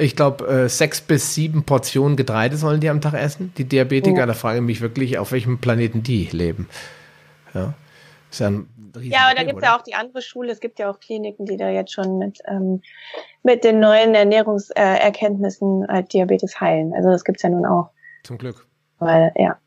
[0.00, 3.52] Ich glaube, äh, sechs bis sieben Portionen Getreide sollen die am Tag essen.
[3.58, 4.26] Die Diabetiker, ja.
[4.26, 6.68] da frage ich mich wirklich, auf welchem Planeten die leben.
[7.54, 7.74] Ja,
[8.30, 10.50] ist ja ein ja, aber da gibt es ja auch die andere Schule.
[10.50, 12.82] Es gibt ja auch Kliniken, die da jetzt schon mit, ähm,
[13.42, 16.92] mit den neuen Ernährungserkenntnissen halt Diabetes heilen.
[16.94, 17.90] Also das gibt es ja nun auch.
[18.24, 18.66] Zum Glück.
[18.98, 19.58] Weil, ja.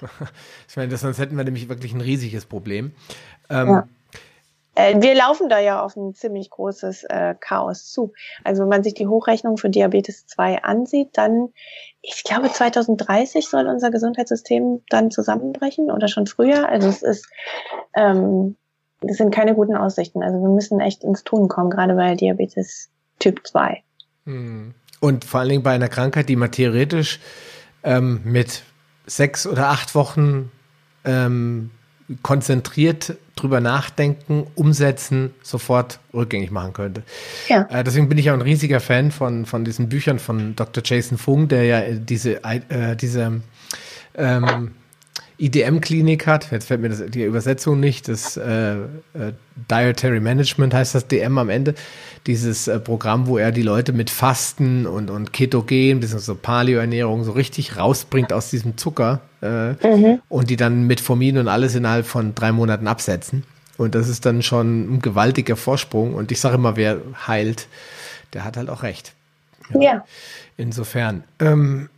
[0.68, 2.92] ich meine, sonst hätten wir nämlich wirklich ein riesiges Problem.
[3.50, 3.88] Ähm, ja.
[4.76, 8.12] Äh, wir laufen da ja auf ein ziemlich großes äh, Chaos zu.
[8.44, 11.48] Also wenn man sich die Hochrechnung für Diabetes 2 ansieht, dann,
[12.02, 16.68] ich glaube, 2030 soll unser Gesundheitssystem dann zusammenbrechen oder schon früher.
[16.68, 17.28] Also es ist,
[17.94, 18.56] ähm,
[19.00, 20.22] das sind keine guten Aussichten.
[20.22, 23.82] Also wir müssen echt ins Tun kommen, gerade bei Diabetes Typ 2.
[24.26, 24.74] Hm.
[25.00, 27.18] Und vor allen Dingen bei einer Krankheit, die man theoretisch
[27.82, 28.62] ähm, mit
[29.06, 30.50] sechs oder acht Wochen
[31.04, 31.70] ähm,
[32.22, 37.02] konzentriert drüber nachdenken, umsetzen, sofort rückgängig machen könnte.
[37.48, 37.66] Ja.
[37.70, 40.82] Äh, deswegen bin ich auch ein riesiger Fan von, von diesen Büchern von Dr.
[40.84, 43.40] Jason Fung, der ja diese, äh, diese
[44.14, 44.70] ähm,
[45.38, 46.50] IDM-Klinik hat.
[46.50, 48.08] Jetzt fällt mir das, die Übersetzung nicht.
[48.08, 48.84] Das äh, äh,
[49.70, 51.74] Dietary Management heißt das DM am Ende.
[52.26, 57.24] Dieses äh, Programm, wo er die Leute mit Fasten und, und Ketogen, bisschen so Paleo-Ernährung
[57.24, 60.20] so richtig rausbringt aus diesem Zucker äh, mhm.
[60.28, 63.44] und die dann mit Formin und alles innerhalb von drei Monaten absetzen.
[63.76, 66.14] Und das ist dann schon ein gewaltiger Vorsprung.
[66.14, 67.68] Und ich sage immer, wer heilt,
[68.32, 69.12] der hat halt auch recht.
[69.74, 69.80] Ja.
[69.80, 70.04] ja.
[70.56, 71.24] Insofern.
[71.40, 71.90] Ähm,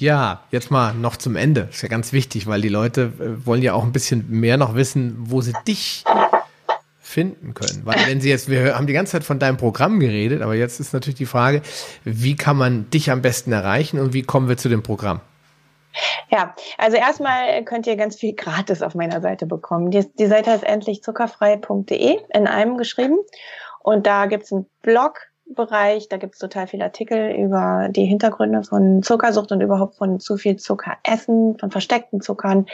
[0.00, 1.68] ja, jetzt mal noch zum Ende.
[1.70, 4.74] ist ja ganz wichtig, weil die Leute äh, wollen ja auch ein bisschen mehr noch
[4.74, 6.04] wissen, wo sie dich
[7.00, 7.82] finden können.
[7.84, 10.80] Weil wenn sie jetzt, wir haben die ganze Zeit von deinem Programm geredet, aber jetzt
[10.80, 11.62] ist natürlich die Frage,
[12.02, 15.20] wie kann man dich am besten erreichen und wie kommen wir zu dem Programm?
[16.28, 19.92] Ja, also erstmal könnt ihr ganz viel gratis auf meiner Seite bekommen.
[19.92, 23.18] Die, die Seite ist endlich zuckerfrei.de in einem geschrieben.
[23.80, 26.08] Und da gibt's einen Blog, Bereich.
[26.08, 30.36] Da gibt es total viele Artikel über die Hintergründe von Zuckersucht und überhaupt von zu
[30.36, 32.66] viel Zucker essen, von versteckten Zuckern.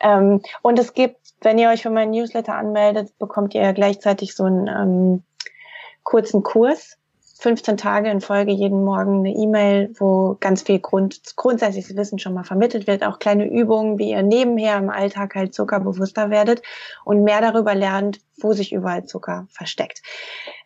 [0.00, 4.44] Ähm, und es gibt, wenn ihr euch für meinen Newsletter anmeldet, bekommt ihr gleichzeitig so
[4.44, 5.22] einen ähm,
[6.02, 6.98] kurzen Kurs
[7.36, 12.32] 15 Tage in Folge jeden Morgen eine E-Mail, wo ganz viel Grund, grundsätzliches Wissen schon
[12.32, 16.62] mal vermittelt wird, auch kleine Übungen, wie ihr nebenher im Alltag halt zuckerbewusster werdet
[17.04, 20.02] und mehr darüber lernt, wo sich überall Zucker versteckt.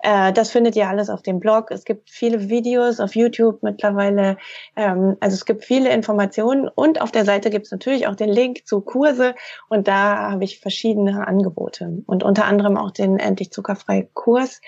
[0.01, 1.71] Äh, das findet ihr alles auf dem Blog.
[1.71, 4.37] Es gibt viele Videos auf YouTube mittlerweile.
[4.77, 8.31] Ähm, also es gibt viele Informationen und auf der Seite gibt es natürlich auch den
[8.31, 9.35] Link zu Kurse
[9.69, 14.61] und da habe ich verschiedene Angebote und unter anderem auch den endlich zuckerfrei Kurs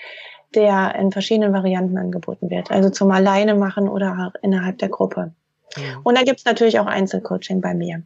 [0.55, 2.71] der in verschiedenen Varianten angeboten wird.
[2.71, 5.33] Also zum Alleine machen oder innerhalb der Gruppe.
[5.77, 6.01] Mhm.
[6.03, 8.03] Und dann gibt's natürlich auch Einzelcoaching bei mir.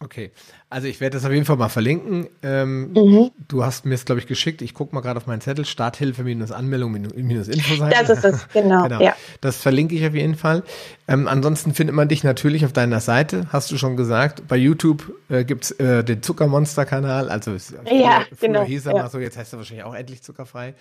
[0.00, 0.30] Okay,
[0.68, 2.28] also ich werde das auf jeden Fall mal verlinken.
[2.42, 3.30] Ähm, mhm.
[3.48, 4.62] Du hast mir es, glaube ich, geschickt.
[4.62, 5.64] Ich gucke mal gerade auf meinen Zettel.
[5.64, 7.96] Starthilfe minus Anmeldung minus Infoseite.
[7.98, 8.82] Das ist es, genau.
[8.88, 9.00] genau.
[9.00, 9.14] Ja.
[9.40, 10.62] Das verlinke ich auf jeden Fall.
[11.08, 14.48] Ähm, ansonsten findet man dich natürlich auf deiner Seite, hast du schon gesagt.
[14.48, 17.28] Bei YouTube äh, gibt's äh, den Zuckermonster-Kanal.
[17.28, 18.62] Also ja, früher, genau.
[18.62, 19.02] hieß er ja.
[19.02, 20.74] mal so, jetzt heißt er wahrscheinlich auch endlich zuckerfrei.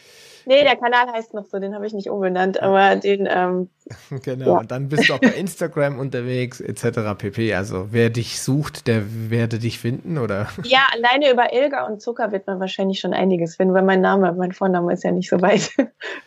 [0.45, 3.27] Nee, der Kanal heißt noch so, den habe ich nicht umbenannt, aber den.
[3.29, 3.69] Ähm,
[4.23, 4.57] genau, ja.
[4.59, 7.15] und dann bist du auch bei Instagram unterwegs, etc.
[7.17, 7.53] pp.
[7.53, 10.47] Also wer dich sucht, der werde dich finden, oder?
[10.63, 14.33] Ja, alleine über Ilga und Zucker wird man wahrscheinlich schon einiges finden, weil mein Name,
[14.33, 15.71] mein Vorname ist ja nicht so weit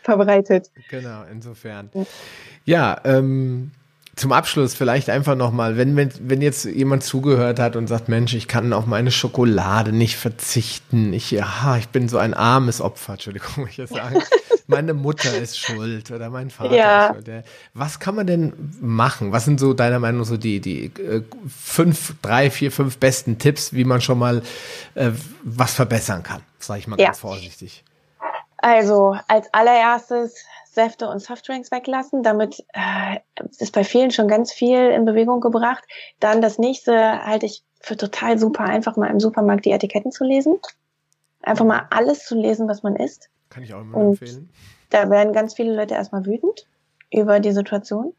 [0.01, 0.71] verbreitet.
[0.89, 1.89] Genau, insofern.
[2.65, 3.71] Ja, ähm,
[4.19, 8.33] zum Abschluss vielleicht einfach nochmal, wenn, wenn, wenn jetzt jemand zugehört hat und sagt, Mensch,
[8.33, 11.13] ich kann auf meine Schokolade nicht verzichten.
[11.13, 14.21] Ich, ja, ich bin so ein armes Opfer, Entschuldigung, ich jetzt sagen.
[14.67, 17.07] Meine Mutter ist schuld oder mein Vater ja.
[17.07, 17.43] ist schuld.
[17.73, 19.31] Was kann man denn machen?
[19.31, 23.39] Was sind so deiner Meinung nach so die, die äh, fünf, drei, vier, fünf besten
[23.39, 24.43] Tipps, wie man schon mal
[24.93, 25.09] äh,
[25.43, 26.43] was verbessern kann?
[26.59, 27.07] Sage ich mal ja.
[27.07, 27.83] ganz vorsichtig.
[28.57, 30.35] Also als allererstes
[30.79, 32.23] Säfte und Softdrinks weglassen.
[32.23, 33.19] Damit äh,
[33.59, 35.83] ist bei vielen schon ganz viel in Bewegung gebracht.
[36.21, 40.23] Dann das nächste halte ich für total super, einfach mal im Supermarkt die Etiketten zu
[40.23, 40.59] lesen.
[41.41, 43.29] Einfach mal alles zu lesen, was man isst.
[43.49, 44.49] Kann ich auch immer und empfehlen.
[44.89, 46.65] Da werden ganz viele Leute erstmal wütend
[47.11, 48.13] über die Situation.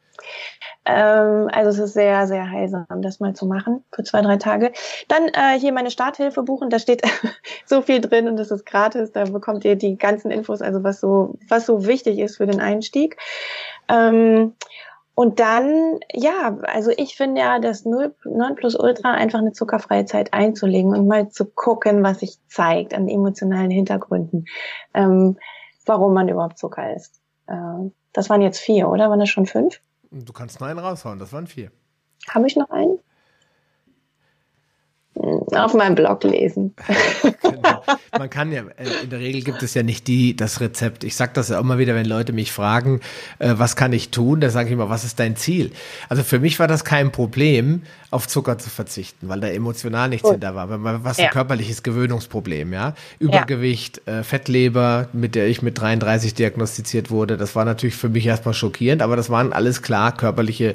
[0.85, 4.73] Ähm, also es ist sehr, sehr heilsam, das mal zu machen für zwei, drei Tage.
[5.09, 7.03] Dann äh, hier meine Starthilfe buchen, da steht
[7.67, 9.13] so viel drin und das ist gratis.
[9.13, 12.61] Da bekommt ihr die ganzen Infos, also was so, was so wichtig ist für den
[12.61, 13.17] Einstieg.
[13.89, 14.55] Ähm,
[15.15, 20.07] und dann, ja, also ich finde ja, das 0, 9 plus Ultra einfach eine zuckerfreie
[20.07, 24.47] Zeit einzulegen und mal zu gucken, was sich zeigt an emotionalen Hintergründen,
[24.95, 25.37] ähm,
[25.85, 27.21] warum man überhaupt Zucker isst.
[27.49, 29.11] Äh, das waren jetzt vier, oder?
[29.11, 29.81] Waren das schon fünf?
[30.11, 31.71] Du kannst nur einen raushauen, das waren vier.
[32.29, 32.99] Habe ich noch einen?
[35.55, 36.75] Auf meinem Blog lesen.
[37.43, 37.83] genau.
[38.17, 41.05] Man kann ja, äh, in der Regel gibt es ja nicht die, das Rezept.
[41.05, 43.01] Ich sage das ja immer wieder, wenn Leute mich fragen,
[43.39, 44.41] äh, was kann ich tun?
[44.41, 45.73] Da sage ich immer, was ist dein Ziel?
[46.09, 50.25] Also für mich war das kein Problem, auf Zucker zu verzichten, weil da emotional nichts
[50.25, 50.33] Gut.
[50.33, 50.69] hinter war.
[51.05, 51.31] Was ein ja.
[51.31, 52.95] körperliches Gewöhnungsproblem, ja.
[53.19, 54.21] Übergewicht, ja.
[54.21, 58.55] Äh, Fettleber, mit der ich mit 33 diagnostiziert wurde, das war natürlich für mich erstmal
[58.55, 60.75] schockierend, aber das waren alles klar körperliche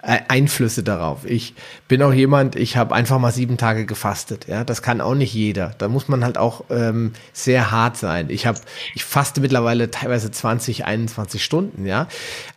[0.00, 1.24] Einflüsse darauf.
[1.24, 1.54] Ich
[1.88, 4.46] bin auch jemand, ich habe einfach mal sieben Tage gefastet.
[4.46, 5.72] Ja, das kann auch nicht jeder.
[5.78, 8.30] Da muss man halt auch ähm, sehr hart sein.
[8.30, 8.60] Ich habe,
[8.94, 11.84] ich faste mittlerweile teilweise 20, 21 Stunden.
[11.84, 12.06] Ja,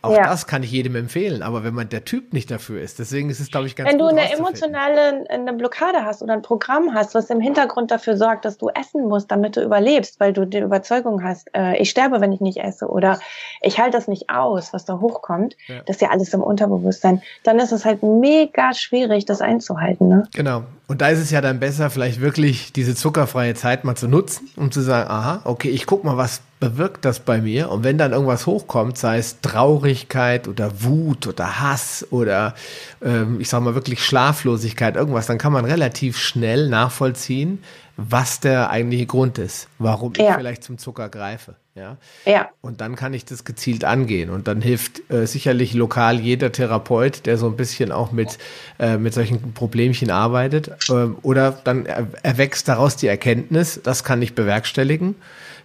[0.02, 0.22] auch ja.
[0.22, 1.42] das kann ich jedem empfehlen.
[1.42, 3.98] Aber wenn man der Typ nicht dafür ist, deswegen ist es glaube ich ganz Wenn
[3.98, 8.44] du eine emotionale eine Blockade hast oder ein Programm hast, was im Hintergrund dafür sorgt,
[8.44, 12.20] dass du essen musst, damit du überlebst, weil du die Überzeugung hast, äh, ich sterbe,
[12.20, 13.18] wenn ich nicht esse oder
[13.62, 15.56] ich halte das nicht aus, was da hochkommt.
[15.66, 15.80] Ja.
[15.86, 20.08] Das ist ja alles im Unterbewusstsein dann ist es halt mega schwierig, das einzuhalten.
[20.08, 20.24] Ne?
[20.34, 20.64] Genau.
[20.88, 24.50] Und da ist es ja dann besser, vielleicht wirklich diese zuckerfreie Zeit mal zu nutzen,
[24.56, 27.70] um zu sagen, aha, okay, ich guck mal, was bewirkt das bei mir?
[27.70, 32.54] Und wenn dann irgendwas hochkommt, sei es Traurigkeit oder Wut oder Hass oder
[33.02, 37.64] ähm, ich sag mal wirklich Schlaflosigkeit, irgendwas, dann kann man relativ schnell nachvollziehen,
[37.96, 40.30] was der eigentliche Grund ist, warum ja.
[40.30, 41.56] ich vielleicht zum Zucker greife.
[41.74, 41.96] Ja?
[42.24, 42.50] ja.
[42.60, 44.30] Und dann kann ich das gezielt angehen.
[44.30, 48.38] Und dann hilft äh, sicherlich lokal jeder Therapeut, der so ein bisschen auch mit,
[48.78, 50.70] äh, mit solchen Problemchen arbeitet.
[50.90, 55.14] Ähm, oder dann erwächst daraus die Erkenntnis, das kann ich bewerkstelligen.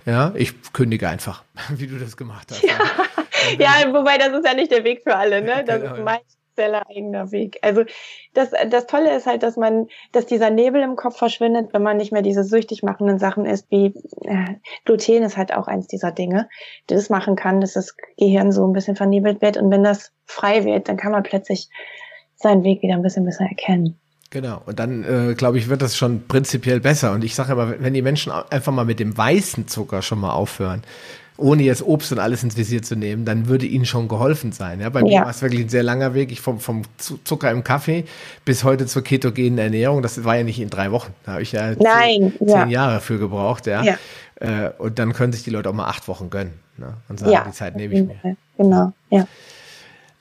[0.06, 1.44] Ja, ich kündige einfach,
[1.76, 2.64] wie du das gemacht hast.
[2.64, 2.80] Ja,
[3.60, 5.66] ja wobei das ist ja nicht der Weg für alle, ne?
[5.66, 5.96] Das genau.
[5.96, 7.60] ist meist spezieller eigener Weg.
[7.62, 7.84] Also
[8.34, 11.98] das, das Tolle ist halt, dass man, dass dieser Nebel im Kopf verschwindet, wenn man
[11.98, 13.94] nicht mehr diese süchtig machenden Sachen isst, wie
[14.24, 14.56] äh,
[14.86, 16.50] Gluten ist halt auch eins dieser Dinge,
[16.90, 19.58] die das machen kann, dass das Gehirn so ein bisschen vernebelt wird.
[19.58, 21.70] Und wenn das frei wird, dann kann man plötzlich
[22.36, 24.00] seinen Weg wieder ein bisschen besser erkennen.
[24.30, 27.14] Genau, und dann, äh, glaube ich, wird das schon prinzipiell besser.
[27.14, 30.34] Und ich sage immer, wenn die Menschen einfach mal mit dem weißen Zucker schon mal
[30.34, 30.84] aufhören,
[31.38, 34.82] ohne jetzt Obst und alles ins Visier zu nehmen, dann würde ihnen schon geholfen sein.
[34.82, 36.32] Ja, bei mir war es wirklich ein sehr langer Weg.
[36.32, 38.06] Ich vom, vom Zucker im Kaffee
[38.44, 40.02] bis heute zur ketogenen Ernährung.
[40.02, 41.14] Das war ja nicht in drei Wochen.
[41.26, 42.64] Da habe ich ja Nein, zehn, ja.
[42.64, 43.68] zehn Jahre für gebraucht.
[43.68, 43.84] Ja.
[44.40, 46.54] Äh, und dann können sich die Leute auch mal acht Wochen gönnen.
[46.78, 46.94] Ne?
[47.08, 48.38] Und sagen, ja, die Zeit nehme ich mir.
[48.58, 49.28] Genau, ja.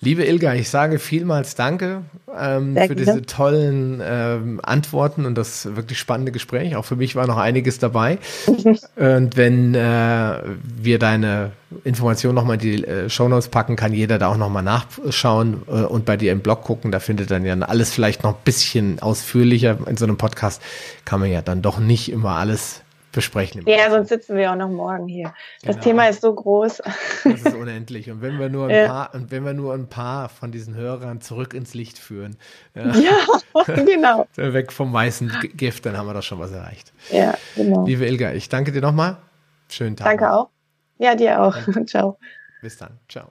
[0.01, 2.03] Liebe Ilga, ich sage vielmals Danke
[2.39, 6.77] ähm, für diese tollen ähm, Antworten und das wirklich spannende Gespräch.
[6.77, 8.19] Auch für mich war noch einiges dabei.
[8.97, 10.39] und wenn äh,
[10.77, 11.53] wir deine
[11.85, 16.05] Informationen nochmal in die äh, Shownotes packen, kann jeder da auch nochmal nachschauen äh, und
[16.05, 16.93] bei dir im Blog gucken.
[16.93, 19.79] Da findet dann ja alles vielleicht noch ein bisschen ausführlicher.
[19.87, 20.61] In so einem Podcast
[21.07, 22.83] kann man ja dann doch nicht immer alles
[23.17, 23.65] besprechen.
[23.67, 25.33] Ja, sonst sitzen wir auch noch morgen hier.
[25.63, 25.85] Das genau.
[25.85, 26.83] Thema ist so groß.
[27.25, 28.11] Das ist unendlich.
[28.11, 28.87] Und wenn wir nur ein ja.
[28.87, 32.37] paar, und wenn wir nur ein paar von diesen Hörern zurück ins Licht führen,
[32.75, 32.93] ja,
[33.67, 34.27] ja genau.
[34.37, 36.93] weg vom weißen Gift, dann haben wir doch schon was erreicht.
[37.11, 37.87] Ja, genau.
[37.87, 39.17] Liebe Ilga, ich danke dir nochmal.
[39.71, 40.07] Schönen Tag.
[40.07, 40.51] Danke auch.
[40.99, 41.57] Ja, dir auch.
[41.87, 42.19] Ciao.
[42.61, 42.99] Bis dann.
[43.09, 43.31] Ciao.